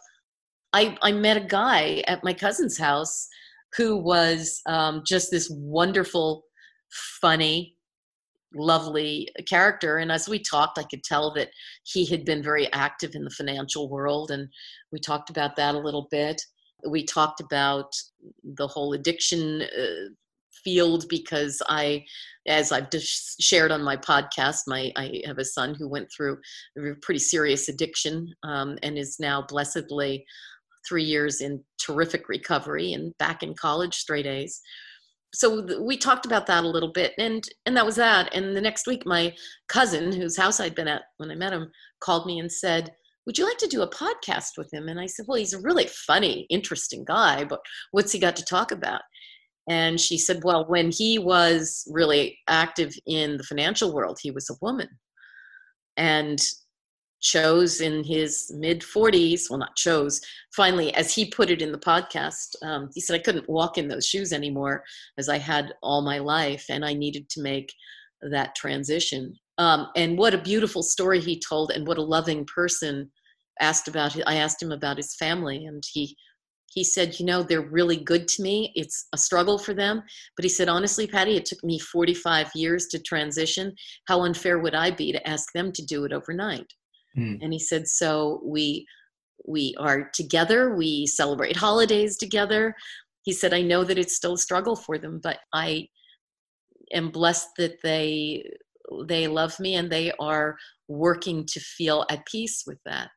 i 0.73 0.97
i 1.03 1.13
met 1.13 1.37
a 1.37 1.47
guy 1.47 2.03
at 2.07 2.25
my 2.25 2.35
cousin's 2.35 2.79
house 2.79 3.29
who 3.77 3.97
was 3.97 4.61
um, 4.67 5.03
just 5.07 5.31
this 5.31 5.49
wonderful 5.51 6.43
funny 7.21 7.78
lovely 8.55 9.29
character. 9.49 9.99
And 9.99 10.11
as 10.11 10.29
we 10.29 10.39
talked, 10.39 10.79
I 10.79 10.85
could 10.85 11.05
tell 11.05 11.33
that 11.35 11.51
he 11.85 12.07
had 12.07 12.25
been 12.25 12.43
very 12.43 12.73
active 12.73 13.13
in 13.15 13.25
the 13.25 13.31
financial 13.31 13.89
world. 13.89 14.31
And 14.31 14.49
we 14.93 14.99
talked 14.99 15.31
about 15.31 15.57
that 15.57 15.75
a 15.75 15.81
little 15.81 16.09
bit. 16.11 16.41
We 16.89 17.05
talked 17.05 17.41
about 17.41 17.93
the 18.45 18.67
whole 18.67 18.93
addiction 18.93 19.63
uh, 19.63 20.09
field 20.65 21.05
because 21.09 21.61
I, 21.69 22.05
as 22.47 22.73
I've 22.73 22.89
shared 22.93 23.73
on 23.73 23.83
my 23.83 23.97
podcast, 23.97 24.63
my 24.67 24.93
I 24.97 25.23
have 25.27 25.39
a 25.39 25.45
son 25.45 25.75
who 25.75 25.89
went 25.89 26.09
through 26.15 26.39
a 26.79 26.95
pretty 27.03 27.21
serious 27.21 27.69
addiction 27.69 28.33
um, 28.43 28.79
and 28.83 28.97
is 28.97 29.19
now 29.19 29.45
blessedly 29.47 30.25
three 30.89 31.05
years 31.05 31.41
in 31.41 31.63
terrific 31.79 32.29
recovery 32.29 32.93
and 32.93 33.17
back 33.19 33.43
in 33.43 33.55
college 33.55 33.95
straight 33.95 34.27
A's 34.27 34.61
so 35.35 35.83
we 35.83 35.97
talked 35.97 36.25
about 36.25 36.47
that 36.47 36.65
a 36.65 36.69
little 36.69 36.93
bit 36.93 37.13
and 37.19 37.45
and 37.67 37.77
that 37.77 37.87
was 37.87 37.97
that. 37.97 38.35
And 38.35 38.57
the 38.57 38.61
next 38.61 38.87
week 38.87 39.05
my 39.07 39.35
cousin 39.69 40.13
whose 40.13 40.37
house 40.37 40.61
i'd 40.61 40.75
been 40.75 40.89
at 40.89 41.03
when 41.19 41.31
i 41.31 41.35
met 41.35 41.53
him 41.53 41.71
called 42.01 42.27
me 42.27 42.39
and 42.39 42.51
said 42.51 42.93
would 43.27 43.37
you 43.37 43.45
like 43.45 43.59
to 43.59 43.67
do 43.67 43.83
a 43.83 43.91
podcast 43.91 44.57
with 44.57 44.73
him? 44.73 44.89
And 44.89 44.99
i 44.99 45.07
said 45.07 45.27
well 45.29 45.39
he's 45.39 45.53
a 45.53 45.61
really 45.61 45.87
funny 45.87 46.47
interesting 46.51 47.05
guy 47.05 47.45
but 47.45 47.61
what's 47.93 48.13
he 48.13 48.19
got 48.19 48.37
to 48.37 48.45
talk 48.45 48.71
about? 48.73 49.03
And 49.71 50.01
she 50.01 50.17
said 50.17 50.45
well 50.45 50.67
when 50.67 50.91
he 50.91 51.19
was 51.19 51.87
really 51.91 52.39
active 52.49 52.95
in 53.07 53.37
the 53.37 53.45
financial 53.45 53.93
world 53.93 54.19
he 54.23 54.31
was 54.31 54.49
a 54.49 54.57
woman. 54.63 54.89
And 55.97 56.41
chose 57.21 57.81
in 57.81 58.05
his 58.05 58.51
mid 58.55 58.81
40s 58.81 59.51
well 59.51 59.59
not 59.59 59.75
chose 59.77 60.21
finally 60.55 60.95
as 60.95 61.13
he 61.13 61.25
put 61.25 61.51
it 61.51 61.61
in 61.61 61.73
the 61.73 61.79
podcast 61.79 62.55
um, 62.63 62.89
he 62.95 63.01
said 63.01 63.17
i 63.17 63.23
couldn't 63.23 63.49
walk 63.49 63.77
in 63.77 63.89
those 63.89 64.07
shoes 64.07 64.33
anymore 64.33 64.85
as 65.19 65.29
i 65.29 65.37
had 65.37 65.75
all 65.83 66.01
my 66.03 66.19
life 66.19 66.65
and 66.71 66.85
i 66.85 66.93
needed 66.93 67.29
to 67.29 67.43
make 67.43 67.73
that 68.23 68.55
transition. 68.55 69.35
Um, 69.59 69.89
and 69.97 70.17
what 70.17 70.35
a 70.35 70.39
beautiful 70.39 70.83
story 70.83 71.21
he 71.21 71.41
told 71.41 71.73
and 71.73 71.87
what 71.87 71.99
a 71.99 72.03
loving 72.03 72.47
person 72.47 73.11
asked 73.61 73.89
about 73.89 74.17
i 74.29 74.37
asked 74.37 74.63
him 74.63 74.71
about 74.71 74.97
his 74.97 75.17
family 75.17 75.67
and 75.67 75.83
he 75.93 76.17
he 76.73 76.85
said 76.85 77.19
you 77.19 77.27
know 77.27 77.43
they're 77.43 77.63
really 77.63 77.97
good 77.97 78.29
to 78.29 78.43
me. 78.43 78.73
It's 78.77 79.09
a 79.15 79.19
struggle 79.19 79.59
for 79.59 79.73
them. 79.73 80.03
But 80.37 80.45
he 80.45 80.49
said 80.49 80.69
honestly 80.69 81.07
patty 81.07 81.37
it 81.37 81.47
took 81.47 81.65
me 81.65 81.79
45 81.79 82.51
years 82.55 82.87
to 82.89 83.01
transition. 83.01 83.75
How 84.07 84.23
unfair 84.23 84.59
would 84.61 84.75
i 84.75 84.91
be 84.91 85.11
to 85.11 85.29
ask 85.29 85.51
them 85.55 85.73
to 85.73 85.85
do 85.85 86.05
it 86.05 86.13
overnight 86.13 86.73
Mm. 87.17 87.39
And 87.43 87.53
he 87.53 87.59
said, 87.59 87.87
so 87.87 88.41
we 88.45 88.87
we 89.47 89.75
are 89.79 90.11
together, 90.13 90.77
we 90.77 91.07
celebrate 91.07 91.57
holidays 91.57 92.17
together. 92.17 92.75
He 93.23 93.33
said, 93.33 93.55
I 93.55 93.63
know 93.63 93.85
that 93.85 93.99
it's 93.99 94.17
still 94.17 94.35
a 94.35 94.39
struggle 94.39 94.77
for 94.77 94.99
them, 94.99 95.21
but 95.23 95.39
I 95.53 95.89
am 96.93 97.11
blessed 97.11 97.49
that 97.59 97.77
they 97.83 98.45
they 99.07 99.29
love 99.29 99.59
me 99.61 99.75
and 99.75 99.91
they 99.91 100.13
are 100.19 100.57
working 100.89 101.45
to 101.47 101.61
feel 101.61 102.07
at 102.11 102.27
peace 102.27 102.65
with 102.67 102.79
that. 102.87 103.11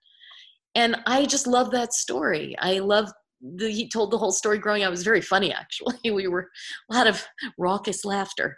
And 0.75 0.97
I 1.05 1.25
just 1.25 1.47
love 1.47 1.71
that 1.71 1.93
story. 1.93 2.55
I 2.59 2.79
love 2.79 3.11
the, 3.41 3.69
he 3.69 3.89
told 3.89 4.11
the 4.11 4.17
whole 4.17 4.31
story 4.31 4.57
growing 4.57 4.83
up. 4.83 4.87
It 4.87 4.91
was 4.91 5.03
very 5.03 5.21
funny, 5.21 5.53
actually. 5.53 5.95
We 6.11 6.27
were 6.27 6.49
a 6.89 6.93
lot 6.93 7.07
of 7.07 7.25
raucous 7.57 8.05
laughter. 8.05 8.57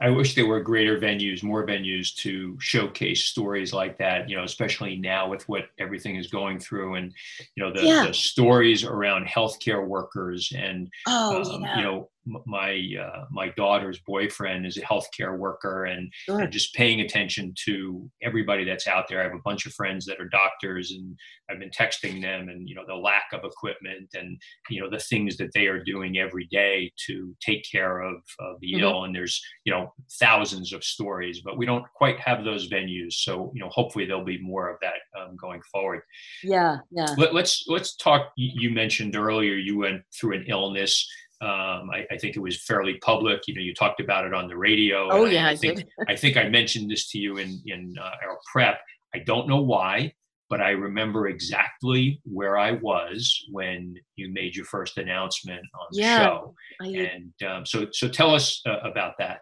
I 0.00 0.10
wish 0.10 0.34
there 0.34 0.46
were 0.46 0.60
greater 0.60 0.98
venues, 0.98 1.42
more 1.42 1.66
venues 1.66 2.14
to 2.16 2.56
showcase 2.60 3.24
stories 3.24 3.72
like 3.72 3.98
that, 3.98 4.28
you 4.28 4.36
know, 4.36 4.44
especially 4.44 4.96
now 4.96 5.28
with 5.28 5.48
what 5.48 5.68
everything 5.78 6.16
is 6.16 6.26
going 6.26 6.58
through 6.58 6.96
and, 6.96 7.12
you 7.54 7.64
know, 7.64 7.72
the, 7.72 7.82
yeah. 7.82 8.06
the 8.06 8.14
stories 8.14 8.84
around 8.84 9.26
healthcare 9.26 9.86
workers 9.86 10.52
and, 10.56 10.90
oh, 11.06 11.42
um, 11.54 11.62
yeah. 11.62 11.76
you 11.76 11.82
know, 11.82 12.10
my 12.46 12.82
uh, 13.00 13.24
my 13.30 13.48
daughter's 13.50 14.00
boyfriend 14.06 14.66
is 14.66 14.76
a 14.76 14.82
healthcare 14.82 15.36
worker 15.36 15.84
and, 15.84 16.12
sure. 16.24 16.40
and, 16.40 16.52
just 16.52 16.74
paying 16.74 17.00
attention 17.00 17.54
to 17.66 18.08
everybody 18.22 18.64
that's 18.64 18.86
out 18.86 19.06
there. 19.08 19.20
I 19.20 19.24
have 19.24 19.34
a 19.34 19.42
bunch 19.44 19.66
of 19.66 19.72
friends 19.72 20.04
that 20.06 20.20
are 20.20 20.28
doctors 20.28 20.92
and 20.92 21.16
I've 21.50 21.58
been 21.58 21.70
texting 21.70 22.20
them 22.20 22.48
and 22.48 22.68
you 22.68 22.74
know 22.74 22.84
the 22.86 22.94
lack 22.94 23.26
of 23.32 23.44
equipment 23.44 24.10
and 24.14 24.40
you 24.70 24.80
know 24.80 24.90
the 24.90 24.98
things 24.98 25.36
that 25.36 25.50
they 25.54 25.66
are 25.66 25.82
doing 25.82 26.18
every 26.18 26.46
day 26.50 26.92
to 27.06 27.34
take 27.40 27.64
care 27.70 28.00
of, 28.00 28.16
of 28.40 28.60
the 28.60 28.72
mm-hmm. 28.72 28.82
ill 28.82 29.04
and 29.04 29.14
there's 29.14 29.40
you 29.64 29.72
know 29.72 29.92
thousands 30.18 30.72
of 30.72 30.82
stories 30.82 31.42
but 31.44 31.56
we 31.56 31.66
don't 31.66 31.84
quite 31.94 32.18
have 32.18 32.44
those 32.44 32.68
venues 32.68 33.12
so 33.12 33.52
you 33.54 33.60
know 33.60 33.68
hopefully 33.70 34.04
there'll 34.04 34.24
be 34.24 34.40
more 34.40 34.68
of 34.68 34.78
that 34.80 34.94
um, 35.20 35.36
going 35.36 35.60
forward. 35.72 36.02
Yeah, 36.42 36.78
yeah. 36.90 37.14
Let, 37.16 37.34
let's 37.34 37.64
let's 37.68 37.96
talk. 37.96 38.32
You 38.36 38.70
mentioned 38.70 39.16
earlier 39.16 39.54
you 39.54 39.78
went 39.78 40.02
through 40.18 40.36
an 40.36 40.44
illness 40.48 41.08
um, 41.42 41.90
I, 41.90 42.06
I, 42.10 42.16
think 42.16 42.34
it 42.36 42.40
was 42.40 42.62
fairly 42.62 42.98
public. 43.02 43.42
You 43.46 43.54
know, 43.54 43.60
you 43.60 43.74
talked 43.74 44.00
about 44.00 44.24
it 44.24 44.32
on 44.32 44.48
the 44.48 44.56
radio. 44.56 45.08
Oh 45.10 45.26
yeah, 45.26 45.46
I, 45.46 45.50
I 45.50 45.56
think 45.56 45.84
I 46.08 46.16
think 46.16 46.36
I 46.38 46.48
mentioned 46.48 46.90
this 46.90 47.10
to 47.10 47.18
you 47.18 47.36
in 47.36 47.60
in 47.66 47.94
uh, 48.00 48.04
our 48.26 48.38
prep. 48.50 48.78
I 49.14 49.18
don't 49.18 49.46
know 49.46 49.60
why, 49.60 50.14
but 50.48 50.60
I 50.60 50.70
remember 50.70 51.28
exactly 51.28 52.20
where 52.24 52.56
I 52.56 52.72
was 52.72 53.44
when 53.50 53.96
you 54.16 54.32
made 54.32 54.54
your 54.54 54.64
first 54.64 54.96
announcement 54.98 55.60
on 55.74 55.86
the 55.90 56.00
yeah, 56.00 56.24
show. 56.24 56.54
I, 56.80 56.86
and 56.86 57.32
um, 57.48 57.66
so, 57.66 57.86
so 57.92 58.08
tell 58.08 58.34
us 58.34 58.62
uh, 58.66 58.78
about 58.84 59.14
that. 59.18 59.40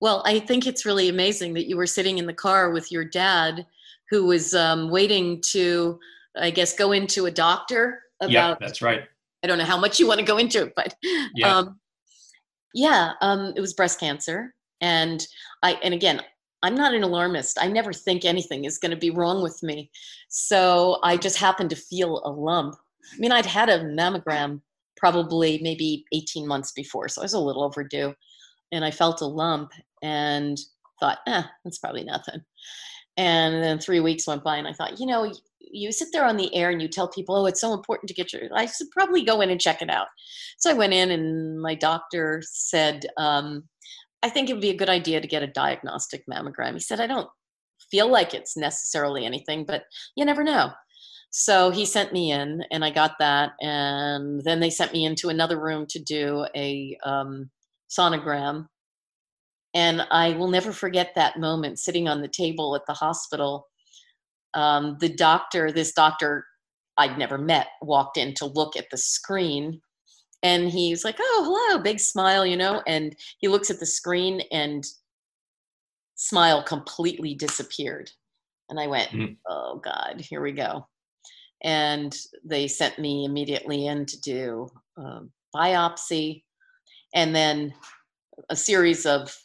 Well, 0.00 0.22
I 0.26 0.38
think 0.38 0.66
it's 0.66 0.86
really 0.86 1.08
amazing 1.08 1.54
that 1.54 1.66
you 1.68 1.76
were 1.76 1.86
sitting 1.86 2.18
in 2.18 2.26
the 2.26 2.34
car 2.34 2.70
with 2.70 2.92
your 2.92 3.04
dad, 3.04 3.66
who 4.10 4.26
was 4.26 4.54
um, 4.54 4.90
waiting 4.90 5.42
to, 5.50 5.98
I 6.36 6.50
guess, 6.50 6.74
go 6.74 6.92
into 6.92 7.26
a 7.26 7.30
doctor 7.30 8.02
about. 8.20 8.30
Yeah, 8.30 8.54
that's 8.60 8.82
right 8.82 9.04
I 9.46 9.48
don't 9.48 9.58
know 9.58 9.64
how 9.64 9.78
much 9.78 10.00
you 10.00 10.08
want 10.08 10.18
to 10.18 10.26
go 10.26 10.38
into 10.38 10.64
it, 10.64 10.72
but 10.74 10.96
yeah, 11.36 11.56
um, 11.56 11.78
yeah 12.74 13.12
um, 13.20 13.52
it 13.54 13.60
was 13.60 13.74
breast 13.74 14.00
cancer. 14.00 14.52
And 14.80 15.24
I, 15.62 15.74
and 15.84 15.94
again, 15.94 16.20
I'm 16.64 16.74
not 16.74 16.94
an 16.94 17.04
alarmist. 17.04 17.58
I 17.60 17.68
never 17.68 17.92
think 17.92 18.24
anything 18.24 18.64
is 18.64 18.78
going 18.78 18.90
to 18.90 18.96
be 18.96 19.10
wrong 19.10 19.44
with 19.44 19.62
me. 19.62 19.88
So 20.28 20.98
I 21.04 21.16
just 21.16 21.38
happened 21.38 21.70
to 21.70 21.76
feel 21.76 22.22
a 22.24 22.30
lump. 22.30 22.74
I 23.14 23.18
mean, 23.18 23.30
I'd 23.30 23.46
had 23.46 23.68
a 23.68 23.84
mammogram 23.84 24.60
probably 24.96 25.60
maybe 25.62 26.06
18 26.12 26.44
months 26.44 26.72
before, 26.72 27.08
so 27.08 27.20
I 27.20 27.24
was 27.24 27.34
a 27.34 27.38
little 27.38 27.62
overdue. 27.62 28.14
And 28.72 28.84
I 28.84 28.90
felt 28.90 29.20
a 29.20 29.26
lump 29.26 29.70
and 30.02 30.58
thought, 30.98 31.18
eh, 31.28 31.44
that's 31.64 31.78
probably 31.78 32.02
nothing. 32.02 32.40
And 33.16 33.62
then 33.62 33.78
three 33.78 34.00
weeks 34.00 34.26
went 34.26 34.42
by, 34.42 34.56
and 34.56 34.66
I 34.66 34.72
thought, 34.72 34.98
you 34.98 35.06
know, 35.06 35.32
you 35.70 35.92
sit 35.92 36.08
there 36.12 36.24
on 36.24 36.36
the 36.36 36.54
air 36.54 36.70
and 36.70 36.80
you 36.80 36.88
tell 36.88 37.08
people, 37.08 37.36
oh, 37.36 37.46
it's 37.46 37.60
so 37.60 37.72
important 37.72 38.08
to 38.08 38.14
get 38.14 38.32
your, 38.32 38.42
I 38.54 38.66
should 38.66 38.90
probably 38.90 39.24
go 39.24 39.40
in 39.40 39.50
and 39.50 39.60
check 39.60 39.82
it 39.82 39.90
out. 39.90 40.08
So 40.58 40.70
I 40.70 40.74
went 40.74 40.92
in 40.92 41.10
and 41.10 41.60
my 41.60 41.74
doctor 41.74 42.42
said, 42.44 43.06
um, 43.16 43.64
I 44.22 44.28
think 44.28 44.48
it 44.48 44.54
would 44.54 44.62
be 44.62 44.70
a 44.70 44.76
good 44.76 44.88
idea 44.88 45.20
to 45.20 45.28
get 45.28 45.42
a 45.42 45.48
diagnostic 45.48 46.24
mammogram. 46.30 46.74
He 46.74 46.80
said, 46.80 47.00
I 47.00 47.06
don't 47.06 47.28
feel 47.90 48.08
like 48.10 48.34
it's 48.34 48.56
necessarily 48.56 49.24
anything, 49.24 49.64
but 49.64 49.84
you 50.16 50.24
never 50.24 50.42
know. 50.42 50.70
So 51.30 51.70
he 51.70 51.84
sent 51.84 52.12
me 52.12 52.32
in 52.32 52.64
and 52.70 52.84
I 52.84 52.90
got 52.90 53.12
that. 53.18 53.52
And 53.60 54.42
then 54.44 54.60
they 54.60 54.70
sent 54.70 54.92
me 54.92 55.04
into 55.04 55.28
another 55.28 55.60
room 55.60 55.86
to 55.90 55.98
do 55.98 56.46
a 56.56 56.96
um, 57.04 57.50
sonogram. 57.90 58.66
And 59.74 60.06
I 60.10 60.30
will 60.30 60.48
never 60.48 60.72
forget 60.72 61.12
that 61.14 61.38
moment 61.38 61.78
sitting 61.78 62.08
on 62.08 62.22
the 62.22 62.28
table 62.28 62.74
at 62.74 62.86
the 62.86 62.94
hospital 62.94 63.66
um, 64.56 64.96
the 65.00 65.10
doctor, 65.10 65.70
this 65.70 65.92
doctor 65.92 66.44
I'd 66.98 67.18
never 67.18 67.38
met, 67.38 67.68
walked 67.82 68.16
in 68.16 68.34
to 68.34 68.46
look 68.46 68.76
at 68.76 68.86
the 68.90 68.96
screen. 68.96 69.80
And 70.42 70.70
he's 70.70 71.04
like, 71.04 71.16
oh, 71.20 71.68
hello, 71.70 71.82
big 71.82 72.00
smile, 72.00 72.44
you 72.44 72.56
know. 72.56 72.82
And 72.86 73.14
he 73.38 73.48
looks 73.48 73.70
at 73.70 73.78
the 73.78 73.86
screen 73.86 74.40
and 74.50 74.84
smile 76.14 76.62
completely 76.62 77.34
disappeared. 77.34 78.10
And 78.70 78.80
I 78.80 78.86
went, 78.86 79.10
mm-hmm. 79.10 79.34
oh, 79.48 79.80
God, 79.84 80.20
here 80.20 80.42
we 80.42 80.52
go. 80.52 80.86
And 81.62 82.16
they 82.44 82.66
sent 82.66 82.98
me 82.98 83.24
immediately 83.24 83.86
in 83.86 84.06
to 84.06 84.20
do 84.20 84.68
a 84.96 85.20
biopsy 85.54 86.44
and 87.14 87.34
then 87.34 87.74
a 88.50 88.56
series 88.56 89.06
of, 89.06 89.36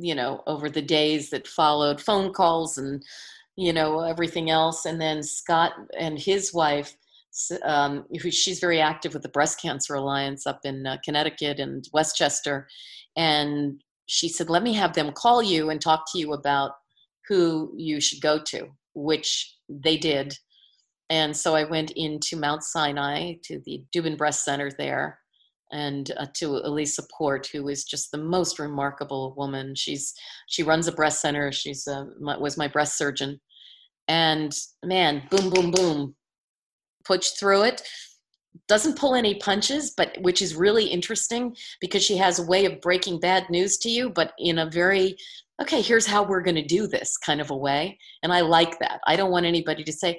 you 0.00 0.14
know, 0.14 0.42
over 0.46 0.70
the 0.70 0.82
days 0.82 1.30
that 1.30 1.46
followed 1.46 2.00
phone 2.00 2.32
calls 2.32 2.78
and 2.78 3.02
you 3.56 3.72
know 3.72 4.00
everything 4.00 4.50
else. 4.50 4.84
And 4.84 5.00
then 5.00 5.22
scott 5.22 5.72
and 5.98 6.18
his 6.18 6.52
wife 6.52 6.96
um, 7.64 8.04
she's 8.30 8.60
very 8.60 8.78
active 8.80 9.14
with 9.14 9.22
the 9.22 9.28
breast 9.30 9.58
cancer 9.60 9.94
alliance 9.94 10.46
up 10.46 10.60
in 10.64 10.86
uh, 10.86 10.98
connecticut 11.02 11.58
and 11.58 11.88
westchester. 11.92 12.68
And 13.16 13.82
she 14.06 14.28
said 14.28 14.50
let 14.50 14.62
me 14.62 14.74
have 14.74 14.94
them 14.94 15.12
call 15.12 15.42
you 15.42 15.70
and 15.70 15.80
talk 15.80 16.04
to 16.12 16.18
you 16.18 16.32
about 16.32 16.72
who 17.28 17.72
you 17.76 18.00
should 18.00 18.20
go 18.20 18.40
to 18.46 18.68
which 18.94 19.56
they 19.68 19.96
did. 19.96 20.36
And 21.08 21.36
so 21.36 21.54
I 21.54 21.64
went 21.64 21.92
into 21.92 22.36
Mount 22.36 22.62
Sinai 22.62 23.34
to 23.44 23.60
the 23.64 23.84
Dubin 23.94 24.16
Breast 24.16 24.44
Center 24.44 24.70
there 24.78 25.18
and 25.72 26.12
uh, 26.16 26.26
to 26.34 26.58
Elisa 26.64 27.02
Port, 27.16 27.48
who 27.52 27.68
is 27.68 27.84
just 27.84 28.10
the 28.10 28.18
most 28.18 28.58
remarkable 28.58 29.34
woman. 29.36 29.74
She's 29.74 30.14
she 30.48 30.62
runs 30.62 30.86
a 30.86 30.92
breast 30.92 31.20
center. 31.20 31.50
She's 31.50 31.86
a, 31.86 32.06
my, 32.20 32.36
was 32.36 32.56
my 32.56 32.68
breast 32.68 32.96
surgeon, 32.96 33.40
and 34.08 34.52
man, 34.84 35.22
boom, 35.30 35.50
boom, 35.50 35.70
boom, 35.70 36.14
pushed 37.04 37.38
through 37.38 37.62
it. 37.64 37.82
Doesn't 38.68 38.98
pull 38.98 39.14
any 39.14 39.36
punches, 39.36 39.94
but 39.96 40.16
which 40.20 40.42
is 40.42 40.54
really 40.54 40.84
interesting 40.84 41.56
because 41.80 42.04
she 42.04 42.18
has 42.18 42.38
a 42.38 42.46
way 42.46 42.66
of 42.66 42.82
breaking 42.82 43.18
bad 43.18 43.48
news 43.48 43.78
to 43.78 43.88
you, 43.88 44.10
but 44.10 44.32
in 44.38 44.58
a 44.58 44.70
very 44.70 45.16
okay, 45.60 45.80
here's 45.80 46.06
how 46.06 46.24
we're 46.24 46.42
going 46.42 46.56
to 46.56 46.64
do 46.64 46.86
this 46.88 47.16
kind 47.16 47.40
of 47.40 47.50
a 47.50 47.56
way. 47.56 47.96
And 48.22 48.32
I 48.32 48.40
like 48.40 48.78
that. 48.80 49.00
I 49.06 49.14
don't 49.14 49.30
want 49.30 49.46
anybody 49.46 49.84
to 49.84 49.92
say, 49.92 50.18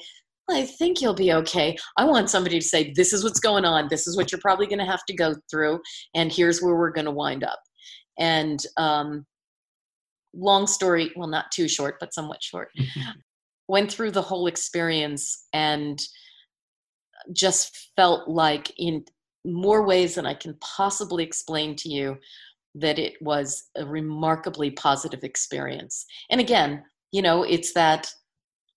I 0.50 0.66
think 0.66 1.02
you'll 1.02 1.14
be 1.14 1.34
okay. 1.34 1.78
I 1.98 2.06
want 2.06 2.30
somebody 2.30 2.60
to 2.60 2.66
say, 2.66 2.92
This 2.96 3.14
is 3.14 3.24
what's 3.24 3.40
going 3.40 3.66
on. 3.66 3.88
This 3.90 4.08
is 4.08 4.18
what 4.18 4.32
you're 4.32 4.42
probably 4.42 4.68
going 4.68 4.80
to 4.80 4.86
have 4.86 5.06
to 5.06 5.14
go 5.14 5.36
through. 5.50 5.80
And 6.16 6.32
here's 6.32 6.62
where 6.62 6.76
we're 6.76 6.92
going 6.92 7.06
to 7.06 7.12
wind 7.12 7.44
up. 7.44 7.60
And 8.20 8.64
um, 8.78 9.26
long 10.34 10.68
story, 10.68 11.12
well, 11.16 11.28
not 11.28 11.52
too 11.52 11.68
short, 11.68 11.96
but 12.00 12.14
somewhat 12.14 12.44
short. 12.44 12.70
Went 13.68 13.92
through 13.92 14.12
the 14.12 14.22
whole 14.22 14.48
experience 14.48 15.48
and 15.54 16.00
just 17.32 17.92
felt 17.96 18.28
like, 18.28 18.72
in 18.78 19.06
more 19.46 19.86
ways 19.86 20.16
than 20.16 20.26
I 20.26 20.34
can 20.34 20.56
possibly 20.60 21.24
explain 21.24 21.76
to 21.78 21.90
you, 21.90 22.18
that 22.76 23.00
it 23.00 23.14
was 23.22 23.70
a 23.78 23.86
remarkably 23.86 24.72
positive 24.72 25.24
experience. 25.24 26.06
And 26.30 26.42
again, 26.42 26.84
you 27.12 27.22
know, 27.22 27.44
it's 27.44 27.74
that 27.74 28.12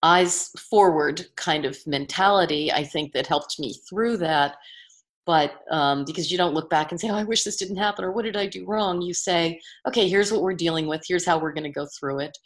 eyes 0.03 0.49
forward 0.69 1.25
kind 1.35 1.65
of 1.65 1.77
mentality, 1.87 2.71
I 2.71 2.83
think, 2.83 3.13
that 3.13 3.27
helped 3.27 3.59
me 3.59 3.75
through 3.89 4.17
that. 4.17 4.55
But 5.25 5.55
um, 5.71 6.05
because 6.05 6.31
you 6.31 6.37
don't 6.37 6.53
look 6.53 6.69
back 6.69 6.91
and 6.91 6.99
say, 6.99 7.09
oh, 7.09 7.15
I 7.15 7.23
wish 7.23 7.43
this 7.43 7.57
didn't 7.57 7.77
happen, 7.77 8.05
or 8.05 8.11
what 8.11 8.23
did 8.23 8.37
I 8.37 8.47
do 8.47 8.65
wrong? 8.65 9.01
You 9.01 9.13
say, 9.13 9.59
okay, 9.87 10.07
here's 10.07 10.31
what 10.31 10.41
we're 10.41 10.53
dealing 10.53 10.87
with, 10.87 11.03
here's 11.05 11.25
how 11.25 11.37
we're 11.37 11.53
going 11.53 11.65
to 11.65 11.69
go 11.69 11.87
through 11.99 12.19
it. 12.19 12.37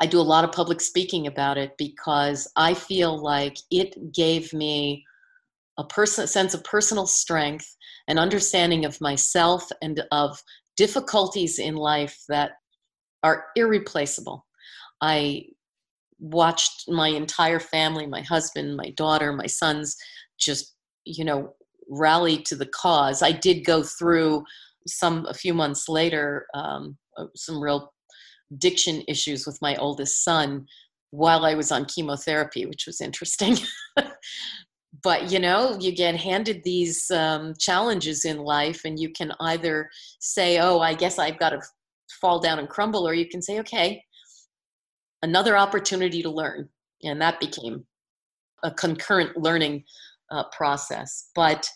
I 0.00 0.06
do 0.06 0.20
a 0.20 0.22
lot 0.22 0.44
of 0.44 0.52
public 0.52 0.80
speaking 0.80 1.26
about 1.26 1.56
it 1.56 1.72
because 1.78 2.50
I 2.56 2.74
feel 2.74 3.22
like 3.22 3.56
it 3.70 4.12
gave 4.12 4.52
me 4.52 5.04
a 5.78 5.84
person 5.84 6.26
sense 6.26 6.54
of 6.54 6.64
personal 6.64 7.06
strength, 7.06 7.76
an 8.08 8.18
understanding 8.18 8.84
of 8.84 9.00
myself 9.00 9.68
and 9.82 10.02
of 10.10 10.42
difficulties 10.76 11.58
in 11.58 11.76
life 11.76 12.22
that 12.28 12.52
are 13.22 13.46
irreplaceable. 13.56 14.46
I 15.00 15.46
watched 16.18 16.84
my 16.88 17.08
entire 17.08 17.60
family, 17.60 18.06
my 18.06 18.22
husband, 18.22 18.76
my 18.76 18.90
daughter, 18.96 19.32
my 19.32 19.46
sons, 19.46 19.96
just, 20.38 20.74
you 21.04 21.24
know, 21.24 21.54
rally 21.88 22.38
to 22.42 22.56
the 22.56 22.66
cause. 22.66 23.22
I 23.22 23.32
did 23.32 23.64
go 23.64 23.82
through 23.82 24.44
some, 24.86 25.26
a 25.26 25.34
few 25.34 25.54
months 25.54 25.88
later, 25.88 26.46
um, 26.54 26.96
uh, 27.16 27.26
some 27.34 27.62
real 27.62 27.92
addiction 28.52 29.02
issues 29.08 29.46
with 29.46 29.58
my 29.60 29.76
oldest 29.76 30.24
son 30.24 30.66
while 31.10 31.44
I 31.44 31.54
was 31.54 31.72
on 31.72 31.84
chemotherapy, 31.84 32.66
which 32.66 32.86
was 32.86 33.00
interesting. 33.00 33.56
but 35.02 35.30
you 35.30 35.38
know 35.38 35.76
you 35.80 35.92
get 35.92 36.16
handed 36.16 36.62
these 36.64 37.10
um, 37.10 37.54
challenges 37.58 38.24
in 38.24 38.38
life 38.38 38.82
and 38.84 38.98
you 38.98 39.10
can 39.10 39.32
either 39.40 39.88
say 40.20 40.58
oh 40.58 40.80
i 40.80 40.94
guess 40.94 41.18
i've 41.18 41.38
got 41.38 41.50
to 41.50 41.60
fall 42.20 42.40
down 42.40 42.58
and 42.58 42.68
crumble 42.68 43.06
or 43.06 43.14
you 43.14 43.28
can 43.28 43.42
say 43.42 43.58
okay 43.58 44.02
another 45.22 45.56
opportunity 45.56 46.22
to 46.22 46.30
learn. 46.30 46.68
And 47.02 47.20
that 47.20 47.40
became 47.40 47.84
a 48.62 48.70
concurrent 48.70 49.36
learning 49.36 49.84
uh, 50.30 50.44
process. 50.56 51.30
But, 51.34 51.68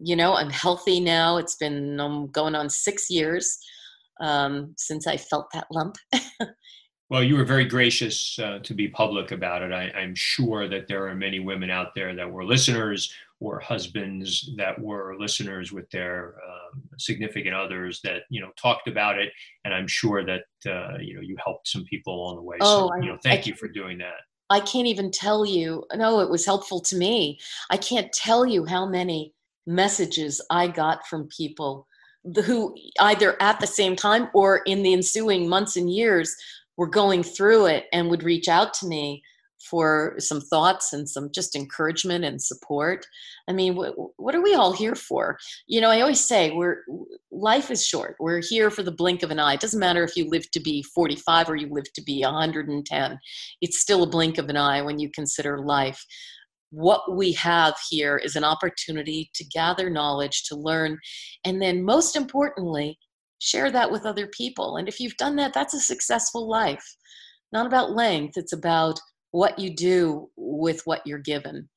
you 0.00 0.16
know, 0.16 0.34
I'm 0.34 0.50
healthy 0.50 1.00
now. 1.00 1.36
It's 1.36 1.56
been 1.56 2.00
um, 2.00 2.28
going 2.28 2.54
on 2.54 2.70
six 2.70 3.10
years 3.10 3.58
um, 4.20 4.74
since 4.76 5.06
I 5.06 5.16
felt 5.16 5.46
that 5.52 5.66
lump. 5.70 5.96
well, 7.10 7.22
you 7.22 7.36
were 7.36 7.44
very 7.44 7.64
gracious 7.64 8.38
uh, 8.38 8.60
to 8.60 8.74
be 8.74 8.88
public 8.88 9.32
about 9.32 9.62
it. 9.62 9.72
I, 9.72 9.90
I'm 9.90 10.14
sure 10.14 10.68
that 10.68 10.88
there 10.88 11.06
are 11.08 11.14
many 11.14 11.40
women 11.40 11.70
out 11.70 11.94
there 11.94 12.14
that 12.14 12.30
were 12.30 12.44
listeners 12.44 13.12
or 13.42 13.58
husbands 13.60 14.50
that 14.56 14.80
were 14.80 15.16
listeners 15.18 15.72
with 15.72 15.88
their 15.90 16.36
um, 16.48 16.82
significant 16.98 17.54
others 17.54 18.00
that 18.04 18.22
you 18.30 18.40
know 18.40 18.50
talked 18.60 18.88
about 18.88 19.18
it. 19.18 19.30
And 19.64 19.74
i'm 19.74 19.88
sure 19.88 20.24
that 20.24 20.42
uh, 20.66 20.98
you 21.00 21.14
know 21.14 21.20
you 21.20 21.36
helped 21.44 21.68
some 21.68 21.84
people 21.84 22.14
along 22.14 22.36
the 22.36 22.42
way. 22.42 22.56
Oh, 22.60 22.88
so 22.88 23.02
you 23.02 23.10
know 23.10 23.18
thank 23.22 23.40
I, 23.40 23.44
you 23.50 23.54
for 23.54 23.68
doing 23.68 23.98
that. 23.98 24.20
I 24.50 24.60
can't 24.60 24.86
even 24.86 25.10
tell 25.10 25.44
you. 25.44 25.84
No 25.94 26.20
it 26.20 26.30
was 26.30 26.46
helpful 26.46 26.80
to 26.80 26.96
me. 26.96 27.38
I 27.70 27.76
can't 27.76 28.12
tell 28.12 28.46
you 28.46 28.64
how 28.64 28.86
many 28.86 29.34
messages 29.66 30.40
i 30.50 30.66
got 30.66 31.06
from 31.06 31.28
people 31.28 31.86
who 32.44 32.74
either 33.00 33.40
at 33.40 33.60
the 33.60 33.66
same 33.66 33.96
time 33.96 34.28
or 34.34 34.58
in 34.66 34.82
the 34.82 34.92
ensuing 34.92 35.48
months 35.48 35.76
and 35.76 35.92
years 35.92 36.36
were 36.76 36.86
going 36.86 37.22
through 37.22 37.66
it 37.66 37.86
and 37.92 38.08
would 38.08 38.22
reach 38.22 38.48
out 38.48 38.74
to 38.74 38.86
me 38.86 39.22
for 39.68 40.14
some 40.18 40.40
thoughts 40.40 40.92
and 40.92 41.08
some 41.08 41.30
just 41.32 41.54
encouragement 41.56 42.24
and 42.24 42.42
support. 42.42 43.06
I 43.48 43.52
mean, 43.52 43.74
what, 43.74 43.94
what 44.16 44.34
are 44.34 44.42
we 44.42 44.54
all 44.54 44.72
here 44.72 44.94
for? 44.94 45.38
You 45.66 45.80
know, 45.80 45.90
I 45.90 46.00
always 46.00 46.24
say 46.24 46.50
we're 46.50 46.78
life 47.30 47.70
is 47.70 47.86
short. 47.86 48.16
We're 48.20 48.42
here 48.42 48.70
for 48.70 48.82
the 48.82 48.92
blink 48.92 49.22
of 49.22 49.30
an 49.30 49.38
eye. 49.38 49.54
It 49.54 49.60
doesn't 49.60 49.80
matter 49.80 50.04
if 50.04 50.16
you 50.16 50.28
live 50.28 50.50
to 50.52 50.60
be 50.60 50.82
45 50.82 51.50
or 51.50 51.56
you 51.56 51.68
live 51.70 51.92
to 51.94 52.02
be 52.02 52.22
110. 52.22 53.18
It's 53.60 53.80
still 53.80 54.02
a 54.02 54.10
blink 54.10 54.38
of 54.38 54.48
an 54.48 54.56
eye 54.56 54.82
when 54.82 54.98
you 54.98 55.10
consider 55.10 55.58
life. 55.58 56.04
What 56.70 57.14
we 57.14 57.32
have 57.32 57.74
here 57.90 58.16
is 58.16 58.34
an 58.34 58.44
opportunity 58.44 59.30
to 59.34 59.44
gather 59.44 59.90
knowledge, 59.90 60.44
to 60.44 60.56
learn, 60.56 60.98
and 61.44 61.60
then 61.60 61.84
most 61.84 62.16
importantly, 62.16 62.98
share 63.42 63.70
that 63.72 63.90
with 63.90 64.06
other 64.06 64.28
people. 64.28 64.76
And 64.76 64.88
if 64.88 65.00
you've 65.00 65.16
done 65.16 65.36
that, 65.36 65.52
that's 65.52 65.74
a 65.74 65.80
successful 65.80 66.48
life. 66.48 66.96
Not 67.52 67.66
about 67.66 67.90
length, 67.90 68.36
it's 68.36 68.52
about 68.52 68.98
what 69.32 69.58
you 69.58 69.74
do 69.74 70.30
with 70.36 70.82
what 70.86 71.04
you're 71.06 71.18
given. 71.18 71.68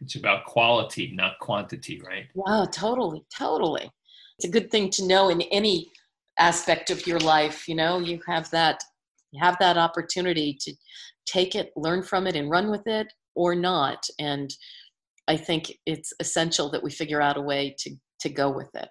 It's 0.00 0.16
about 0.16 0.46
quality, 0.46 1.12
not 1.14 1.38
quantity, 1.40 2.00
right? 2.00 2.26
Wow, 2.34 2.64
totally, 2.64 3.24
totally. 3.36 3.90
It's 4.38 4.48
a 4.48 4.50
good 4.50 4.70
thing 4.70 4.90
to 4.90 5.06
know 5.06 5.28
in 5.28 5.42
any 5.42 5.92
aspect 6.38 6.90
of 6.90 7.06
your 7.06 7.20
life. 7.20 7.68
You 7.68 7.76
know, 7.76 7.98
you 7.98 8.20
have 8.26 8.50
that 8.50 8.82
you 9.30 9.42
have 9.42 9.56
that 9.60 9.78
opportunity 9.78 10.56
to 10.60 10.74
take 11.26 11.54
it, 11.54 11.72
learn 11.76 12.02
from 12.02 12.26
it, 12.26 12.36
and 12.36 12.50
run 12.50 12.70
with 12.70 12.86
it, 12.86 13.12
or 13.34 13.54
not. 13.54 14.04
And 14.18 14.52
I 15.28 15.36
think 15.36 15.72
it's 15.86 16.12
essential 16.20 16.70
that 16.70 16.82
we 16.82 16.90
figure 16.90 17.20
out 17.20 17.36
a 17.36 17.42
way 17.42 17.74
to 17.80 17.94
to 18.20 18.28
go 18.28 18.50
with 18.50 18.70
it. 18.74 18.90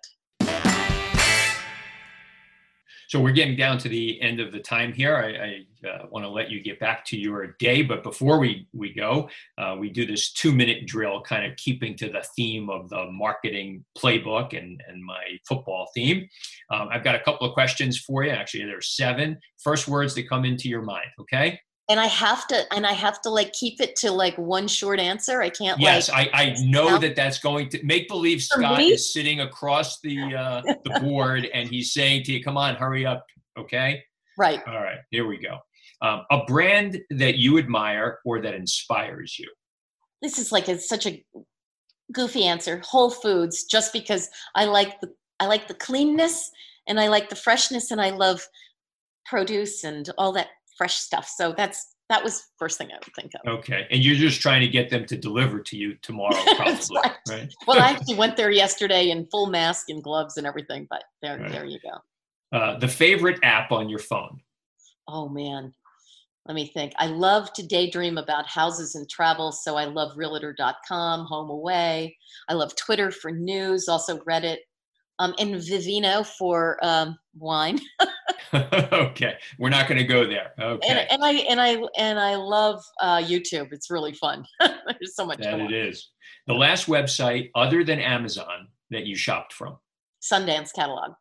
So 3.12 3.20
we're 3.20 3.34
getting 3.34 3.58
down 3.58 3.78
to 3.80 3.90
the 3.90 4.22
end 4.22 4.40
of 4.40 4.54
the 4.54 4.60
time 4.62 4.94
here. 4.94 5.18
I, 5.18 5.86
I 5.86 5.90
uh, 5.90 6.06
want 6.10 6.24
to 6.24 6.30
let 6.30 6.50
you 6.50 6.64
get 6.64 6.80
back 6.80 7.04
to 7.08 7.18
your 7.18 7.58
day, 7.60 7.82
but 7.82 8.04
before 8.04 8.40
we 8.40 8.70
we 8.72 8.94
go, 8.94 9.30
uh, 9.58 9.76
we 9.78 9.90
do 9.90 10.06
this 10.06 10.32
two 10.32 10.54
minute 10.54 10.86
drill, 10.86 11.20
kind 11.20 11.46
of 11.46 11.58
keeping 11.58 11.98
to 11.98 12.08
the 12.08 12.24
theme 12.38 12.70
of 12.70 12.88
the 12.88 13.12
marketing 13.12 13.84
playbook 13.98 14.58
and 14.58 14.82
and 14.88 15.04
my 15.04 15.38
football 15.46 15.90
theme. 15.94 16.26
Um, 16.70 16.88
I've 16.90 17.04
got 17.04 17.16
a 17.16 17.20
couple 17.20 17.46
of 17.46 17.54
questions 17.54 18.00
for 18.00 18.24
you. 18.24 18.30
Actually, 18.30 18.64
there's 18.64 18.96
seven. 18.96 19.38
First 19.62 19.90
words 19.90 20.16
that 20.16 20.30
come 20.30 20.46
into 20.46 20.70
your 20.70 20.82
mind. 20.82 21.08
Okay 21.20 21.60
and 21.92 22.00
I 22.00 22.08
have 22.08 22.48
to 22.48 22.74
and 22.74 22.88
I 22.88 22.94
have 22.94 23.22
to 23.24 23.30
like 23.30 23.52
keep 23.52 23.82
it 23.82 23.98
to 23.98 24.14
like 24.14 24.38
one 24.38 24.70
short 24.70 24.98
answer. 24.98 25.42
I 25.42 25.50
can't. 25.50 25.78
Yes, 25.78 26.10
like, 26.10 26.30
I, 26.34 26.42
I 26.42 26.56
know 26.64 26.98
that 26.98 27.18
that's 27.18 27.40
going 27.40 27.68
to 27.70 27.84
make 27.84 28.08
believe 28.08 28.42
Scott 28.42 28.80
is 28.80 29.12
sitting 29.12 29.42
across 29.42 30.00
the 30.00 30.34
uh, 30.34 30.62
the 30.86 31.02
board 31.02 31.50
and 31.54 31.68
he's 31.68 31.94
saying 31.94 32.24
to 32.24 32.32
you, 32.32 32.42
"Come 32.42 32.56
on, 32.56 32.76
hurry 32.76 33.06
up." 33.06 33.26
Okay. 33.60 34.02
Right. 34.38 34.62
All 34.66 34.82
right. 34.82 35.00
Here 35.10 35.28
we 35.28 35.38
go. 35.38 35.58
Um, 36.02 36.24
a 36.32 36.46
brand 36.46 36.98
that 37.10 37.36
you 37.36 37.58
admire 37.58 38.20
or 38.24 38.40
that 38.42 38.54
inspires 38.54 39.38
you. 39.38 39.52
This 40.22 40.40
is 40.40 40.50
like 40.52 40.70
a, 40.70 40.80
such 40.80 41.06
a 41.06 41.22
goofy 42.14 42.46
answer. 42.46 42.82
Whole 42.86 43.12
Foods, 43.12 43.66
just 43.66 43.92
because 43.92 44.30
I 44.56 44.64
like 44.64 45.02
the 45.02 45.14
I 45.42 45.48
like 45.48 45.68
the 45.68 45.74
cleanness 45.74 46.52
and 46.88 47.02
I 47.02 47.10
like 47.10 47.28
the 47.28 47.36
freshness 47.36 47.92
and 47.92 48.00
I 48.00 48.12
love 48.12 48.48
produce 49.26 49.84
and 49.84 50.10
all 50.18 50.32
that 50.34 50.48
fresh 50.82 50.96
stuff. 50.96 51.28
So 51.28 51.54
that's 51.56 51.96
that 52.10 52.24
was 52.24 52.48
first 52.58 52.80
thing 52.80 52.90
I 52.92 52.96
would 52.96 53.14
think 53.16 53.34
of. 53.36 53.60
Okay, 53.60 53.86
and 53.92 54.04
you're 54.04 54.16
just 54.16 54.42
trying 54.42 54.62
to 54.62 54.68
get 54.68 54.90
them 54.90 55.06
to 55.06 55.16
deliver 55.16 55.60
to 55.60 55.78
you 55.78 55.94
tomorrow, 56.02 56.36
probably, 56.56 56.98
right. 56.98 57.16
right? 57.30 57.54
well, 57.68 57.80
I 57.80 57.92
actually 57.92 58.16
went 58.16 58.36
there 58.36 58.50
yesterday 58.50 59.12
in 59.12 59.28
full 59.28 59.46
mask 59.46 59.90
and 59.90 60.04
gloves 60.04 60.38
and 60.38 60.48
everything, 60.48 60.88
but 60.90 61.04
there, 61.22 61.38
right. 61.38 61.52
there 61.52 61.66
you 61.66 61.78
go. 61.80 62.58
Uh, 62.58 62.80
the 62.80 62.88
favorite 62.88 63.40
app 63.44 63.72
on 63.72 63.90
your 63.90 64.00
phone? 64.00 64.42
Oh 65.08 65.30
man, 65.30 65.72
let 66.48 66.56
me 66.56 66.66
think. 66.66 66.94
I 66.98 67.06
love 67.06 67.54
to 67.54 67.66
daydream 67.66 68.18
about 68.18 68.48
houses 68.48 68.96
and 68.96 69.08
travel, 69.08 69.52
so 69.52 69.78
I 69.78 69.86
love 69.86 70.18
Realtor.com, 70.18 71.28
HomeAway. 71.32 72.12
I 72.50 72.54
love 72.54 72.76
Twitter 72.76 73.12
for 73.12 73.30
news, 73.30 73.88
also 73.88 74.18
Reddit, 74.22 74.58
um, 75.20 75.36
and 75.38 75.54
Vivino 75.54 76.26
for 76.26 76.80
um, 76.82 77.18
wine. 77.38 77.80
okay, 78.92 79.36
we're 79.60 79.70
not 79.70 79.88
going 79.88 79.98
to 79.98 80.04
go 80.04 80.28
there. 80.28 80.52
Okay, 80.60 80.88
and, 80.88 81.00
and, 81.12 81.24
I 81.24 81.32
and 81.32 81.62
I 81.62 81.78
and 81.98 82.20
I 82.20 82.36
love 82.36 82.82
uh, 83.00 83.18
YouTube. 83.18 83.70
It's 83.72 83.90
really 83.90 84.14
fun. 84.14 84.46
There's 84.60 85.16
so 85.16 85.26
much. 85.26 85.40
That 85.40 85.60
it 85.60 85.74
is. 85.74 86.10
The 86.48 86.54
last 86.54 86.88
website 86.88 87.50
other 87.56 87.84
than 87.84 88.00
Amazon 88.00 88.68
that 88.90 89.06
you 89.06 89.16
shopped 89.16 89.54
from. 89.54 89.78
Sundance 90.22 90.74
catalog. 90.74 91.14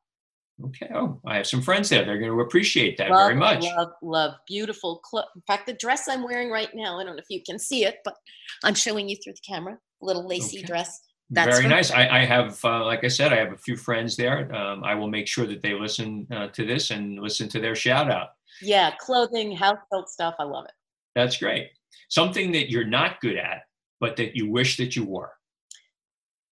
Okay. 0.66 0.90
Oh, 0.94 1.20
I 1.26 1.36
have 1.36 1.46
some 1.46 1.62
friends 1.62 1.88
there. 1.88 2.04
They're 2.04 2.18
going 2.18 2.32
to 2.32 2.40
appreciate 2.40 2.98
that 2.98 3.10
love, 3.10 3.28
very 3.28 3.38
much. 3.38 3.62
Love, 3.62 3.92
love, 4.02 4.34
beautiful. 4.46 5.00
Cl- 5.10 5.28
In 5.34 5.42
fact, 5.46 5.66
the 5.66 5.72
dress 5.74 6.08
I'm 6.08 6.22
wearing 6.22 6.50
right 6.50 6.68
now, 6.74 6.98
I 6.98 7.04
don't 7.04 7.16
know 7.16 7.22
if 7.22 7.30
you 7.30 7.42
can 7.44 7.58
see 7.58 7.84
it, 7.84 7.98
but 8.04 8.14
I'm 8.62 8.74
showing 8.74 9.08
you 9.08 9.16
through 9.16 9.34
the 9.34 9.54
camera. 9.54 9.78
Little 10.02 10.26
lacy 10.26 10.58
okay. 10.58 10.66
dress. 10.66 11.00
That's 11.30 11.58
very 11.58 11.68
nice. 11.68 11.92
I, 11.92 12.08
I 12.08 12.24
have, 12.24 12.62
uh, 12.64 12.84
like 12.84 13.04
I 13.04 13.08
said, 13.08 13.32
I 13.32 13.36
have 13.36 13.52
a 13.52 13.56
few 13.56 13.76
friends 13.76 14.16
there. 14.16 14.52
Um, 14.54 14.82
I 14.82 14.94
will 14.96 15.08
make 15.08 15.28
sure 15.28 15.46
that 15.46 15.62
they 15.62 15.74
listen 15.74 16.26
uh, 16.32 16.48
to 16.48 16.66
this 16.66 16.90
and 16.90 17.20
listen 17.20 17.48
to 17.50 17.60
their 17.60 17.76
shout 17.76 18.10
out. 18.10 18.30
Yeah, 18.60 18.90
clothing, 18.98 19.56
household 19.56 20.08
stuff. 20.08 20.34
I 20.40 20.44
love 20.44 20.64
it. 20.64 20.72
That's 21.14 21.36
great. 21.36 21.70
Something 22.08 22.50
that 22.52 22.70
you're 22.70 22.84
not 22.84 23.20
good 23.20 23.36
at, 23.36 23.62
but 24.00 24.16
that 24.16 24.34
you 24.34 24.50
wish 24.50 24.76
that 24.78 24.96
you 24.96 25.04
were. 25.04 25.30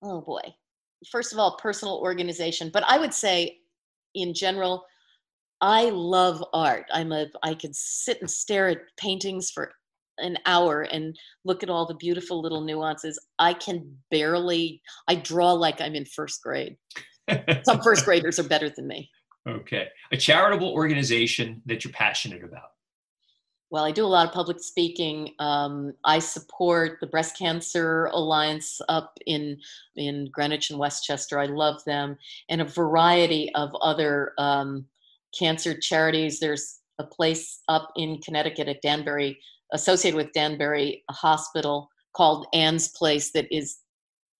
Oh 0.03 0.21
boy. 0.21 0.43
First 1.11 1.33
of 1.33 1.41
all, 1.41 1.57
personal 1.57 1.97
organization. 1.97 2.71
But 2.73 2.85
I 2.87 2.99
would 2.99 3.15
say 3.15 3.59
in 4.15 4.33
general, 4.33 4.85
I 5.61 5.91
love 5.91 6.45
art. 6.53 6.87
I'm 6.93 7.11
a 7.11 7.27
I 7.43 7.55
could 7.55 7.75
sit 7.75 8.21
and 8.21 8.31
stare 8.31 8.69
at 8.69 8.79
paintings 8.97 9.51
for 9.51 9.73
an 10.19 10.39
hour 10.47 10.83
and 10.83 11.17
look 11.45 11.63
at 11.63 11.71
all 11.71 11.87
the 11.87 11.95
beautiful 11.95 12.41
little 12.41 12.61
nuances. 12.61 13.19
I 13.39 13.55
can 13.55 13.97
barely 14.11 14.83
I 15.07 15.17
draw 15.17 15.53
like 15.53 15.81
I'm 15.81 15.95
in 15.95 16.05
first 16.05 16.43
grade. 16.43 16.77
Some 17.65 17.81
first 17.83 18.05
graders 18.05 18.39
are 18.39 18.45
better 18.45 18.71
than 18.71 18.87
me. 18.87 19.11
Okay. 19.49 19.89
A 20.13 20.17
charitable 20.17 20.73
organization 20.73 21.63
that 21.67 21.85
you're 21.85 21.93
passionate 21.93 22.45
about. 22.45 22.71
Well, 23.71 23.85
I 23.85 23.93
do 23.93 24.05
a 24.05 24.07
lot 24.07 24.27
of 24.27 24.33
public 24.33 24.61
speaking. 24.61 25.35
Um, 25.39 25.93
I 26.05 26.21
support 26.21 26.99
the 27.01 27.07
Breast 27.07 27.37
Cancer 27.37 28.07
Alliance 28.07 28.81
up 28.89 29.19
in 29.27 29.59
in 29.97 30.31
Greenwich 30.33 30.71
and 30.71 30.79
Westchester. 30.79 31.39
I 31.39 31.47
love 31.47 31.85
them, 31.85 32.17
and 32.49 32.63
a 32.63 32.65
variety 32.65 33.55
of 33.55 33.71
other 33.83 34.33
um, 34.39 34.87
cancer 35.39 35.79
charities. 35.79 36.41
There's 36.41 36.79
a 36.99 37.05
place 37.05 37.61
up 37.69 37.93
in 37.97 38.23
Connecticut 38.23 38.69
at 38.69 38.81
Danbury, 38.81 39.39
associated 39.73 40.17
with 40.17 40.33
Danbury 40.33 41.05
a 41.09 41.13
Hospital, 41.13 41.89
called 42.15 42.47
Anne's 42.53 42.89
Place, 42.89 43.31
that 43.33 43.47
is 43.55 43.79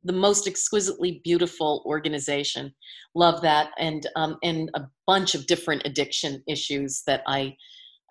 the 0.05 0.13
most 0.13 0.47
exquisitely 0.47 1.21
beautiful 1.25 1.83
organization. 1.87 2.75
Love 3.15 3.43
that, 3.43 3.71
and 3.79 4.07
um, 4.17 4.37
and 4.43 4.71
a 4.75 4.83
bunch 5.07 5.35
of 5.35 5.47
different 5.47 5.83
addiction 5.85 6.43
issues 6.47 7.03
that 7.07 7.23
I 7.27 7.57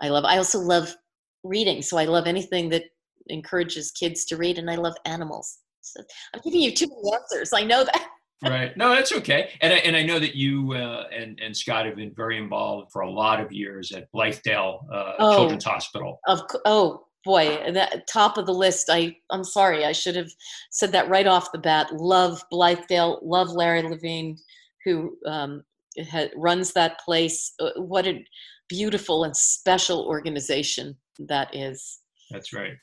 I 0.01 0.09
love. 0.09 0.26
I 0.26 0.38
also 0.38 0.59
love 0.59 0.95
reading. 1.43 1.82
So 1.82 1.97
I 1.97 2.05
love 2.05 2.28
anything 2.28 2.70
that 2.70 2.84
encourages 3.28 3.91
kids 3.91 4.26
to 4.26 4.38
read, 4.38 4.57
and 4.57 4.70
I 4.70 4.76
love 4.76 4.95
animals. 5.05 5.59
So 5.82 6.01
I'm 6.34 6.41
giving 6.43 6.61
you 6.61 6.72
many 6.72 7.15
answers. 7.15 7.53
I 7.53 7.63
know 7.63 7.84
that. 7.84 8.07
right. 8.43 8.78
No, 8.78 8.89
that's 8.91 9.11
okay. 9.11 9.49
And 9.61 9.74
I, 9.74 9.78
and 9.78 9.95
I 9.95 10.03
know 10.03 10.20
that 10.20 10.36
you 10.36 10.74
uh, 10.74 11.05
and 11.11 11.39
and 11.39 11.55
Scott 11.55 11.86
have 11.86 11.95
been 11.95 12.13
very 12.15 12.38
involved 12.38 12.91
for 12.91 13.01
a 13.01 13.09
lot 13.09 13.39
of 13.39 13.51
years 13.51 13.91
at 13.91 14.11
Blythedale 14.13 14.84
uh, 14.93 15.13
oh, 15.20 15.36
Children's 15.36 15.65
Hospital. 15.65 16.20
Of 16.28 16.41
oh 16.65 17.07
boy, 17.28 17.59
that 17.73 18.07
top 18.07 18.38
of 18.38 18.45
the 18.45 18.53
list. 18.53 18.89
I 18.89 19.15
I'm 19.30 19.43
sorry, 19.43 19.86
I 19.86 19.91
should 19.91 20.15
have 20.15 20.32
said 20.71 20.93
that 20.93 21.09
right 21.09 21.28
off 21.28 21.51
the 21.51 21.59
bat. 21.59 21.89
Love 21.93 22.41
Blythedale. 22.51 23.19
Love 23.21 23.49
Larry 23.51 23.84
Levine, 23.84 24.38
who 24.86 25.15
um, 25.28 25.61
ha- 26.09 26.32
runs 26.36 26.71
that 26.73 26.99
place. 27.01 27.53
Uh, 27.59 27.71
what 27.75 28.07
a 28.07 28.23
beautiful 28.69 29.25
and 29.25 29.36
special 29.36 30.05
organization 30.07 30.95
that 31.19 31.53
is. 31.53 31.99
That's 32.32 32.53
right. 32.53 32.73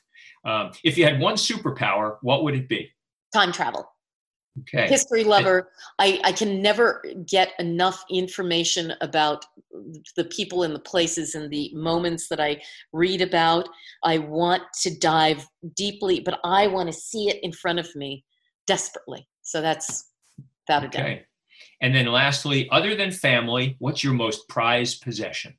Um, 0.45 0.71
if 0.83 0.97
you 0.97 1.05
had 1.05 1.19
one 1.19 1.35
superpower, 1.35 2.17
what 2.21 2.43
would 2.43 2.55
it 2.55 2.69
be? 2.69 2.89
Time 3.33 3.51
travel. 3.51 3.85
Okay. 4.61 4.87
History 4.87 5.23
lover. 5.23 5.69
I, 5.99 6.19
I 6.23 6.31
can 6.31 6.61
never 6.61 7.03
get 7.27 7.53
enough 7.59 8.05
information 8.09 8.93
about 9.01 9.45
the 10.15 10.25
people 10.25 10.63
and 10.63 10.73
the 10.73 10.79
places 10.79 11.35
and 11.35 11.51
the 11.51 11.71
moments 11.73 12.29
that 12.29 12.39
I 12.39 12.61
read 12.93 13.21
about. 13.21 13.67
I 14.03 14.17
want 14.17 14.63
to 14.81 14.97
dive 14.97 15.45
deeply, 15.75 16.21
but 16.21 16.39
I 16.45 16.67
want 16.67 16.87
to 16.87 16.93
see 16.93 17.29
it 17.29 17.43
in 17.43 17.51
front 17.51 17.79
of 17.79 17.93
me 17.95 18.23
desperately. 18.65 19.27
So 19.41 19.61
that's 19.61 20.11
without 20.67 20.85
a 20.85 20.87
doubt. 20.87 21.05
Okay. 21.05 21.25
And 21.81 21.93
then 21.93 22.05
lastly, 22.05 22.69
other 22.71 22.95
than 22.95 23.11
family, 23.11 23.75
what's 23.79 24.03
your 24.03 24.13
most 24.13 24.47
prized 24.47 25.01
possession? 25.01 25.53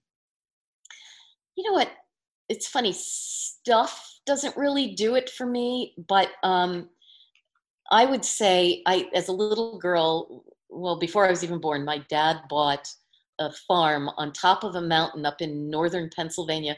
You 1.55 1.71
know 1.71 1.75
what? 1.75 1.91
it's 2.49 2.69
funny 2.69 2.93
stuff 2.95 4.21
doesn't 4.25 4.57
really 4.57 4.95
do 4.95 5.15
it 5.15 5.31
for 5.31 5.47
me 5.47 5.95
but 6.09 6.31
um 6.43 6.89
i 7.91 8.05
would 8.05 8.25
say 8.25 8.83
i 8.87 9.09
as 9.15 9.29
a 9.29 9.33
little 9.33 9.79
girl 9.79 10.45
well 10.69 10.99
before 10.99 11.27
i 11.27 11.31
was 11.31 11.45
even 11.45 11.61
born 11.61 11.85
my 11.85 11.99
dad 12.09 12.41
bought 12.49 12.89
a 13.39 13.53
farm 13.69 14.09
on 14.17 14.33
top 14.33 14.65
of 14.65 14.77
a 14.77 14.81
mountain 14.81 15.27
up 15.27 15.43
in 15.43 15.69
northern 15.69 16.11
pennsylvania 16.15 16.77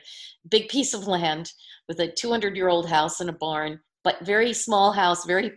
big 0.50 0.68
piece 0.68 0.94
of 0.94 1.06
land 1.06 1.52
with 1.88 2.00
a 2.00 2.12
200 2.12 2.56
year 2.56 2.68
old 2.68 2.88
house 2.88 3.20
and 3.20 3.30
a 3.30 3.34
barn 3.34 3.78
but 4.04 4.24
very 4.24 4.52
small 4.52 4.92
house 4.92 5.24
very 5.24 5.52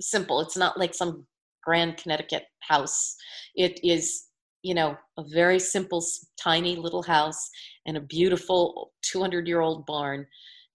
simple. 0.00 0.40
It's 0.40 0.56
not 0.56 0.78
like 0.78 0.94
some 0.94 1.26
grand 1.62 1.96
connecticut 1.96 2.44
house. 2.60 3.16
It 3.54 3.80
is 3.84 4.24
you 4.62 4.74
know 4.74 4.96
a 5.16 5.24
very 5.32 5.58
simple 5.58 6.04
tiny 6.42 6.76
little 6.76 7.02
house 7.02 7.50
and 7.86 7.96
a 7.96 8.00
beautiful 8.00 8.92
200 9.02 9.46
year 9.46 9.60
old 9.60 9.86
barn. 9.86 10.26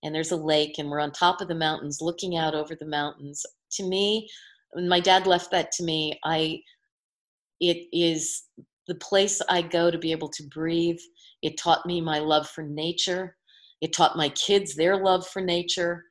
And 0.03 0.13
there's 0.13 0.31
a 0.31 0.37
lake 0.37 0.75
and 0.79 0.89
we're 0.89 0.99
on 0.99 1.11
top 1.11 1.39
of 1.41 1.47
the 1.47 1.55
mountains 1.55 1.99
looking 2.01 2.35
out 2.35 2.55
over 2.55 2.75
the 2.75 2.85
mountains 2.85 3.45
to 3.75 3.83
me 3.83 4.29
when 4.71 4.87
my 4.87 4.99
dad 4.99 5.27
left 5.27 5.51
that 5.51 5.71
to 5.71 5.83
me 5.83 6.19
i 6.23 6.59
it 7.59 7.87
is 7.91 8.43
the 8.87 8.95
place 8.95 9.41
i 9.49 9.61
go 9.61 9.89
to 9.89 9.97
be 9.97 10.11
able 10.11 10.29
to 10.29 10.43
breathe 10.49 10.99
it 11.41 11.57
taught 11.57 11.85
me 11.85 12.01
my 12.01 12.19
love 12.19 12.49
for 12.49 12.63
nature 12.63 13.35
it 13.81 13.93
taught 13.93 14.17
my 14.17 14.29
kids 14.29 14.75
their 14.75 14.97
love 14.97 15.25
for 15.27 15.41
nature 15.41 16.03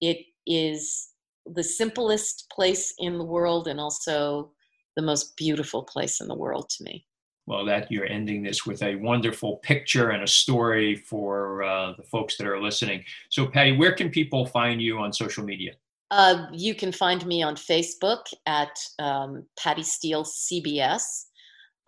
it 0.00 0.18
is 0.46 1.08
the 1.54 1.64
simplest 1.64 2.46
place 2.52 2.94
in 2.98 3.18
the 3.18 3.24
world 3.24 3.68
and 3.68 3.80
also 3.80 4.50
the 4.96 5.02
most 5.02 5.36
beautiful 5.36 5.82
place 5.84 6.20
in 6.20 6.28
the 6.28 6.34
world 6.34 6.68
to 6.68 6.84
me 6.84 7.06
well, 7.46 7.64
that 7.66 7.90
you're 7.92 8.06
ending 8.06 8.42
this 8.42 8.66
with 8.66 8.82
a 8.82 8.96
wonderful 8.96 9.58
picture 9.58 10.10
and 10.10 10.24
a 10.24 10.26
story 10.26 10.96
for 10.96 11.62
uh, 11.62 11.92
the 11.96 12.02
folks 12.02 12.36
that 12.36 12.46
are 12.46 12.60
listening. 12.60 13.04
So, 13.30 13.46
Patty, 13.46 13.76
where 13.76 13.92
can 13.92 14.10
people 14.10 14.46
find 14.46 14.82
you 14.82 14.98
on 14.98 15.12
social 15.12 15.44
media? 15.44 15.74
Uh, 16.10 16.46
you 16.52 16.74
can 16.74 16.92
find 16.92 17.26
me 17.26 17.42
on 17.42 17.56
Facebook 17.56 18.20
at 18.46 18.70
um, 18.98 19.44
Patty 19.58 19.82
Steele 19.82 20.24
CBS. 20.24 21.02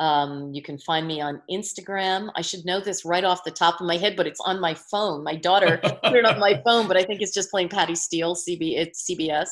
Um, 0.01 0.53
you 0.53 0.63
can 0.63 0.79
find 0.79 1.07
me 1.07 1.21
on 1.21 1.43
Instagram. 1.51 2.31
I 2.37 2.43
should 2.43 2.65
know 2.65 2.81
this 2.81 3.05
right 3.05 3.25
off 3.25 3.45
the 3.45 3.51
top 3.51 3.81
of 3.81 3.87
my 3.87 3.97
head, 3.97 4.17
but 4.17 4.27
it's 4.27 4.41
on 4.45 4.61
my 4.61 4.75
phone. 4.75 5.25
My 5.25 5.37
daughter 5.37 5.79
put 6.05 6.17
it 6.17 6.25
on 6.25 6.39
my 6.39 6.61
phone, 6.65 6.87
but 6.87 6.97
I 6.97 7.03
think 7.03 7.21
it's 7.21 7.35
just 7.35 7.51
playing 7.51 7.69
Patty 7.69 7.95
Steele 7.95 8.35
CB. 8.35 8.77
It's 8.77 9.09
CBS. 9.09 9.49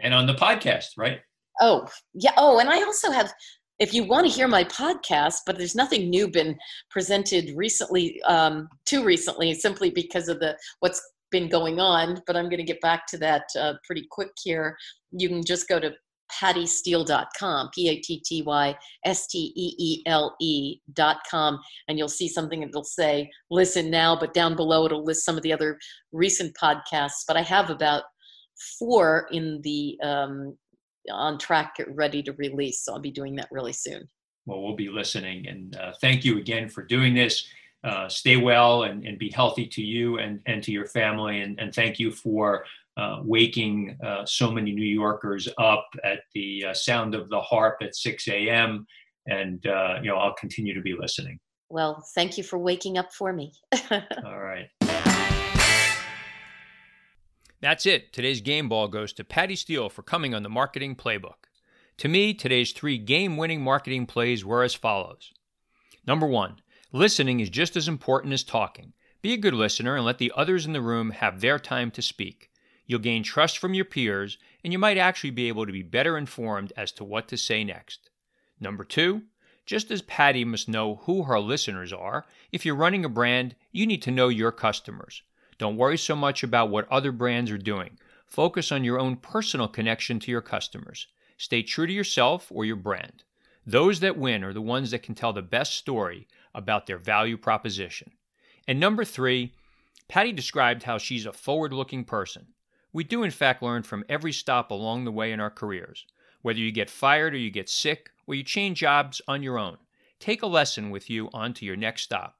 And 0.00 0.14
on 0.14 0.26
the 0.26 0.34
podcast, 0.34 0.90
right? 0.96 1.20
Oh 1.60 1.86
yeah. 2.14 2.32
Oh, 2.36 2.58
and 2.58 2.68
I 2.68 2.82
also 2.82 3.10
have 3.10 3.32
if 3.78 3.92
you 3.92 4.04
want 4.04 4.24
to 4.26 4.32
hear 4.32 4.46
my 4.46 4.62
podcast, 4.64 5.38
but 5.44 5.58
there's 5.58 5.74
nothing 5.74 6.08
new 6.08 6.28
been 6.28 6.56
presented 6.88 7.50
recently, 7.56 8.22
um, 8.22 8.68
too 8.86 9.02
recently, 9.02 9.52
simply 9.54 9.90
because 9.90 10.28
of 10.28 10.38
the 10.38 10.56
what's 10.78 11.02
been 11.32 11.48
going 11.48 11.80
on. 11.80 12.22
But 12.26 12.36
I'm 12.36 12.44
going 12.44 12.58
to 12.58 12.62
get 12.64 12.80
back 12.80 13.06
to 13.08 13.18
that 13.18 13.44
uh, 13.58 13.74
pretty 13.84 14.06
quick 14.10 14.30
here. 14.42 14.76
You 15.10 15.28
can 15.28 15.44
just 15.44 15.68
go 15.68 15.80
to 15.80 15.92
pattysteele.com, 16.40 17.70
P 17.74 17.88
A 17.88 17.96
T 17.96 18.20
T 18.24 18.42
Y 18.42 18.76
S 19.04 19.26
T 19.26 19.52
E 19.56 19.74
E 19.78 20.02
L 20.06 20.36
E.com, 20.40 21.58
and 21.88 21.98
you'll 21.98 22.08
see 22.08 22.28
something 22.28 22.60
that'll 22.60 22.84
say 22.84 23.30
listen 23.50 23.90
now, 23.90 24.16
but 24.18 24.32
down 24.32 24.56
below 24.56 24.86
it'll 24.86 25.04
list 25.04 25.24
some 25.24 25.36
of 25.36 25.42
the 25.42 25.52
other 25.52 25.78
recent 26.12 26.56
podcasts. 26.56 27.24
But 27.26 27.36
I 27.36 27.42
have 27.42 27.70
about 27.70 28.04
four 28.78 29.28
in 29.32 29.60
the 29.62 29.98
um, 30.02 30.56
on 31.10 31.38
track, 31.38 31.76
ready 31.88 32.22
to 32.22 32.32
release. 32.34 32.84
So 32.84 32.94
I'll 32.94 33.00
be 33.00 33.10
doing 33.10 33.36
that 33.36 33.48
really 33.50 33.72
soon. 33.72 34.08
Well, 34.46 34.62
we'll 34.62 34.76
be 34.76 34.88
listening. 34.88 35.46
And 35.46 35.76
uh, 35.76 35.92
thank 36.00 36.24
you 36.24 36.38
again 36.38 36.68
for 36.68 36.82
doing 36.82 37.14
this. 37.14 37.46
Uh, 37.84 38.08
stay 38.08 38.36
well 38.36 38.84
and, 38.84 39.04
and 39.04 39.18
be 39.18 39.30
healthy 39.30 39.66
to 39.66 39.82
you 39.82 40.18
and, 40.18 40.40
and 40.46 40.62
to 40.62 40.70
your 40.70 40.86
family. 40.86 41.40
And, 41.40 41.58
and 41.58 41.74
thank 41.74 41.98
you 41.98 42.12
for 42.12 42.64
uh, 42.96 43.20
waking 43.24 43.96
uh, 44.04 44.24
so 44.24 44.50
many 44.52 44.72
New 44.72 44.86
Yorkers 44.86 45.48
up 45.58 45.86
at 46.04 46.20
the 46.34 46.66
uh, 46.68 46.74
sound 46.74 47.14
of 47.14 47.28
the 47.28 47.40
harp 47.40 47.78
at 47.82 47.96
6 47.96 48.28
a.m. 48.28 48.86
And, 49.26 49.66
uh, 49.66 49.98
you 50.02 50.10
know, 50.10 50.16
I'll 50.16 50.34
continue 50.34 50.74
to 50.74 50.80
be 50.80 50.94
listening. 50.98 51.40
Well, 51.70 52.04
thank 52.14 52.36
you 52.36 52.44
for 52.44 52.58
waking 52.58 52.98
up 52.98 53.12
for 53.12 53.32
me. 53.32 53.52
All 53.90 54.38
right. 54.38 54.68
That's 57.62 57.86
it. 57.86 58.12
Today's 58.12 58.40
game 58.40 58.68
ball 58.68 58.88
goes 58.88 59.12
to 59.14 59.24
Patty 59.24 59.54
Steele 59.56 59.88
for 59.88 60.02
coming 60.02 60.34
on 60.34 60.42
the 60.42 60.48
marketing 60.48 60.96
playbook. 60.96 61.46
To 61.98 62.08
me, 62.08 62.34
today's 62.34 62.72
three 62.72 62.98
game 62.98 63.36
winning 63.36 63.62
marketing 63.62 64.06
plays 64.06 64.44
were 64.44 64.64
as 64.64 64.74
follows. 64.74 65.32
Number 66.06 66.26
one, 66.26 66.56
Listening 66.94 67.40
is 67.40 67.48
just 67.48 67.74
as 67.74 67.88
important 67.88 68.34
as 68.34 68.44
talking. 68.44 68.92
Be 69.22 69.32
a 69.32 69.38
good 69.38 69.54
listener 69.54 69.96
and 69.96 70.04
let 70.04 70.18
the 70.18 70.30
others 70.36 70.66
in 70.66 70.74
the 70.74 70.82
room 70.82 71.10
have 71.12 71.40
their 71.40 71.58
time 71.58 71.90
to 71.92 72.02
speak. 72.02 72.50
You'll 72.84 73.00
gain 73.00 73.22
trust 73.22 73.56
from 73.56 73.72
your 73.72 73.86
peers, 73.86 74.36
and 74.62 74.74
you 74.74 74.78
might 74.78 74.98
actually 74.98 75.30
be 75.30 75.48
able 75.48 75.64
to 75.64 75.72
be 75.72 75.82
better 75.82 76.18
informed 76.18 76.70
as 76.76 76.92
to 76.92 77.04
what 77.04 77.28
to 77.28 77.38
say 77.38 77.64
next. 77.64 78.10
Number 78.60 78.84
two, 78.84 79.22
just 79.64 79.90
as 79.90 80.02
Patty 80.02 80.44
must 80.44 80.68
know 80.68 80.96
who 81.04 81.22
her 81.22 81.40
listeners 81.40 81.94
are, 81.94 82.26
if 82.50 82.66
you're 82.66 82.74
running 82.74 83.06
a 83.06 83.08
brand, 83.08 83.54
you 83.70 83.86
need 83.86 84.02
to 84.02 84.10
know 84.10 84.28
your 84.28 84.52
customers. 84.52 85.22
Don't 85.56 85.78
worry 85.78 85.96
so 85.96 86.14
much 86.14 86.42
about 86.42 86.68
what 86.68 86.90
other 86.90 87.10
brands 87.10 87.50
are 87.50 87.56
doing. 87.56 87.98
Focus 88.26 88.70
on 88.70 88.84
your 88.84 88.98
own 89.00 89.16
personal 89.16 89.66
connection 89.66 90.20
to 90.20 90.30
your 90.30 90.42
customers. 90.42 91.06
Stay 91.38 91.62
true 91.62 91.86
to 91.86 91.92
yourself 91.92 92.48
or 92.50 92.66
your 92.66 92.76
brand. 92.76 93.22
Those 93.64 94.00
that 94.00 94.18
win 94.18 94.42
are 94.42 94.52
the 94.52 94.60
ones 94.60 94.90
that 94.90 95.04
can 95.04 95.14
tell 95.14 95.32
the 95.32 95.40
best 95.40 95.74
story 95.74 96.26
about 96.54 96.86
their 96.86 96.98
value 96.98 97.36
proposition. 97.36 98.12
And 98.68 98.78
number 98.78 99.04
three, 99.04 99.52
Patty 100.08 100.32
described 100.32 100.82
how 100.82 100.98
she's 100.98 101.26
a 101.26 101.32
forward 101.32 101.72
looking 101.72 102.04
person. 102.04 102.48
We 102.92 103.04
do, 103.04 103.22
in 103.22 103.30
fact, 103.30 103.62
learn 103.62 103.82
from 103.82 104.04
every 104.08 104.32
stop 104.32 104.70
along 104.70 105.04
the 105.04 105.12
way 105.12 105.32
in 105.32 105.40
our 105.40 105.50
careers. 105.50 106.04
Whether 106.42 106.58
you 106.58 106.72
get 106.72 106.90
fired 106.90 107.34
or 107.34 107.38
you 107.38 107.50
get 107.50 107.68
sick 107.68 108.10
or 108.26 108.34
you 108.34 108.42
change 108.42 108.78
jobs 108.78 109.22
on 109.26 109.42
your 109.42 109.58
own, 109.58 109.78
take 110.20 110.42
a 110.42 110.46
lesson 110.46 110.90
with 110.90 111.08
you 111.08 111.30
onto 111.32 111.64
your 111.64 111.76
next 111.76 112.02
stop. 112.02 112.36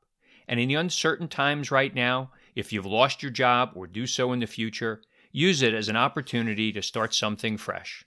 And 0.47 0.61
in 0.61 0.69
the 0.69 0.75
uncertain 0.75 1.29
times 1.29 1.71
right 1.71 1.95
now, 1.95 2.33
if 2.55 2.73
you've 2.73 2.85
lost 2.85 3.23
your 3.23 3.33
job 3.33 3.73
or 3.75 3.87
do 3.87 4.07
so 4.07 4.33
in 4.33 4.41
the 4.41 4.47
future, 4.47 5.01
use 5.31 5.63
it 5.63 5.73
as 5.73 5.89
an 5.89 5.97
opportunity 5.97 6.73
to 6.73 6.83
start 6.83 7.15
something 7.15 7.57
fresh. 7.57 8.05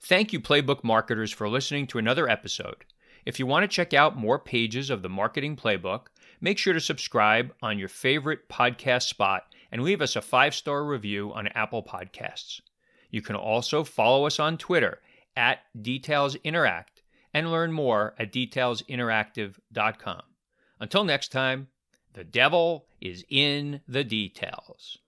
Thank 0.00 0.32
you, 0.32 0.40
Playbook 0.40 0.84
marketers, 0.84 1.32
for 1.32 1.48
listening 1.48 1.86
to 1.88 1.98
another 1.98 2.28
episode. 2.28 2.84
If 3.26 3.40
you 3.40 3.46
want 3.46 3.64
to 3.64 3.68
check 3.68 3.92
out 3.92 4.16
more 4.16 4.38
pages 4.38 4.88
of 4.88 5.02
the 5.02 5.08
Marketing 5.08 5.56
Playbook, 5.56 6.06
make 6.40 6.58
sure 6.58 6.72
to 6.72 6.80
subscribe 6.80 7.52
on 7.60 7.76
your 7.76 7.88
favorite 7.88 8.48
podcast 8.48 9.08
spot 9.08 9.52
and 9.72 9.82
leave 9.82 10.00
us 10.00 10.14
a 10.14 10.22
five 10.22 10.54
star 10.54 10.84
review 10.84 11.32
on 11.34 11.48
Apple 11.48 11.82
Podcasts. 11.82 12.60
You 13.10 13.22
can 13.22 13.34
also 13.34 13.82
follow 13.82 14.26
us 14.26 14.38
on 14.38 14.56
Twitter 14.56 15.00
at 15.36 15.58
Details 15.82 16.36
Interact 16.44 17.02
and 17.34 17.50
learn 17.50 17.72
more 17.72 18.14
at 18.16 18.32
detailsinteractive.com. 18.32 20.22
Until 20.78 21.02
next 21.02 21.32
time, 21.32 21.66
the 22.12 22.24
devil 22.24 22.86
is 23.00 23.24
in 23.28 23.80
the 23.88 24.04
details. 24.04 24.98